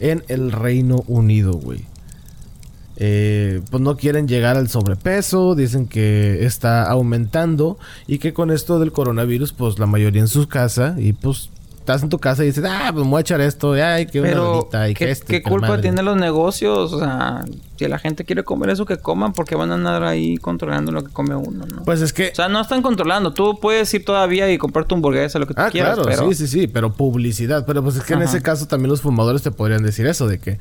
en 0.00 0.24
el 0.28 0.52
Reino 0.52 1.04
Unido, 1.06 1.52
güey. 1.52 1.84
Eh, 2.98 3.60
pues 3.70 3.82
no 3.82 3.96
quieren 3.98 4.26
llegar 4.26 4.56
al 4.56 4.68
sobrepeso, 4.68 5.54
dicen 5.54 5.86
que 5.86 6.46
está 6.46 6.84
aumentando 6.90 7.78
y 8.06 8.18
que 8.18 8.32
con 8.32 8.50
esto 8.50 8.78
del 8.78 8.92
coronavirus, 8.92 9.52
pues 9.52 9.78
la 9.78 9.86
mayoría 9.86 10.22
en 10.22 10.28
su 10.28 10.48
casa 10.48 10.96
y 10.98 11.12
pues 11.12 11.50
estás 11.86 12.02
en 12.02 12.08
tu 12.08 12.18
casa 12.18 12.42
y 12.42 12.46
dices, 12.46 12.64
ah, 12.66 12.90
pues 12.92 13.04
me 13.04 13.10
voy 13.12 13.18
a 13.18 13.20
echar 13.20 13.40
esto, 13.40 13.74
ay, 13.74 14.06
qué 14.06 14.20
Pero, 14.20 14.68
y 14.88 14.94
¿qué, 14.94 15.12
este, 15.12 15.26
¿qué 15.26 15.42
culpa 15.42 15.80
tienen 15.80 16.04
los 16.04 16.16
negocios? 16.16 16.92
O 16.92 16.98
sea, 16.98 17.44
si 17.76 17.86
la 17.86 18.00
gente 18.00 18.24
quiere 18.24 18.42
comer 18.42 18.70
eso, 18.70 18.84
que 18.86 18.96
coman, 18.96 19.32
porque 19.32 19.54
van 19.54 19.70
a 19.70 19.74
andar 19.74 20.02
ahí 20.02 20.36
controlando 20.36 20.90
lo 20.90 21.04
que 21.04 21.12
come 21.12 21.36
uno, 21.36 21.64
¿no? 21.64 21.84
Pues 21.84 22.00
es 22.00 22.12
que... 22.12 22.30
O 22.32 22.34
sea, 22.34 22.48
no 22.48 22.60
están 22.60 22.82
controlando. 22.82 23.32
Tú 23.32 23.60
puedes 23.60 23.94
ir 23.94 24.04
todavía 24.04 24.50
y 24.52 24.58
comprarte 24.58 24.94
un 24.94 24.98
hamburguesa, 24.98 25.38
lo 25.38 25.46
que 25.46 25.54
tú 25.54 25.62
ah, 25.62 25.70
quieras, 25.70 25.96
claro, 25.96 26.28
sí, 26.28 26.34
sí, 26.34 26.48
sí. 26.48 26.66
Pero 26.66 26.92
publicidad. 26.92 27.64
Pero 27.64 27.84
pues 27.84 27.94
es 27.94 28.02
que 28.02 28.14
en 28.14 28.22
ese 28.22 28.42
caso 28.42 28.66
también 28.66 28.90
los 28.90 29.00
fumadores 29.00 29.42
te 29.42 29.52
podrían 29.52 29.84
decir 29.84 30.08
eso, 30.08 30.26
de 30.26 30.40
que... 30.40 30.58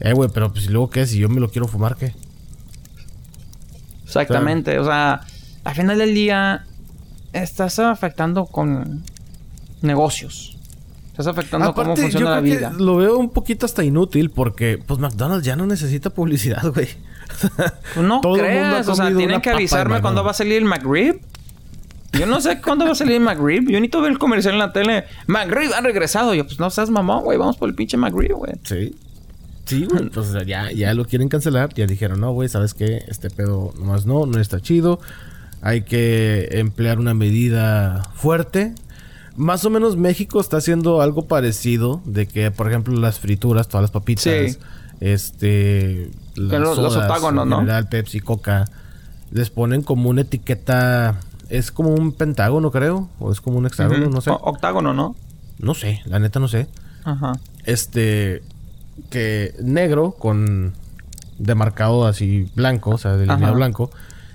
Eh, 0.00 0.12
güey, 0.12 0.28
pero 0.34 0.52
pues 0.52 0.68
luego 0.68 0.90
qué, 0.90 1.06
si 1.06 1.18
yo 1.18 1.28
me 1.28 1.40
lo 1.40 1.50
quiero 1.50 1.68
fumar, 1.68 1.94
¿qué? 1.94 2.14
Exactamente. 4.04 4.80
O 4.80 4.84
sea, 4.84 5.20
al 5.62 5.74
final 5.74 5.98
del 5.98 6.14
día... 6.14 6.64
Estás 7.32 7.80
afectando 7.80 8.46
con 8.46 9.02
negocios. 9.82 10.53
Estás 11.14 11.28
afectando 11.28 11.72
cómo 11.74 11.96
funciona 11.96 12.30
la 12.30 12.40
vida. 12.40 12.72
lo 12.76 12.96
veo 12.96 13.16
un 13.18 13.30
poquito 13.30 13.66
hasta 13.66 13.84
inútil 13.84 14.30
porque, 14.30 14.82
pues, 14.84 14.98
McDonald's 14.98 15.46
ya 15.46 15.54
no 15.54 15.64
necesita 15.64 16.10
publicidad, 16.10 16.72
güey. 16.74 16.88
Pues 17.94 18.04
no 18.04 18.20
crees, 18.34 18.88
o 18.88 18.96
sea, 18.96 19.14
tienen 19.14 19.40
que 19.40 19.50
avisarme 19.50 20.00
cuándo 20.00 20.24
va 20.24 20.32
a 20.32 20.34
salir 20.34 20.58
el 20.58 20.64
McRib. 20.64 21.20
Yo 22.18 22.26
no 22.26 22.40
sé 22.40 22.60
cuándo 22.60 22.84
va 22.84 22.90
a 22.90 22.94
salir 22.96 23.14
el 23.14 23.20
McRib. 23.20 23.62
Yo 23.62 23.78
necesito 23.78 24.02
ver 24.02 24.10
el 24.10 24.18
comercial 24.18 24.54
en 24.54 24.58
la 24.58 24.72
tele. 24.72 25.04
McRib 25.28 25.72
ha 25.72 25.80
regresado. 25.82 26.34
Yo, 26.34 26.44
pues 26.46 26.58
no 26.58 26.68
seas 26.70 26.90
mamón, 26.90 27.22
güey. 27.22 27.38
Vamos 27.38 27.58
por 27.58 27.68
el 27.68 27.76
pinche 27.76 27.96
McRib, 27.96 28.34
güey. 28.34 28.54
Sí. 28.64 28.96
Sí, 29.66 29.84
güey. 29.84 30.02
Entonces 30.02 30.44
ya, 30.48 30.72
ya 30.72 30.94
lo 30.94 31.04
quieren 31.04 31.28
cancelar. 31.28 31.72
Ya 31.74 31.86
dijeron, 31.86 32.20
no, 32.20 32.32
güey, 32.32 32.48
¿sabes 32.48 32.74
qué? 32.74 33.04
Este 33.06 33.30
pedo 33.30 33.72
nomás 33.78 34.04
no, 34.04 34.26
no 34.26 34.40
está 34.40 34.58
chido. 34.60 34.98
Hay 35.62 35.82
que 35.82 36.48
emplear 36.58 36.98
una 36.98 37.14
medida 37.14 38.02
fuerte 38.16 38.74
más 39.36 39.64
o 39.64 39.70
menos 39.70 39.96
México 39.96 40.40
está 40.40 40.58
haciendo 40.58 41.00
algo 41.00 41.26
parecido 41.26 42.00
de 42.04 42.26
que, 42.26 42.50
por 42.50 42.68
ejemplo, 42.68 42.94
las 42.98 43.18
frituras, 43.18 43.68
todas 43.68 43.82
las 43.82 43.90
papitas, 43.90 44.58
este, 45.00 46.10
las 46.36 46.60
los, 46.60 46.78
octágonos, 46.78 47.46
¿no? 47.46 47.58
General, 47.58 47.88
Pepsi, 47.88 48.20
Coca, 48.20 48.66
les 49.30 49.50
ponen 49.50 49.82
como 49.82 50.08
una 50.10 50.22
etiqueta, 50.22 51.20
es 51.48 51.72
como 51.72 51.90
un 51.90 52.12
pentágono, 52.12 52.70
creo, 52.70 53.08
o 53.18 53.32
es 53.32 53.40
como 53.40 53.58
un 53.58 53.66
hexágono, 53.66 54.08
no 54.08 54.20
sé. 54.20 54.30
octágono, 54.30 54.94
¿no? 54.94 55.16
No 55.58 55.74
sé, 55.74 56.02
la 56.06 56.18
neta 56.18 56.40
no 56.40 56.48
sé. 56.48 56.68
Ajá. 57.04 57.32
Este, 57.64 58.42
que 59.10 59.54
negro 59.60 60.12
con 60.12 60.74
demarcado 61.38 62.06
así 62.06 62.48
blanco, 62.54 62.90
o 62.90 62.98
sea, 62.98 63.16
delineado 63.16 63.54
blanco, 63.54 63.90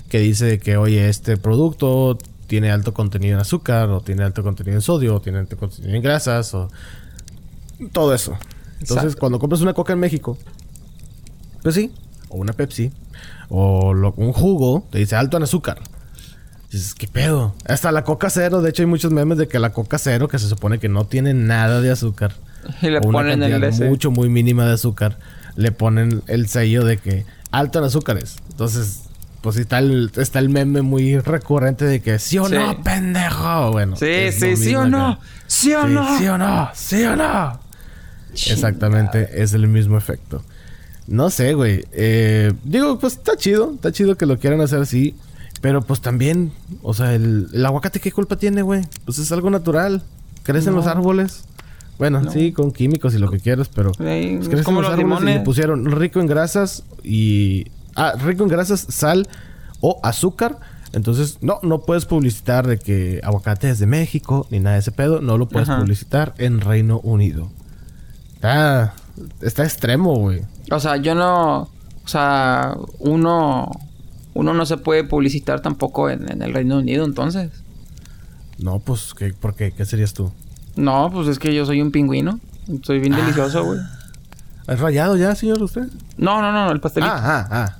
que 0.10 0.20
dice 0.20 0.60
que, 0.60 0.76
oye, 0.76 1.08
este 1.08 1.38
producto 1.38 2.18
tiene 2.50 2.72
alto 2.72 2.94
contenido 2.96 3.36
en 3.36 3.42
azúcar, 3.42 3.90
o 3.90 4.02
tiene 4.02 4.24
alto 4.24 4.42
contenido 4.42 4.76
en 4.76 4.82
sodio, 4.82 5.16
o 5.16 5.22
tiene 5.22 5.38
alto 5.38 5.56
contenido 5.56 5.96
en 5.96 6.02
grasas, 6.02 6.54
o 6.56 6.70
todo 7.94 8.14
eso. 8.14 8.36
Entonces, 8.82 9.16
cuando 9.16 9.38
compras 9.38 9.62
una 9.62 9.74
coca 9.74 9.94
en 9.94 10.00
México, 10.00 10.38
Pues 11.62 11.76
sí, 11.76 11.92
o 12.30 12.38
una 12.38 12.54
Pepsi, 12.54 12.92
o 13.50 13.92
un 13.92 14.34
jugo, 14.34 14.88
te 14.90 14.98
dice 14.98 15.16
alto 15.16 15.38
en 15.38 15.44
azúcar. 15.44 15.80
Dices, 16.72 16.96
¿qué 16.96 17.08
pedo? 17.08 17.54
Hasta 17.66 17.92
la 17.92 18.04
coca 18.04 18.30
cero, 18.30 18.62
de 18.62 18.70
hecho 18.70 18.82
hay 18.82 18.88
muchos 18.88 19.12
memes 19.12 19.38
de 19.38 19.48
que 19.48 19.60
la 19.60 19.72
coca 19.72 19.98
cero, 19.98 20.28
que 20.28 20.40
se 20.40 20.48
supone 20.48 20.80
que 20.80 20.90
no 20.90 21.06
tiene 21.06 21.34
nada 21.34 21.82
de 21.82 21.92
azúcar. 21.92 22.34
Y 22.82 22.90
le 22.90 23.02
ponen 23.02 23.44
el 23.44 23.74
mucho, 23.90 24.12
muy 24.12 24.30
mínima 24.30 24.66
de 24.66 24.74
azúcar. 24.74 25.20
Le 25.56 25.72
ponen 25.72 26.24
el 26.28 26.48
sello 26.48 26.86
de 26.86 26.98
que 26.98 27.26
alto 27.52 27.80
en 27.80 27.86
azúcares. 27.86 28.38
Entonces, 28.52 29.09
pues 29.42 29.58
está 29.58 29.80
el, 29.80 30.12
está 30.18 30.40
el 30.40 30.50
meme 30.50 30.82
muy 30.82 31.20
recurrente 31.20 31.86
de 31.86 32.02
que 32.02 32.20
sí 32.20 32.38
o 32.38 32.50
no, 32.50 32.82
pendejo. 32.84 33.72
Bueno. 33.72 33.96
Sí, 33.96 34.32
sí, 34.32 34.56
sí 34.56 34.76
o 34.76 34.86
no. 34.88 35.20
Sí 35.48 35.74
o 35.74 35.88
no. 35.88 36.18
Sí 36.18 36.28
o 36.28 36.38
no. 36.38 36.70
Sí 36.74 37.04
o 37.04 37.16
no. 37.16 37.60
Exactamente, 38.32 39.42
es 39.42 39.54
el 39.54 39.68
mismo 39.68 39.98
efecto. 39.98 40.44
No 41.08 41.30
sé, 41.30 41.54
güey. 41.54 41.86
Eh, 41.92 42.54
digo, 42.64 43.00
pues 43.00 43.14
está 43.14 43.36
chido. 43.36 43.72
Está 43.74 43.92
chido 43.92 44.16
que 44.16 44.26
lo 44.26 44.38
quieran 44.38 44.62
hacer 44.62 44.82
así. 44.82 45.16
Pero 45.62 45.82
pues 45.82 46.02
también, 46.02 46.52
o 46.84 46.94
sea, 46.94 47.14
el, 47.16 47.50
aguacate, 47.66 48.00
¿qué 48.00 48.12
culpa 48.12 48.38
tiene, 48.38 48.62
güey? 48.62 48.84
Pues 49.06 49.18
es 49.20 49.32
algo 49.32 49.50
natural. 49.50 50.04
Crecen 50.44 50.76
los 50.76 50.88
árboles. 50.88 51.46
Bueno, 51.98 52.32
sí, 52.32 52.54
con 52.54 52.72
químicos 52.72 53.14
y 53.14 53.18
lo 53.18 53.30
que 53.30 53.40
quieras, 53.40 53.70
pero 53.74 53.92
pues, 53.92 54.48
crecen 54.48 54.76
los, 54.76 54.88
árboles 54.88 55.22
y 55.22 55.26
le 55.26 55.40
pusieron 55.42 55.86
rico 55.92 56.22
en 56.22 56.28
grasas 56.28 56.84
y 57.04 57.66
ah, 57.96 58.14
rico 58.24 58.44
en 58.44 58.50
grasas, 58.50 58.86
sal 58.90 59.28
o 59.82 60.00
azúcar. 60.04 60.60
Entonces, 60.92 61.38
no, 61.42 61.60
no 61.62 61.82
puedes 61.82 62.06
publicitar 62.06 62.66
de 62.66 62.80
que 62.80 63.22
aguacate 63.24 63.70
es 63.70 63.80
de 63.80 63.86
México 63.86 64.48
ni 64.50 64.60
nada 64.60 64.76
de 64.76 64.80
ese 64.80 64.92
pedo. 64.92 65.22
No 65.22 65.38
lo 65.38 65.48
puedes 65.48 65.70
publicitar 65.70 66.34
en 66.38 66.62
Reino 66.62 67.00
Unido. 67.02 67.50
Está, 68.36 68.94
está 69.42 69.64
extremo, 69.64 70.16
güey. 70.16 70.42
O 70.72 70.80
sea, 70.80 70.98
yo 70.98 71.14
no. 71.16 71.62
O 72.04 72.08
sea, 72.08 72.76
uno. 73.00 73.70
Uno 74.34 74.54
no 74.54 74.66
se 74.66 74.78
puede 74.78 75.04
publicitar 75.04 75.60
tampoco 75.60 76.10
en, 76.10 76.42
el 76.42 76.54
Reino 76.54 76.78
Unido, 76.78 77.04
entonces. 77.04 77.52
No, 78.58 78.80
pues, 78.80 79.14
¿qué, 79.14 79.34
¿por 79.34 79.56
qué? 79.56 79.72
¿Qué 79.72 79.86
serías 79.86 80.14
tú? 80.14 80.32
No, 80.76 81.10
pues 81.12 81.28
es 81.28 81.40
que 81.40 81.54
yo 81.54 81.66
soy 81.66 81.82
un 81.82 81.92
pingüino. 81.92 82.40
Soy 82.84 83.00
bien 83.00 83.16
delicioso, 83.16 83.66
güey. 83.66 83.80
¿Es 84.68 84.80
rayado 84.80 85.18
ya, 85.18 85.36
señor, 85.36 85.62
usted? 85.62 85.90
No, 86.18 86.42
no, 86.42 86.52
no, 86.52 86.72
el 86.72 86.80
pastelito. 86.80 87.12
Ah, 87.12 87.22
ah, 87.22 87.48
ah. 87.52 87.79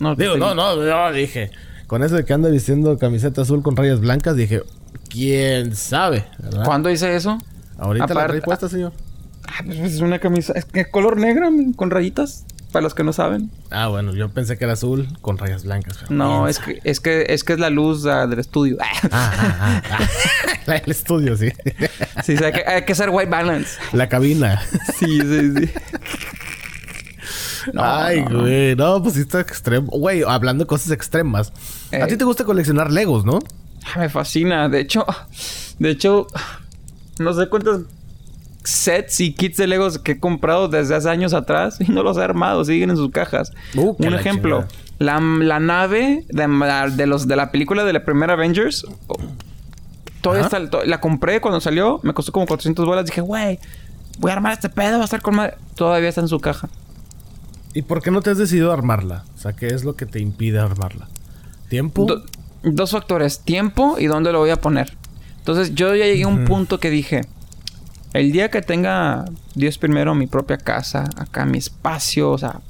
Ah. 0.00 0.04
No, 0.04 0.16
Digo, 0.16 0.36
no, 0.36 0.54
no, 0.54 0.76
no, 0.76 1.12
dije. 1.12 1.50
Con 1.86 2.02
eso 2.02 2.14
de 2.14 2.24
que 2.24 2.32
anda 2.32 2.48
vistiendo 2.48 2.96
camiseta 2.98 3.42
azul 3.42 3.62
con 3.62 3.76
rayas 3.76 4.00
blancas, 4.00 4.36
dije, 4.36 4.62
¿quién 5.08 5.74
sabe? 5.74 6.24
¿Cuándo 6.64 6.90
hice 6.90 7.16
eso? 7.16 7.38
Ahorita 7.78 8.14
la 8.14 8.26
respuesta, 8.26 8.68
señor. 8.68 8.92
Ah, 9.46 9.62
pues 9.64 9.78
es 9.78 10.00
una 10.00 10.18
camisa. 10.18 10.52
Es 10.54 10.64
que 10.64 10.90
color 10.90 11.16
negro 11.16 11.48
con 11.76 11.90
rayitas. 11.90 12.44
Para 12.72 12.84
los 12.84 12.94
que 12.94 13.02
no 13.02 13.12
saben. 13.12 13.50
Ah, 13.70 13.88
bueno, 13.88 14.14
yo 14.14 14.28
pensé 14.28 14.56
que 14.56 14.62
era 14.62 14.74
azul 14.74 15.08
con 15.22 15.38
rayas 15.38 15.64
blancas. 15.64 16.08
no, 16.08 16.46
es 16.46 16.60
que, 16.60 16.80
es 16.84 17.00
que 17.00 17.26
es 17.28 17.42
que 17.42 17.54
es 17.54 17.58
la 17.58 17.68
luz 17.68 18.06
ah, 18.06 18.28
del 18.28 18.38
estudio. 18.38 18.76
Ah, 19.10 19.32
ah, 19.34 19.82
ah, 19.90 20.08
ah. 20.68 20.76
el 20.84 20.90
estudio, 20.92 21.36
sí. 21.36 21.50
sí, 22.22 22.36
hay, 22.36 22.52
que, 22.52 22.64
hay 22.64 22.84
que 22.84 22.92
hacer 22.92 23.10
white 23.10 23.28
balance. 23.28 23.80
La 23.92 24.08
cabina. 24.08 24.62
sí, 24.96 25.20
sí, 25.20 25.52
sí. 25.56 25.70
Ay, 27.76 28.22
güey. 28.22 28.76
No, 28.76 29.02
pues 29.02 29.14
sí 29.14 29.20
está 29.20 29.40
extremo. 29.40 29.88
Güey, 29.90 30.22
hablando 30.26 30.64
de 30.64 30.68
cosas 30.68 30.90
extremas. 30.90 31.52
A 31.92 32.06
ti 32.06 32.16
te 32.16 32.24
gusta 32.24 32.44
coleccionar 32.44 32.90
Legos, 32.90 33.24
¿no? 33.24 33.38
Me 33.96 34.08
fascina. 34.08 34.68
De 34.68 34.80
hecho, 34.80 35.04
de 35.78 35.90
hecho, 35.90 36.26
no 37.18 37.32
sé 37.32 37.48
cuántas 37.48 37.80
sets 38.64 39.20
y 39.20 39.32
kits 39.32 39.56
de 39.56 39.66
Legos 39.66 39.98
que 39.98 40.12
he 40.12 40.20
comprado 40.20 40.68
desde 40.68 40.94
hace 40.94 41.08
años 41.08 41.32
atrás 41.32 41.78
y 41.80 41.90
no 41.90 42.02
los 42.02 42.16
he 42.18 42.22
armado, 42.22 42.64
siguen 42.64 42.90
en 42.90 42.96
sus 42.96 43.10
cajas. 43.10 43.52
Uh, 43.74 43.94
Un 43.98 44.14
ejemplo, 44.14 44.66
la, 44.98 45.18
nave 45.60 46.24
de, 46.28 47.06
los, 47.06 47.26
de 47.26 47.36
la 47.36 47.50
película 47.50 47.84
de 47.84 47.92
la 47.92 48.04
primera 48.04 48.34
Avengers. 48.34 48.86
Todavía 50.20 50.44
está, 50.44 50.84
la 50.84 51.00
compré 51.00 51.40
cuando 51.40 51.60
salió, 51.60 52.00
me 52.02 52.12
costó 52.12 52.32
como 52.32 52.46
400 52.46 52.84
bolas. 52.84 53.06
Dije, 53.06 53.22
güey, 53.22 53.58
voy 54.18 54.30
a 54.30 54.34
armar 54.34 54.52
este 54.52 54.68
pedo, 54.68 54.96
va 54.96 55.02
a 55.02 55.04
estar 55.04 55.22
con 55.22 55.36
madre. 55.36 55.54
Todavía 55.74 56.10
está 56.10 56.20
en 56.20 56.28
su 56.28 56.38
caja. 56.40 56.68
¿Y 57.74 57.82
por 57.82 58.02
qué 58.02 58.10
no 58.10 58.20
te 58.20 58.30
has 58.30 58.38
decidido 58.38 58.72
armarla? 58.72 59.24
O 59.34 59.38
sea, 59.38 59.52
¿qué 59.52 59.68
es 59.68 59.84
lo 59.84 59.94
que 59.94 60.06
te 60.06 60.20
impide 60.20 60.58
armarla? 60.58 61.08
¿Tiempo? 61.68 62.06
dos 62.62 62.90
factores, 62.90 63.40
tiempo 63.40 63.96
y 63.98 64.06
dónde 64.06 64.32
lo 64.32 64.38
voy 64.38 64.50
a 64.50 64.56
poner. 64.56 64.96
Entonces 65.38 65.74
yo 65.74 65.94
ya 65.94 66.04
llegué 66.04 66.24
a 66.24 66.28
un 66.28 66.44
punto 66.44 66.78
que 66.78 66.90
dije, 66.90 67.22
el 68.12 68.32
día 68.32 68.50
que 68.50 68.60
tenga 68.60 69.24
Dios 69.54 69.78
primero 69.78 70.14
mi 70.14 70.26
propia 70.26 70.58
casa, 70.58 71.08
acá 71.16 71.46
mi 71.46 71.58
espacio, 71.58 72.32
o 72.32 72.38
sea, 72.38 72.60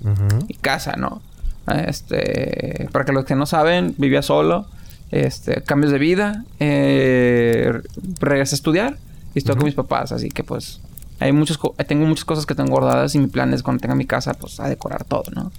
mi 0.46 0.54
casa, 0.54 0.94
¿no? 0.96 1.22
Este, 1.66 2.88
para 2.92 3.04
que 3.04 3.12
los 3.12 3.24
que 3.24 3.34
no 3.34 3.46
saben, 3.46 3.94
vivía 3.98 4.22
solo, 4.22 4.66
este, 5.10 5.62
cambios 5.62 5.92
de 5.92 5.98
vida, 5.98 6.44
eh, 6.58 7.80
regresé 8.20 8.54
a 8.54 8.56
estudiar 8.56 8.98
y 9.34 9.38
estoy 9.38 9.56
con 9.56 9.64
mis 9.64 9.74
papás, 9.74 10.12
así 10.12 10.28
que 10.28 10.44
pues 10.44 10.80
hay 11.20 11.32
muchos 11.32 11.60
tengo 11.86 12.06
muchas 12.06 12.24
cosas 12.24 12.46
que 12.46 12.54
tengo 12.54 12.70
guardadas 12.70 13.14
y 13.14 13.18
mi 13.18 13.26
plan 13.26 13.52
es 13.52 13.62
cuando 13.62 13.82
tenga 13.82 13.94
mi 13.94 14.06
casa 14.06 14.34
pues 14.34 14.58
a 14.58 14.68
decorar 14.68 15.04
todo, 15.04 15.24
¿no? 15.34 15.52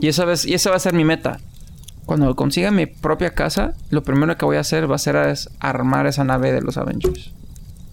Y 0.00 0.08
esa 0.08 0.24
vez 0.24 0.46
y 0.46 0.54
esa 0.54 0.70
va 0.70 0.76
a 0.76 0.80
ser 0.80 0.94
mi 0.94 1.04
meta. 1.04 1.40
Cuando 2.06 2.34
consiga 2.36 2.70
mi 2.70 2.86
propia 2.86 3.34
casa, 3.34 3.74
lo 3.90 4.02
primero 4.02 4.38
que 4.38 4.46
voy 4.46 4.56
a 4.56 4.60
hacer 4.60 4.90
va 4.90 4.94
a 4.94 4.98
ser 4.98 5.36
armar 5.60 6.06
esa 6.06 6.24
nave 6.24 6.52
de 6.52 6.62
los 6.62 6.78
Avengers. 6.78 7.32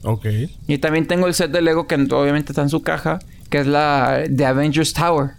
Ok. 0.04 0.26
Y 0.68 0.78
también 0.78 1.08
tengo 1.08 1.28
el 1.28 1.34
set 1.34 1.52
de 1.52 1.62
Lego 1.62 1.88
que 1.88 1.96
obviamente 1.96 2.52
está 2.52 2.62
en 2.62 2.70
su 2.70 2.82
caja, 2.82 3.20
que 3.50 3.60
es 3.60 3.68
la 3.68 4.24
de 4.30 4.46
Avengers 4.46 4.94
Tower. 4.94 5.32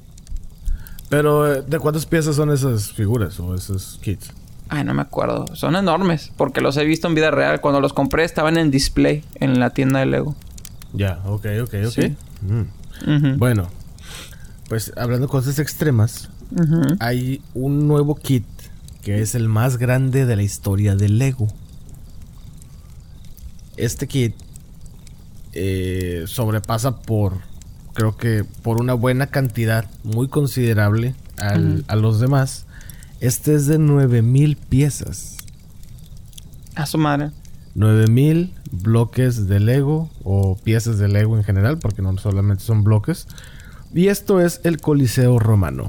Pero, 1.08 1.50
eh, 1.50 1.62
¿de 1.66 1.78
cuántas 1.78 2.04
piezas 2.04 2.36
son 2.36 2.50
esas 2.50 2.92
figuras 2.92 3.38
o 3.38 3.54
esos 3.54 3.98
kits? 4.02 4.32
Ay, 4.68 4.82
no 4.82 4.92
me 4.92 5.02
acuerdo. 5.02 5.46
Son 5.54 5.76
enormes, 5.76 6.32
porque 6.36 6.60
los 6.60 6.76
he 6.76 6.84
visto 6.84 7.06
en 7.06 7.14
vida 7.14 7.30
real. 7.30 7.60
Cuando 7.60 7.80
los 7.80 7.92
compré 7.92 8.24
estaban 8.24 8.58
en 8.58 8.72
display 8.72 9.24
en 9.36 9.60
la 9.60 9.70
tienda 9.70 10.00
de 10.00 10.06
Lego. 10.06 10.34
Ya, 10.96 11.20
ok, 11.24 11.46
ok, 11.62 11.74
ok. 11.88 11.98
Mm. 12.42 13.38
Bueno, 13.38 13.68
pues 14.68 14.92
hablando 14.96 15.26
de 15.26 15.30
cosas 15.30 15.58
extremas, 15.58 16.30
hay 17.00 17.42
un 17.54 17.86
nuevo 17.86 18.14
kit 18.14 18.44
que 19.02 19.20
es 19.20 19.34
el 19.34 19.48
más 19.48 19.76
grande 19.76 20.26
de 20.26 20.36
la 20.36 20.42
historia 20.42 20.96
de 20.96 21.08
Lego. 21.08 21.48
Este 23.76 24.08
kit 24.08 24.34
eh, 25.52 26.24
sobrepasa 26.26 26.96
por, 26.96 27.34
creo 27.92 28.16
que 28.16 28.44
por 28.62 28.80
una 28.80 28.94
buena 28.94 29.28
cantidad 29.28 29.84
muy 30.02 30.28
considerable 30.28 31.14
a 31.38 31.96
los 31.96 32.20
demás. 32.20 32.66
Este 33.20 33.54
es 33.54 33.66
de 33.66 33.78
9000 33.78 34.56
piezas. 34.56 35.36
A 36.74 36.84
su 36.84 36.98
madre. 36.98 37.30
9000 37.76 38.52
bloques 38.72 39.46
de 39.46 39.60
Lego 39.60 40.10
o 40.24 40.56
piezas 40.56 40.98
de 40.98 41.08
Lego 41.08 41.36
en 41.36 41.44
general, 41.44 41.78
porque 41.78 42.02
no 42.02 42.16
solamente 42.18 42.64
son 42.64 42.82
bloques. 42.82 43.28
Y 43.94 44.08
esto 44.08 44.40
es 44.40 44.60
el 44.64 44.80
Coliseo 44.80 45.38
Romano. 45.38 45.86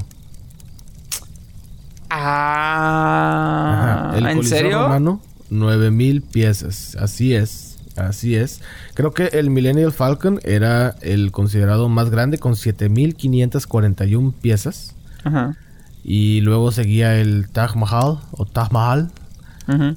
Ah, 2.10 4.14
el 4.16 4.28
¿en 4.28 4.38
Coliseo 4.38 4.58
serio? 4.58 4.84
Romano, 4.84 5.22
9000 5.50 6.22
piezas. 6.22 6.96
Así 7.00 7.34
es. 7.34 7.78
Así 7.96 8.36
es. 8.36 8.62
Creo 8.94 9.14
que 9.14 9.26
el 9.28 9.50
Millennial 9.50 9.92
Falcon 9.92 10.40
era 10.44 10.96
el 11.02 11.32
considerado 11.32 11.90
más 11.90 12.12
grande 12.12 12.38
con 12.38 12.56
7541 12.56 14.34
piezas. 14.40 14.94
Ajá. 15.24 15.56
Y 16.04 16.42
luego 16.42 16.72
seguía 16.72 17.20
el 17.20 17.50
Taj 17.50 17.76
Mahal 17.76 18.20
o 18.32 18.46
Taj 18.46 18.72
Mahal 18.72 19.12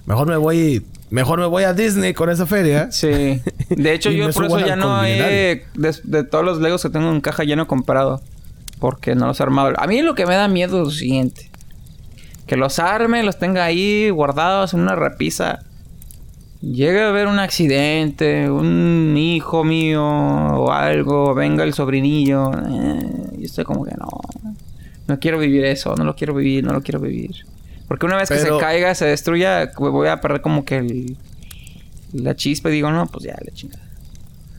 Mejor 0.05 0.28
me 0.28 0.36
voy. 0.36 0.84
Mejor 1.11 1.39
me 1.39 1.47
voy 1.47 1.64
a 1.64 1.72
Disney 1.72 2.12
con 2.12 2.28
esa 2.28 2.47
feria. 2.47 2.89
Sí. 2.93 3.41
De 3.70 3.95
hecho, 3.95 4.11
yo 4.12 4.30
por 4.30 4.45
eso 4.45 4.59
ya 4.61 4.76
no 4.76 5.03
he. 5.03 5.64
De, 5.74 6.24
todos 6.24 6.45
los 6.45 6.61
Legos 6.61 6.82
que 6.82 6.91
tengo 6.91 7.11
en 7.11 7.22
caja, 7.22 7.45
ya 7.45 7.57
no 7.57 7.62
he 7.62 7.66
comprado. 7.66 8.20
Porque 8.80 9.14
no 9.14 9.26
los 9.26 9.41
he 9.41 9.43
armado. 9.43 9.72
A 9.78 9.86
mí 9.86 10.03
lo 10.03 10.14
que 10.14 10.26
me 10.26 10.34
da 10.34 10.47
miedo 10.47 10.82
es 10.82 10.84
lo 10.84 10.91
siguiente: 10.91 11.51
que 12.47 12.57
los 12.57 12.78
arme, 12.78 13.22
los 13.22 13.39
tenga 13.39 13.64
ahí 13.64 14.11
guardados 14.11 14.74
en 14.74 14.80
una 14.80 14.95
repisa 14.95 15.61
llega 16.61 17.06
a 17.06 17.09
haber 17.11 17.26
un 17.26 17.38
accidente, 17.38 18.50
un 18.50 19.16
hijo 19.16 19.64
mío 19.64 20.04
o 20.04 20.72
algo, 20.72 21.34
venga 21.34 21.64
el 21.64 21.74
sobrinillo, 21.74 22.50
eh, 22.52 23.36
y 23.38 23.44
estoy 23.44 23.64
como 23.64 23.84
que 23.84 23.94
no, 23.96 24.09
no 25.06 25.18
quiero 25.20 25.38
vivir 25.38 25.64
eso, 25.64 25.94
no 25.96 26.04
lo 26.04 26.14
quiero 26.16 26.34
vivir, 26.34 26.64
no 26.64 26.72
lo 26.72 26.82
quiero 26.82 27.00
vivir. 27.00 27.46
Porque 27.86 28.04
una 28.04 28.16
vez 28.16 28.28
que 28.28 28.38
se 28.38 28.54
caiga, 28.59 28.94
se 28.94 29.06
destruya, 29.06 29.72
voy 29.78 30.09
a 30.09 30.20
perder 30.20 30.42
como 30.42 30.64
que 30.64 30.76
el, 30.76 31.16
la 32.12 32.36
chispa 32.36 32.68
y 32.68 32.72
digo, 32.72 32.90
no, 32.90 33.06
pues 33.06 33.24
ya, 33.24 33.36
la 33.40 33.52
chingada. 33.52 33.82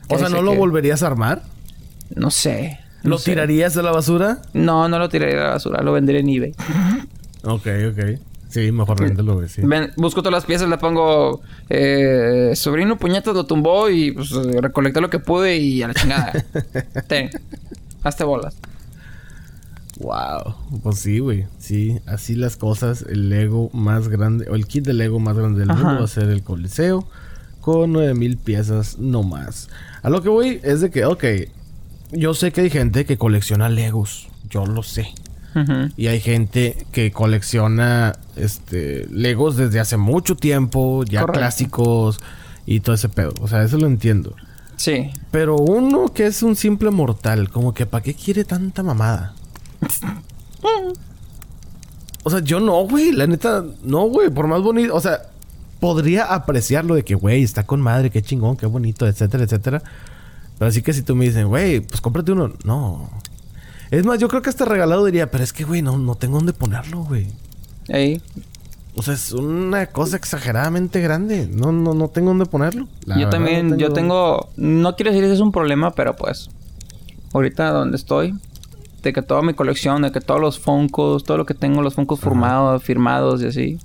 O 0.08 0.18
sea, 0.18 0.28
¿no 0.28 0.42
lo 0.42 0.54
volverías 0.56 1.04
a 1.04 1.06
armar? 1.06 1.42
No 2.14 2.30
sé. 2.30 2.80
¿Lo 3.02 3.18
tirarías 3.18 3.74
de 3.74 3.82
la 3.82 3.92
basura? 3.92 4.42
No, 4.52 4.88
no 4.88 4.98
lo 4.98 5.08
tiraría 5.08 5.36
de 5.36 5.42
la 5.44 5.50
basura, 5.50 5.82
lo 5.82 5.92
vendería 5.92 6.20
en 6.20 6.28
eBay. 6.28 6.54
ok, 7.44 7.66
ok. 7.92 8.20
Sí, 8.50 8.72
mejor 8.72 8.98
güey. 8.98 9.48
Sí. 9.48 9.62
busco 9.96 10.22
todas 10.22 10.32
las 10.32 10.44
piezas, 10.44 10.68
le 10.68 10.76
pongo... 10.76 11.40
Eh, 11.68 12.52
sobrino 12.56 12.98
puñetas 12.98 13.34
lo 13.34 13.46
tumbó 13.46 13.88
y 13.88 14.10
pues 14.10 14.30
recolecté 14.32 15.00
lo 15.00 15.08
que 15.08 15.20
pude 15.20 15.56
y 15.56 15.82
a 15.82 15.88
la 15.88 15.94
chingada. 15.94 16.32
Ten. 17.08 17.30
Hazte 18.02 18.24
bolas. 18.24 18.56
Wow. 20.00 20.54
Pues 20.82 20.98
sí, 20.98 21.20
güey. 21.20 21.46
Sí, 21.58 22.00
así 22.06 22.34
las 22.34 22.56
cosas. 22.56 23.04
El 23.08 23.28
Lego 23.28 23.70
más 23.72 24.08
grande... 24.08 24.48
O 24.50 24.56
el 24.56 24.66
kit 24.66 24.84
de 24.84 24.94
Lego 24.94 25.20
más 25.20 25.36
grande 25.36 25.60
del 25.60 25.68
mundo 25.68 26.00
va 26.00 26.04
a 26.04 26.08
ser 26.08 26.28
el 26.28 26.42
Coliseo. 26.42 27.06
Con 27.60 27.92
9000 27.92 28.36
piezas 28.38 28.98
no 28.98 29.22
más. 29.22 29.68
A 30.02 30.10
lo 30.10 30.22
que 30.22 30.28
voy 30.28 30.60
es 30.64 30.80
de 30.80 30.90
que, 30.90 31.04
ok... 31.04 31.24
Yo 32.12 32.34
sé 32.34 32.50
que 32.50 32.62
hay 32.62 32.70
gente 32.70 33.04
que 33.04 33.16
colecciona 33.16 33.68
Legos. 33.68 34.28
Yo 34.48 34.66
lo 34.66 34.82
sé. 34.82 35.14
Y 35.96 36.06
hay 36.06 36.20
gente 36.20 36.86
que 36.92 37.10
colecciona 37.10 38.12
este 38.36 39.06
Legos 39.10 39.56
desde 39.56 39.80
hace 39.80 39.96
mucho 39.96 40.36
tiempo, 40.36 41.04
ya 41.04 41.26
clásicos 41.26 42.20
y 42.66 42.80
todo 42.80 42.94
ese 42.94 43.08
pedo. 43.08 43.34
O 43.40 43.48
sea, 43.48 43.62
eso 43.62 43.76
lo 43.78 43.86
entiendo. 43.86 44.34
Sí. 44.76 45.10
Pero 45.30 45.56
uno 45.56 46.08
que 46.14 46.26
es 46.26 46.42
un 46.42 46.56
simple 46.56 46.90
mortal, 46.90 47.50
como 47.50 47.74
que 47.74 47.86
¿para 47.86 48.02
qué 48.02 48.14
quiere 48.14 48.44
tanta 48.44 48.82
mamada? 48.82 49.34
o 52.22 52.30
sea, 52.30 52.40
yo 52.40 52.60
no, 52.60 52.86
güey. 52.86 53.12
La 53.12 53.26
neta, 53.26 53.64
no, 53.82 54.04
güey. 54.04 54.30
Por 54.30 54.46
más 54.46 54.62
bonito. 54.62 54.94
O 54.94 55.00
sea, 55.00 55.22
podría 55.80 56.24
apreciarlo 56.24 56.94
de 56.94 57.04
que, 57.04 57.14
güey, 57.14 57.42
está 57.42 57.66
con 57.66 57.80
madre, 57.80 58.10
qué 58.10 58.22
chingón, 58.22 58.56
qué 58.56 58.66
bonito, 58.66 59.06
etcétera, 59.06 59.44
etcétera. 59.44 59.82
Pero 60.58 60.68
así 60.68 60.82
que 60.82 60.92
si 60.92 61.02
tú 61.02 61.16
me 61.16 61.24
dices, 61.24 61.44
güey, 61.44 61.80
pues 61.80 62.00
cómprate 62.00 62.32
uno. 62.32 62.52
No. 62.64 63.10
Es 63.90 64.04
más, 64.04 64.18
yo 64.18 64.28
creo 64.28 64.42
que 64.42 64.50
hasta 64.50 64.64
regalado 64.64 65.04
diría, 65.04 65.30
pero 65.30 65.42
es 65.42 65.52
que, 65.52 65.64
güey, 65.64 65.82
no, 65.82 65.98
no 65.98 66.14
tengo 66.14 66.36
dónde 66.36 66.52
ponerlo, 66.52 66.98
güey. 67.04 67.28
Ahí. 67.92 68.22
O 68.94 69.02
sea, 69.02 69.14
es 69.14 69.32
una 69.32 69.86
cosa 69.86 70.16
exageradamente 70.16 71.00
grande. 71.00 71.48
No, 71.50 71.72
no, 71.72 71.94
no 71.94 72.08
tengo 72.08 72.28
dónde 72.28 72.46
ponerlo. 72.46 72.88
yo 73.06 73.28
también, 73.28 73.78
yo 73.78 73.92
tengo. 73.92 74.48
No 74.56 74.96
quiero 74.96 75.12
decir 75.12 75.26
que 75.26 75.32
es 75.32 75.40
un 75.40 75.52
problema, 75.52 75.92
pero 75.92 76.14
pues. 76.14 76.50
Ahorita 77.32 77.70
donde 77.70 77.96
estoy. 77.96 78.34
De 79.02 79.12
que 79.12 79.22
toda 79.22 79.42
mi 79.42 79.54
colección, 79.54 80.02
de 80.02 80.12
que 80.12 80.20
todos 80.20 80.40
los 80.40 80.58
Funkos, 80.58 81.24
todo 81.24 81.38
lo 81.38 81.46
que 81.46 81.54
tengo, 81.54 81.80
los 81.82 81.94
Funkos 81.94 82.20
firmados, 82.20 82.82
firmados 82.82 83.42
y 83.42 83.46
así. 83.46 83.78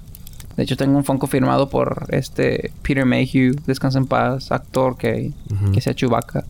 De 0.56 0.64
hecho, 0.64 0.78
tengo 0.78 0.98
un 0.98 1.04
Funko 1.04 1.28
firmado 1.28 1.70
por 1.70 2.06
este 2.10 2.72
Peter 2.82 3.06
Mayhew, 3.06 3.56
Descansa 3.66 4.00
en 4.00 4.08
Paz, 4.08 4.52
actor 4.52 4.98
que, 4.98 5.34
que 5.74 5.82
sea 5.82 5.94
Chewbacca. 5.94 6.46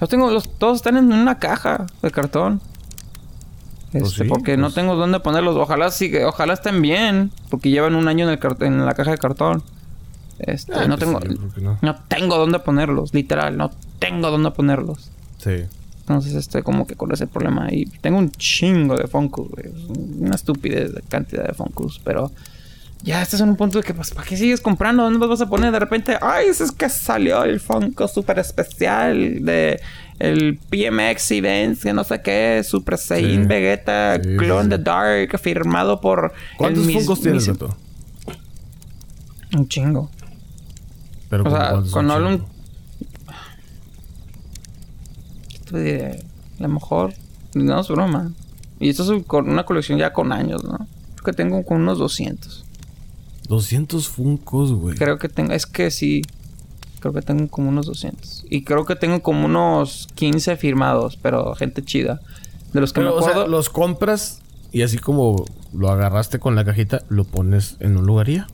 Los 0.00 0.08
tengo, 0.08 0.30
los, 0.30 0.48
todos 0.58 0.76
están 0.76 0.96
en 0.96 1.12
una 1.12 1.38
caja 1.38 1.86
de 2.02 2.10
cartón. 2.10 2.60
Pues 3.92 4.12
este, 4.12 4.24
porque 4.24 4.56
no 4.56 4.64
pues. 4.64 4.74
tengo 4.74 4.96
dónde 4.96 5.20
ponerlos. 5.20 5.56
Ojalá 5.56 5.90
sí, 5.90 6.12
ojalá 6.18 6.54
estén 6.54 6.80
bien. 6.82 7.30
Porque 7.48 7.70
llevan 7.70 7.94
un 7.94 8.08
año 8.08 8.30
en, 8.30 8.38
el 8.38 8.62
en 8.62 8.86
la 8.86 8.94
caja 8.94 9.10
de 9.10 9.18
cartón. 9.18 9.62
Este, 10.38 10.72
ah, 10.74 10.86
no 10.86 10.96
pues 10.96 11.10
tengo. 11.10 11.78
no. 11.82 11.96
tengo 12.08 12.38
dónde 12.38 12.60
ponerlos, 12.60 13.12
literal, 13.12 13.58
no 13.58 13.70
tengo 13.98 14.30
dónde 14.30 14.50
ponerlos. 14.52 15.10
Sí. 15.38 15.64
Entonces, 16.00 16.34
este, 16.34 16.62
como 16.62 16.86
que 16.86 16.96
con 16.96 17.12
ese 17.12 17.26
problema. 17.26 17.68
Y 17.70 17.86
tengo 17.86 18.18
un 18.18 18.30
chingo 18.32 18.96
de 18.96 19.06
Funkus, 19.06 19.48
Una 20.18 20.34
estupidez 20.34 20.94
de 20.94 21.02
cantidad 21.02 21.46
de 21.46 21.52
Funkus. 21.52 22.00
Pero 22.02 22.32
ya 23.02 23.22
estás 23.22 23.40
en 23.40 23.50
un 23.50 23.56
punto 23.56 23.78
de 23.78 23.84
que, 23.84 23.94
pues, 23.94 24.10
¿para 24.10 24.26
qué 24.26 24.36
sigues 24.36 24.60
comprando? 24.60 25.02
¿Dónde 25.02 25.24
vas 25.26 25.40
a 25.40 25.46
poner? 25.46 25.72
De 25.72 25.78
repente, 25.78 26.16
ay, 26.20 26.48
ese 26.48 26.64
es 26.64 26.72
que 26.72 26.88
salió 26.88 27.44
el 27.44 27.60
Funko 27.60 28.08
super 28.08 28.38
especial 28.38 29.44
de 29.44 29.80
el 30.20 30.58
PMX 30.58 31.30
Events, 31.32 31.82
que 31.82 31.92
no 31.92 32.04
sé 32.04 32.20
qué, 32.22 32.62
Super 32.62 32.98
Saiyan 32.98 33.48
Vegeta, 33.48 34.20
Clone 34.20 34.68
the 34.68 34.78
Dark, 34.78 35.36
firmado 35.38 36.00
por. 36.00 36.32
¿Cuántos 36.56 36.90
Funkos 36.92 37.20
tienes, 37.20 37.48
Beto? 37.48 37.74
Un 39.56 39.66
chingo. 39.66 40.10
Pero 41.30 41.44
o 41.44 41.50
sea, 41.50 41.82
con 41.90 42.10
un. 42.10 42.44
¿Qué 45.48 45.58
te 45.70 45.80
diré? 45.80 46.24
A 46.58 46.62
lo 46.62 46.68
mejor. 46.68 47.14
No 47.54 47.80
es 47.80 47.88
broma. 47.88 48.32
Y 48.78 48.90
esto 48.90 49.14
es 49.14 49.24
con 49.24 49.48
una 49.48 49.64
colección 49.64 49.98
ya 49.98 50.12
con 50.12 50.32
años, 50.32 50.62
¿no? 50.64 50.86
Creo 51.14 51.24
que 51.24 51.32
tengo 51.32 51.64
con 51.64 51.80
unos 51.80 51.98
200. 51.98 52.64
200 53.48 54.08
Funkos, 54.08 54.72
güey. 54.72 54.96
Creo 54.96 55.18
que 55.18 55.28
tengo. 55.28 55.52
Es 55.52 55.66
que 55.66 55.90
sí. 55.90 56.22
Creo 57.00 57.14
que 57.14 57.22
tengo 57.22 57.48
como 57.48 57.70
unos 57.70 57.86
200. 57.86 58.44
Y 58.50 58.62
creo 58.62 58.84
que 58.84 58.94
tengo 58.94 59.22
como 59.22 59.46
unos 59.46 60.08
15 60.14 60.56
firmados, 60.56 61.16
pero 61.16 61.54
gente 61.54 61.82
chida. 61.82 62.20
De 62.72 62.80
los 62.80 62.92
que 62.92 63.00
me 63.00 63.08
acuerdo. 63.08 63.48
los 63.48 63.68
compras 63.68 64.42
y 64.70 64.82
así 64.82 64.98
como 64.98 65.44
lo 65.72 65.90
agarraste 65.90 66.38
con 66.38 66.54
la 66.54 66.64
cajita, 66.64 67.02
lo 67.08 67.24
pones 67.24 67.76
en 67.80 67.96
un 67.96 68.06
lugar 68.06 68.28
ya. 68.28 68.46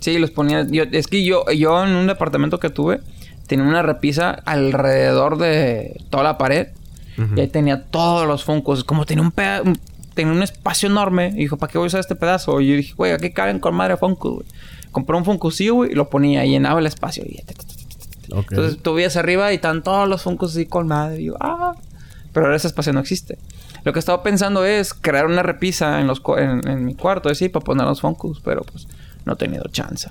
Sí, 0.00 0.18
los 0.18 0.30
ponía. 0.30 0.66
Yo, 0.68 0.84
es 0.90 1.06
que 1.06 1.24
yo, 1.24 1.44
yo 1.50 1.84
en 1.84 1.94
un 1.94 2.06
departamento 2.06 2.58
que 2.58 2.70
tuve, 2.70 3.00
tenía 3.46 3.64
una 3.64 3.82
repisa 3.82 4.30
alrededor 4.30 5.38
de 5.38 6.02
toda 6.10 6.24
la 6.24 6.38
pared. 6.38 6.68
Y 7.34 7.40
ahí 7.40 7.48
tenía 7.48 7.82
todos 7.82 8.28
los 8.28 8.44
funcos. 8.44 8.84
Como 8.84 9.04
tenía 9.04 9.24
un, 9.24 9.32
tenía 10.14 10.32
un 10.32 10.42
espacio 10.42 10.88
enorme. 10.88 11.32
Y 11.34 11.38
dijo, 11.38 11.56
¿para 11.56 11.72
qué 11.72 11.78
voy 11.78 11.86
a 11.86 11.88
usar 11.88 12.00
este 12.00 12.14
pedazo? 12.14 12.60
Y 12.60 12.68
yo 12.68 12.76
dije, 12.76 12.94
güey, 12.96 13.10
aquí 13.10 13.30
caben 13.30 13.58
con 13.58 13.74
madre 13.74 13.96
Funkos, 13.96 14.34
güey 14.34 14.46
compré 14.90 15.16
un 15.16 15.24
Funko 15.24 15.50
güey, 15.72 15.92
y 15.92 15.94
lo 15.94 16.08
ponía 16.10 16.44
y 16.44 16.50
llenaba 16.50 16.80
el 16.80 16.86
espacio. 16.86 17.24
Y... 17.26 17.42
Entonces 18.30 18.78
tú 18.82 18.94
veías 18.94 19.16
arriba 19.16 19.52
y 19.52 19.56
están 19.56 19.82
todos 19.82 20.08
los 20.08 20.22
Funkos 20.22 20.52
así 20.52 20.66
con 20.66 20.86
madre. 20.86 21.22
Y 21.22 21.24
yo, 21.26 21.34
ah. 21.40 21.74
Pero 22.32 22.46
ahora 22.46 22.56
ese 22.56 22.66
espacio 22.66 22.92
no 22.92 23.00
existe. 23.00 23.38
Lo 23.84 23.92
que 23.92 23.98
estaba 23.98 24.22
pensando 24.22 24.64
es 24.64 24.92
crear 24.92 25.26
una 25.26 25.42
repisa 25.42 26.00
en, 26.00 26.06
los 26.06 26.20
en, 26.36 26.84
mi 26.84 26.94
cuarto, 26.94 27.28
así, 27.28 27.48
para 27.48 27.64
poner 27.64 27.86
los 27.86 28.00
Funkos. 28.00 28.40
Pero 28.44 28.62
pues 28.62 28.86
no 29.24 29.32
he 29.32 29.36
tenido 29.36 29.64
chance. 29.70 30.08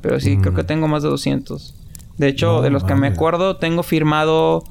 Pero 0.00 0.18
sí, 0.18 0.38
creo 0.38 0.54
que 0.54 0.64
tengo 0.64 0.88
más 0.88 1.02
de 1.02 1.10
200. 1.10 1.74
De 2.16 2.28
hecho, 2.28 2.62
de 2.62 2.70
los 2.70 2.84
que 2.84 2.94
me 2.94 3.08
acuerdo, 3.08 3.56
tengo 3.56 3.82
firmado 3.82 4.64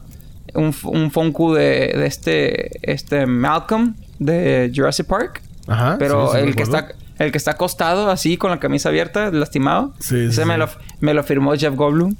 un, 0.54 0.76
un 0.84 1.12
Funko 1.12 1.54
de, 1.54 1.94
de, 1.96 2.06
este, 2.06 2.92
este 2.92 3.26
Malcolm 3.26 3.96
de 4.20 4.72
Jurassic 4.76 5.06
Park. 5.06 5.42
Ajá. 5.68 5.96
Pero 6.00 6.36
el 6.36 6.56
que 6.56 6.64
está 6.64 6.90
El 7.22 7.32
que 7.32 7.38
está 7.38 7.52
acostado 7.52 8.10
así 8.10 8.38
con 8.38 8.52
la 8.52 8.60
camisa 8.60 8.90
abierta, 8.90 9.30
lastimado. 9.32 9.94
Sí, 10.00 10.26
Ese 10.26 10.46
Me, 10.46 10.58
lo, 10.58 10.68
me 11.00 11.14
lo 11.14 11.24
firmó 11.24 11.54
Jeff 11.56 11.76
Goldblum. 11.76 12.16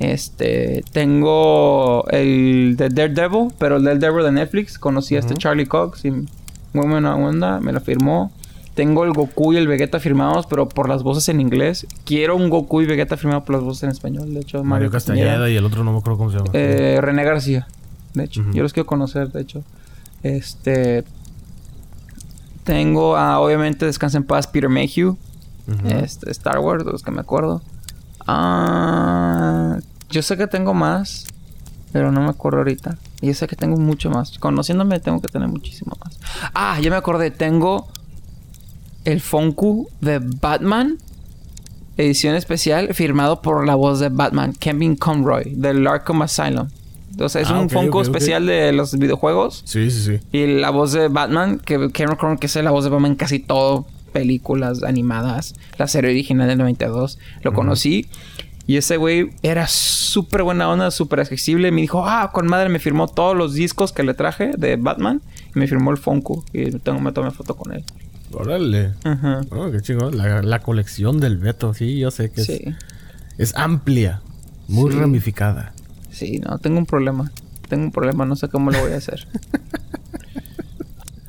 Este, 0.00 0.82
tengo 0.92 2.04
el 2.10 2.74
de 2.76 2.88
Daredevil, 2.88 3.52
pero 3.58 3.76
el 3.76 3.84
Daredevil 3.84 4.24
de 4.24 4.32
Netflix. 4.32 4.78
Conocí 4.78 5.14
a 5.14 5.20
este 5.20 5.34
Charlie 5.34 5.66
Cox 5.66 6.04
y 6.04 6.10
muy 6.10 6.26
buena 6.72 7.14
onda, 7.14 7.60
me 7.60 7.72
lo 7.72 7.80
firmó. 7.80 8.32
Tengo 8.74 9.04
el 9.04 9.12
Goku 9.12 9.52
y 9.52 9.56
el 9.56 9.68
Vegeta 9.68 10.00
firmados, 10.00 10.46
pero 10.46 10.68
por 10.68 10.88
las 10.88 11.02
voces 11.02 11.28
en 11.28 11.40
inglés. 11.40 11.86
Quiero 12.04 12.34
un 12.36 12.48
Goku 12.48 12.80
y 12.80 12.86
Vegeta 12.86 13.16
firmado 13.16 13.44
por 13.44 13.56
las 13.56 13.64
voces 13.64 13.82
en 13.84 13.90
español. 13.90 14.32
De 14.32 14.40
hecho, 14.40 14.64
Mario, 14.64 14.90
Castañeda 14.90 15.50
y 15.50 15.56
el 15.56 15.64
otro 15.64 15.84
no 15.84 15.92
me 15.92 15.98
acuerdo 15.98 16.18
cómo 16.18 16.30
se 16.30 16.38
llama. 16.38 16.50
Eh, 16.54 16.98
René 17.00 17.24
García. 17.24 17.68
De 18.14 18.24
hecho, 18.24 18.42
yo 18.52 18.62
los 18.62 18.72
quiero 18.72 18.86
conocer, 18.86 19.30
de 19.30 19.42
hecho. 19.42 19.62
Este. 20.22 21.04
Tengo, 22.64 23.16
a, 23.16 23.40
obviamente, 23.40 23.86
Descansa 23.86 24.18
en 24.18 24.24
Paz, 24.24 24.46
Peter 24.46 24.68
Mayhew. 24.68 25.16
este, 25.84 26.30
Star 26.30 26.58
Wars, 26.58 26.84
los 26.84 27.02
que 27.02 27.10
me 27.10 27.20
acuerdo. 27.20 27.62
Ah, 28.26 29.78
yo 30.08 30.22
sé 30.22 30.36
que 30.36 30.46
tengo 30.46 30.74
más, 30.74 31.26
pero 31.92 32.12
no 32.12 32.20
me 32.20 32.28
acuerdo 32.28 32.58
ahorita. 32.58 32.98
Y 33.20 33.28
yo 33.28 33.34
sé 33.34 33.46
que 33.46 33.56
tengo 33.56 33.76
mucho 33.76 34.10
más. 34.10 34.38
Conociéndome, 34.38 35.00
tengo 35.00 35.20
que 35.20 35.28
tener 35.28 35.48
muchísimo 35.48 35.96
más. 36.04 36.18
Ah, 36.54 36.78
ya 36.80 36.90
me 36.90 36.96
acordé. 36.96 37.30
Tengo 37.30 37.88
el 39.04 39.20
Funku 39.20 39.88
de 40.00 40.18
Batman. 40.18 40.98
Edición 41.96 42.34
especial 42.34 42.94
firmado 42.94 43.42
por 43.42 43.66
la 43.66 43.74
voz 43.74 44.00
de 44.00 44.08
Batman, 44.08 44.54
Kevin 44.54 44.96
Conroy, 44.96 45.54
del 45.54 45.86
Arkham 45.86 46.22
Asylum. 46.22 46.68
Entonces 47.10 47.42
es 47.42 47.50
ah, 47.50 47.60
un 47.60 47.68
Funko 47.68 48.02
especial 48.02 48.46
de 48.46 48.72
los 48.72 48.96
videojuegos. 48.98 49.62
Sí, 49.64 49.90
sí, 49.90 50.00
sí. 50.00 50.20
Y 50.32 50.46
la 50.46 50.70
voz 50.70 50.92
de 50.92 51.08
Batman, 51.08 51.58
que 51.58 51.90
Kevin 51.92 52.16
Conroy, 52.16 52.38
que 52.38 52.46
es 52.46 52.56
la 52.56 52.70
voz 52.70 52.84
de 52.84 52.90
Batman 52.90 53.12
en 53.12 53.16
casi 53.16 53.40
todo, 53.40 53.86
películas 54.12 54.82
animadas, 54.82 55.54
la 55.78 55.86
serie 55.86 56.10
original 56.10 56.48
del 56.48 56.58
92. 56.58 57.18
Lo 57.42 57.52
conocí. 57.52 58.06
Y 58.66 58.76
ese 58.76 58.96
güey 58.98 59.30
era 59.42 59.66
súper 59.66 60.44
buena 60.44 60.70
onda, 60.70 60.90
súper 60.90 61.20
accesible. 61.20 61.72
Me 61.72 61.80
dijo, 61.80 62.04
ah, 62.06 62.30
con 62.32 62.46
madre 62.46 62.68
me 62.68 62.78
firmó 62.78 63.08
todos 63.08 63.36
los 63.36 63.54
discos 63.54 63.92
que 63.92 64.04
le 64.04 64.14
traje 64.14 64.52
de 64.56 64.76
Batman. 64.76 65.20
Y 65.54 65.58
me 65.58 65.66
firmó 65.66 65.90
el 65.90 65.96
Funko. 65.96 66.44
Y 66.52 66.70
tengo, 66.78 67.00
me 67.00 67.10
tomé 67.10 67.32
foto 67.32 67.56
con 67.56 67.72
él. 67.72 67.84
Órale. 68.32 68.94
Ajá. 69.02 69.40
Oh, 69.50 69.70
qué 69.72 69.80
chingón. 69.80 70.16
La, 70.16 70.60
colección 70.60 71.18
del 71.18 71.38
Beto, 71.38 71.74
sí, 71.74 71.98
yo 71.98 72.12
sé 72.12 72.30
que 72.30 72.42
es, 72.42 72.50
es 73.38 73.56
amplia, 73.56 74.22
muy 74.68 74.90
ramificada. 74.92 75.72
Sí, 76.20 76.38
no, 76.38 76.58
tengo 76.58 76.76
un 76.76 76.84
problema. 76.84 77.32
Tengo 77.70 77.84
un 77.84 77.92
problema, 77.92 78.26
no 78.26 78.36
sé 78.36 78.48
cómo 78.48 78.70
lo 78.70 78.78
voy 78.78 78.92
a 78.92 78.96
hacer. 78.96 79.26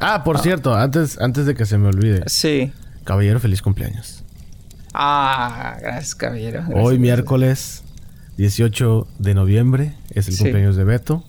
ah, 0.02 0.26
por 0.26 0.40
cierto, 0.40 0.76
antes, 0.76 1.18
antes 1.22 1.46
de 1.46 1.56
que 1.56 1.66
se 1.66 1.78
me 1.78 1.88
olvide. 1.88 2.24
Sí. 2.28 2.74
Caballero, 3.06 3.40
feliz 3.40 3.62
cumpleaños. 3.62 4.26
Ah, 4.94 5.78
gracias, 5.80 6.14
caballero. 6.14 6.66
Hoy 6.76 7.00
miércoles 7.00 7.84
18 8.36 9.08
de 9.18 9.34
noviembre 9.34 9.96
es 10.10 10.28
el 10.28 10.38
cumpleaños 10.38 10.76
de 10.76 10.84
Beto. 10.84 11.24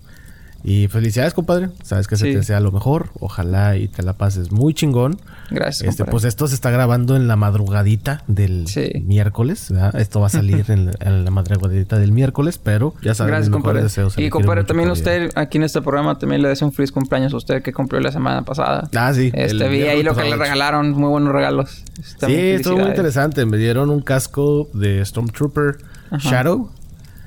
Y 0.64 0.86
felicidades, 0.88 1.34
compadre. 1.34 1.70
Sabes 1.82 2.06
que 2.06 2.16
se 2.16 2.26
te 2.26 2.36
desea 2.36 2.60
lo 2.60 2.70
mejor. 2.70 3.10
Ojalá 3.18 3.76
y 3.76 3.88
te 3.88 4.02
la 4.02 4.12
pases 4.12 4.52
muy 4.52 4.74
chingón. 4.74 5.18
Gracias. 5.50 5.88
Este, 5.88 6.04
pues 6.04 6.24
esto 6.24 6.46
se 6.46 6.54
está 6.54 6.70
grabando 6.70 7.16
en 7.16 7.26
la 7.26 7.34
madrugadita 7.34 8.22
del 8.28 8.66
miércoles. 9.04 9.72
Esto 9.94 10.20
va 10.20 10.28
a 10.28 10.30
salir 10.30 10.64
en, 10.68 11.24
la, 11.24 11.30
madrugadita 11.30 11.98
del 11.98 12.12
miércoles, 12.12 12.58
pero 12.58 12.94
ya 13.02 13.14
sabes, 13.14 13.32
Gracias, 13.32 13.50
compadre. 13.50 13.82
Deseos, 13.82 14.16
y 14.16 14.30
compadre, 14.30 14.64
también 14.64 14.90
usted 14.90 15.32
aquí 15.34 15.58
en 15.58 15.64
este 15.64 15.82
programa 15.82 16.18
también 16.18 16.42
le 16.42 16.48
deseo 16.48 16.68
un 16.68 16.74
feliz 16.74 16.92
cumpleaños 16.92 17.32
a 17.32 17.36
usted 17.36 17.62
que 17.62 17.72
cumplió 17.72 18.00
la 18.00 18.12
semana 18.12 18.42
pasada. 18.42 18.88
Ah, 18.94 19.12
sí. 19.12 19.32
Este 19.34 19.68
vi 19.68 19.82
ahí 19.82 20.02
lo 20.02 20.14
que 20.14 20.22
le 20.22 20.36
regalaron, 20.36 20.92
muy 20.92 21.08
buenos 21.08 21.32
regalos. 21.32 21.84
sí, 22.24 22.34
estuvo 22.34 22.78
muy 22.78 22.88
interesante. 22.88 23.44
Me 23.46 23.56
dieron 23.56 23.90
un 23.90 24.00
casco 24.00 24.68
de 24.74 25.04
Stormtrooper 25.04 25.78
Shadow. 26.18 26.70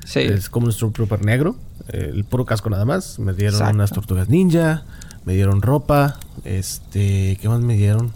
Sí. 0.04 0.20
Es 0.20 0.48
como 0.48 0.66
un 0.66 0.72
Stormtrooper 0.72 1.24
negro 1.24 1.56
el 1.88 2.24
puro 2.24 2.44
casco 2.44 2.70
nada 2.70 2.84
más. 2.84 3.18
Me 3.18 3.32
dieron 3.32 3.62
unas 3.74 3.90
tortugas 3.90 4.28
ninja, 4.28 4.84
me 5.24 5.34
dieron 5.34 5.62
ropa, 5.62 6.18
este, 6.44 7.38
¿qué 7.40 7.48
más 7.48 7.60
me 7.60 7.76
dieron? 7.76 8.12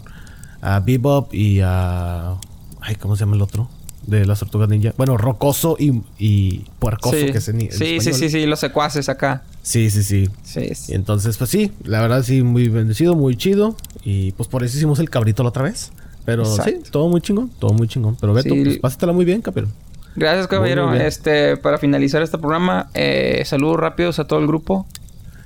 A 0.61 0.79
Bebop 0.79 1.33
y 1.33 1.61
a... 1.61 2.35
Ay, 2.79 2.95
¿cómo 2.95 3.15
se 3.15 3.21
llama 3.21 3.35
el 3.35 3.41
otro? 3.41 3.69
De 4.05 4.25
las 4.25 4.39
tortugas 4.39 4.69
ninja. 4.69 4.93
Bueno, 4.97 5.17
rocoso 5.17 5.75
y, 5.77 6.01
y 6.17 6.65
puercoso 6.79 7.17
sí. 7.17 7.31
que 7.31 7.41
se 7.41 7.51
Sí, 7.71 7.99
sí, 7.99 8.13
sí, 8.13 8.29
sí, 8.29 8.45
los 8.45 8.59
secuaces 8.59 9.09
acá. 9.09 9.43
Sí, 9.61 9.89
sí, 9.89 10.03
sí. 10.03 10.29
Sí. 10.43 10.93
Entonces, 10.93 11.37
pues 11.37 11.49
sí, 11.49 11.71
la 11.83 12.01
verdad 12.01 12.23
sí, 12.23 12.41
muy 12.41 12.67
bendecido, 12.69 13.15
muy 13.15 13.35
chido. 13.35 13.75
Y 14.03 14.31
pues 14.31 14.49
por 14.49 14.63
eso 14.63 14.77
hicimos 14.77 14.99
el 14.99 15.09
cabrito 15.09 15.43
la 15.43 15.49
otra 15.49 15.63
vez. 15.63 15.91
Pero 16.25 16.45
sí, 16.45 16.77
todo 16.91 17.09
muy 17.09 17.21
chingón, 17.21 17.49
todo 17.59 17.73
muy 17.73 17.87
chingón. 17.87 18.15
Pero 18.19 18.33
Beto, 18.33 18.53
pues 18.55 18.77
pásatela 18.79 19.11
muy 19.11 19.25
bien, 19.25 19.41
capero. 19.41 19.67
Gracias, 20.15 20.47
caballero. 20.47 20.93
Este, 20.93 21.57
para 21.57 21.77
finalizar 21.77 22.21
este 22.21 22.37
programa, 22.37 22.89
eh, 22.93 23.43
saludos 23.45 23.77
rápidos 23.77 24.19
a 24.19 24.25
todo 24.25 24.39
el 24.39 24.47
grupo. 24.47 24.85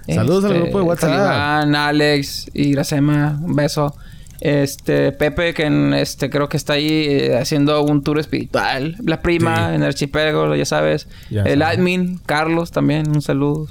Saludos 0.08 0.46
al 0.46 0.52
este, 0.52 0.64
grupo 0.64 0.78
de 0.80 0.84
WhatsApp. 0.84 1.10
Saliván, 1.10 1.76
Alex, 1.76 2.50
Iracema, 2.54 3.40
un 3.42 3.56
beso. 3.56 3.96
Este, 4.42 5.12
Pepe, 5.12 5.54
que 5.54 6.00
este, 6.02 6.30
creo 6.30 6.50
que 6.50 6.58
está 6.58 6.74
ahí 6.74 6.90
eh, 6.90 7.38
haciendo 7.38 7.82
un 7.84 8.04
tour 8.04 8.20
espiritual. 8.20 8.96
La 9.04 9.22
prima 9.22 9.74
en 9.74 9.82
el 9.82 9.88
archipiélago, 9.88 10.56
ya 10.56 10.66
sabes. 10.66 11.08
el 11.30 11.62
admin, 11.62 12.20
Carlos, 12.26 12.72
también, 12.72 13.10
un 13.10 13.22
saludo. 13.22 13.68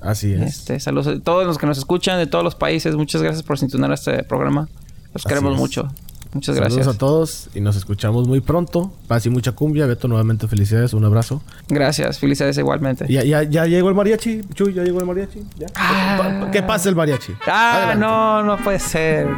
Así 0.00 0.34
es. 0.34 0.58
Este, 0.58 0.80
saludos 0.80 1.06
a 1.06 1.20
todos 1.20 1.46
los 1.46 1.58
que 1.58 1.66
nos 1.66 1.78
escuchan 1.78 2.18
de 2.18 2.26
todos 2.26 2.44
los 2.44 2.54
países. 2.54 2.94
Muchas 2.94 3.22
gracias 3.22 3.42
por 3.42 3.58
sintonar 3.58 3.92
este 3.92 4.22
programa. 4.22 4.68
Los 5.14 5.24
queremos 5.24 5.56
mucho. 5.56 5.88
Muchas 6.34 6.56
gracias. 6.56 6.84
Saludos 6.84 6.96
a 6.96 6.98
todos 6.98 7.48
y 7.54 7.60
nos 7.60 7.76
escuchamos 7.76 8.26
muy 8.26 8.40
pronto. 8.40 8.92
Paz 9.06 9.24
y 9.24 9.30
mucha 9.30 9.52
cumbia. 9.52 9.86
Beto, 9.86 10.08
nuevamente 10.08 10.48
felicidades. 10.48 10.92
Un 10.92 11.04
abrazo. 11.04 11.42
Gracias. 11.68 12.18
Felicidades 12.18 12.58
igualmente. 12.58 13.06
Ya, 13.08 13.22
ya, 13.22 13.44
ya 13.44 13.66
llegó 13.66 13.88
el 13.88 13.94
mariachi. 13.94 14.42
Chuy, 14.52 14.74
ya 14.74 14.82
llegó 14.82 14.98
el 14.98 15.06
mariachi. 15.06 15.44
¿Ya? 15.56 15.66
Ah. 15.76 16.48
¿Qué 16.52 16.62
pasa 16.62 16.88
el 16.88 16.96
mariachi? 16.96 17.32
Ah, 17.46 17.94
no, 17.96 18.42
no 18.42 18.56
puede 18.58 18.80
ser. 18.80 19.28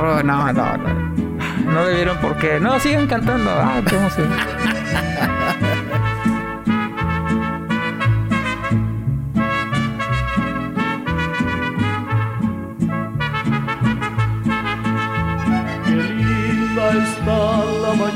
Oh, 0.00 0.22
no, 0.22 0.52
no, 0.52 0.76
no. 0.76 1.28
No 1.64 1.84
debieron 1.86 2.18
por 2.18 2.36
qué. 2.36 2.60
No, 2.60 2.78
siguen 2.78 3.06
cantando. 3.06 3.50
Ah, 3.50 3.82
cómo 3.88 4.10
se... 4.10 4.22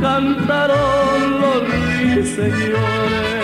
cantaron 0.00 1.40
los 1.40 1.62
ruiseñores. 1.68 3.41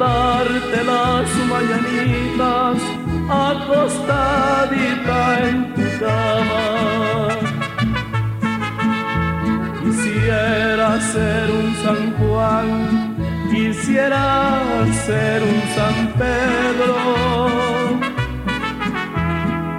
Cantarte 0.00 0.82
las 0.84 1.28
mañanitas 1.52 2.78
acostadita 3.28 5.18
en 5.46 5.74
tu 5.74 5.84
cama. 6.00 6.64
Quisiera 9.82 11.00
ser 11.12 11.50
un 11.50 11.68
San 11.84 12.02
Juan, 12.18 12.68
quisiera 13.50 14.62
ser 15.06 15.42
un 15.42 15.60
San 15.76 15.96
Pedro 16.20 16.96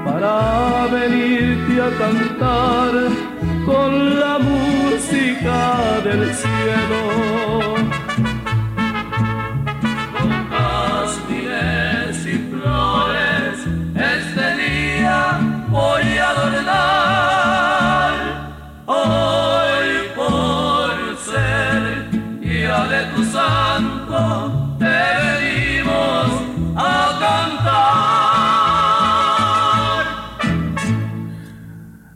para 0.05 0.87
venirte 0.91 1.73
a 1.81 1.89
cantar 1.97 2.91
con 3.65 4.19
la 4.19 4.37
música 4.37 5.57
del 6.03 6.21
cielo 6.35 7.50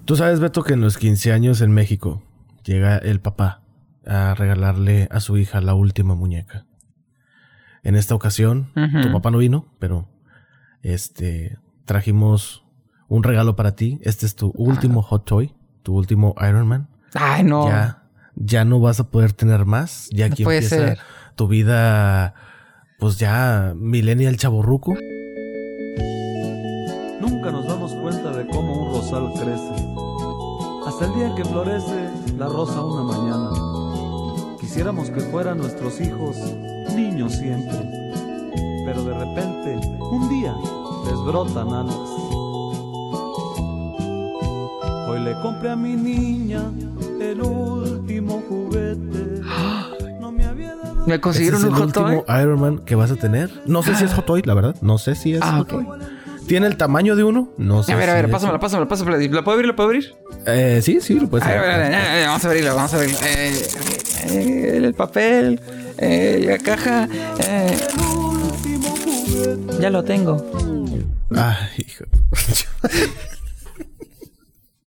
Tú 0.06 0.16
sabes, 0.16 0.40
Beto, 0.40 0.64
que 0.64 0.74
en 0.74 0.82
los 0.82 1.00
15 1.00 1.34
años 1.34 1.62
en 1.62 1.72
México 1.72 2.22
llega 2.64 2.98
el 2.98 3.20
papá 3.20 3.62
a 4.06 4.36
regalarle 4.36 5.08
a 5.10 5.20
su 5.20 5.36
hija 5.38 5.62
la 5.62 5.74
última 5.74 6.14
muñeca. 6.14 6.68
En 7.82 7.96
esta 7.96 8.14
ocasión, 8.14 8.72
tu 9.02 9.12
papá 9.12 9.32
no 9.32 9.40
vino, 9.40 9.66
pero 9.80 10.08
este 10.84 11.58
trajimos 11.86 12.64
un 13.08 13.24
regalo 13.24 13.56
para 13.56 13.76
ti. 13.76 14.00
Este 14.04 14.28
es 14.28 14.36
tu 14.36 14.52
último 14.56 15.02
Hot 15.02 15.26
Toy, 15.26 15.56
tu 15.82 15.96
último 15.96 16.36
Iron 16.48 16.68
Man. 16.68 16.88
Ay, 17.16 17.44
no. 17.44 17.68
Ya, 17.68 18.04
ya 18.36 18.64
no 18.64 18.80
vas 18.80 19.00
a 19.00 19.10
poder 19.10 19.34
tener 19.34 19.66
más. 19.66 20.08
Ya 20.12 20.28
aquí 20.28 20.44
empieza 20.44 20.98
tu 21.36 21.48
vida, 21.48 22.36
pues 23.00 23.18
ya 23.18 23.74
millennial 23.76 24.38
chaborruco. 24.38 24.96
Hasta 30.96 31.08
el 31.08 31.14
día 31.16 31.28
en 31.28 31.36
que 31.36 31.44
florece 31.44 32.10
la 32.38 32.48
rosa 32.48 32.82
una 32.82 33.04
mañana. 33.04 33.50
Quisiéramos 34.62 35.10
que 35.10 35.20
fueran 35.20 35.58
nuestros 35.58 36.00
hijos 36.00 36.38
niños 36.96 37.34
siempre, 37.34 37.76
pero 38.86 39.04
de 39.04 39.14
repente, 39.14 39.76
un 40.00 40.30
día, 40.30 40.56
les 41.06 41.20
brotan 41.26 41.68
alas. 41.68 41.98
Hoy 45.10 45.20
le 45.20 45.34
compré 45.42 45.72
a 45.72 45.76
mi 45.76 45.98
niña 45.98 46.72
el 47.20 47.42
último 47.42 48.42
juguete. 48.48 49.42
No 50.22 50.32
me 50.32 50.46
había 50.46 50.78
dado... 50.78 51.06
¿Me 51.08 51.20
consiguieron 51.20 51.62
un 51.62 51.74
es 51.74 51.78
el 51.78 51.86
último 51.88 52.24
Iron 52.42 52.62
Man 52.62 52.78
que 52.80 52.96
vas 52.96 53.12
a 53.12 53.18
tener. 53.18 53.52
No 53.66 53.84
sé 53.84 53.96
si 53.96 54.06
es 54.06 54.14
Hot 54.14 54.26
Toy, 54.26 54.44
la 54.44 54.54
verdad. 54.54 54.78
No 54.80 54.98
sé 54.98 55.16
si 55.16 55.34
es 55.34 55.42
ah, 55.44 55.58
Hot 55.58 55.68
Toy. 55.68 55.86
¿Tiene 56.48 56.68
el 56.68 56.78
tamaño 56.78 57.16
de 57.16 57.24
uno? 57.24 57.50
No 57.58 57.84
sé. 57.84 57.94
A 57.94 57.96
ver, 57.96 58.10
a 58.10 58.14
ver, 58.14 58.30
pásamela, 58.30 58.60
pásamela, 58.60 58.88
pásamela. 58.88 59.18
¿La 59.18 59.44
puedo 59.44 59.56
abrir? 59.56 59.68
¿La 59.68 59.76
puedo 59.76 59.90
abrir? 59.90 60.16
Eh, 60.46 60.80
sí, 60.84 61.00
sí, 61.02 61.20
lo 61.20 61.28
puedes 61.28 61.48
abrir. 61.48 61.62
vamos 62.28 62.46
a 62.46 62.48
abrirlo, 62.48 62.76
vamos 62.76 62.94
a 62.94 62.98
abrirlo. 62.98 63.18
Eh, 63.26 63.68
eh, 64.30 64.78
el 64.78 64.94
papel, 64.94 65.60
eh, 65.98 66.46
la 66.48 66.58
caja. 66.60 67.08
Eh. 67.48 67.78
Ya 69.80 69.90
lo 69.90 70.04
tengo. 70.04 70.46
Ay, 71.36 71.86
hijo. 71.86 72.06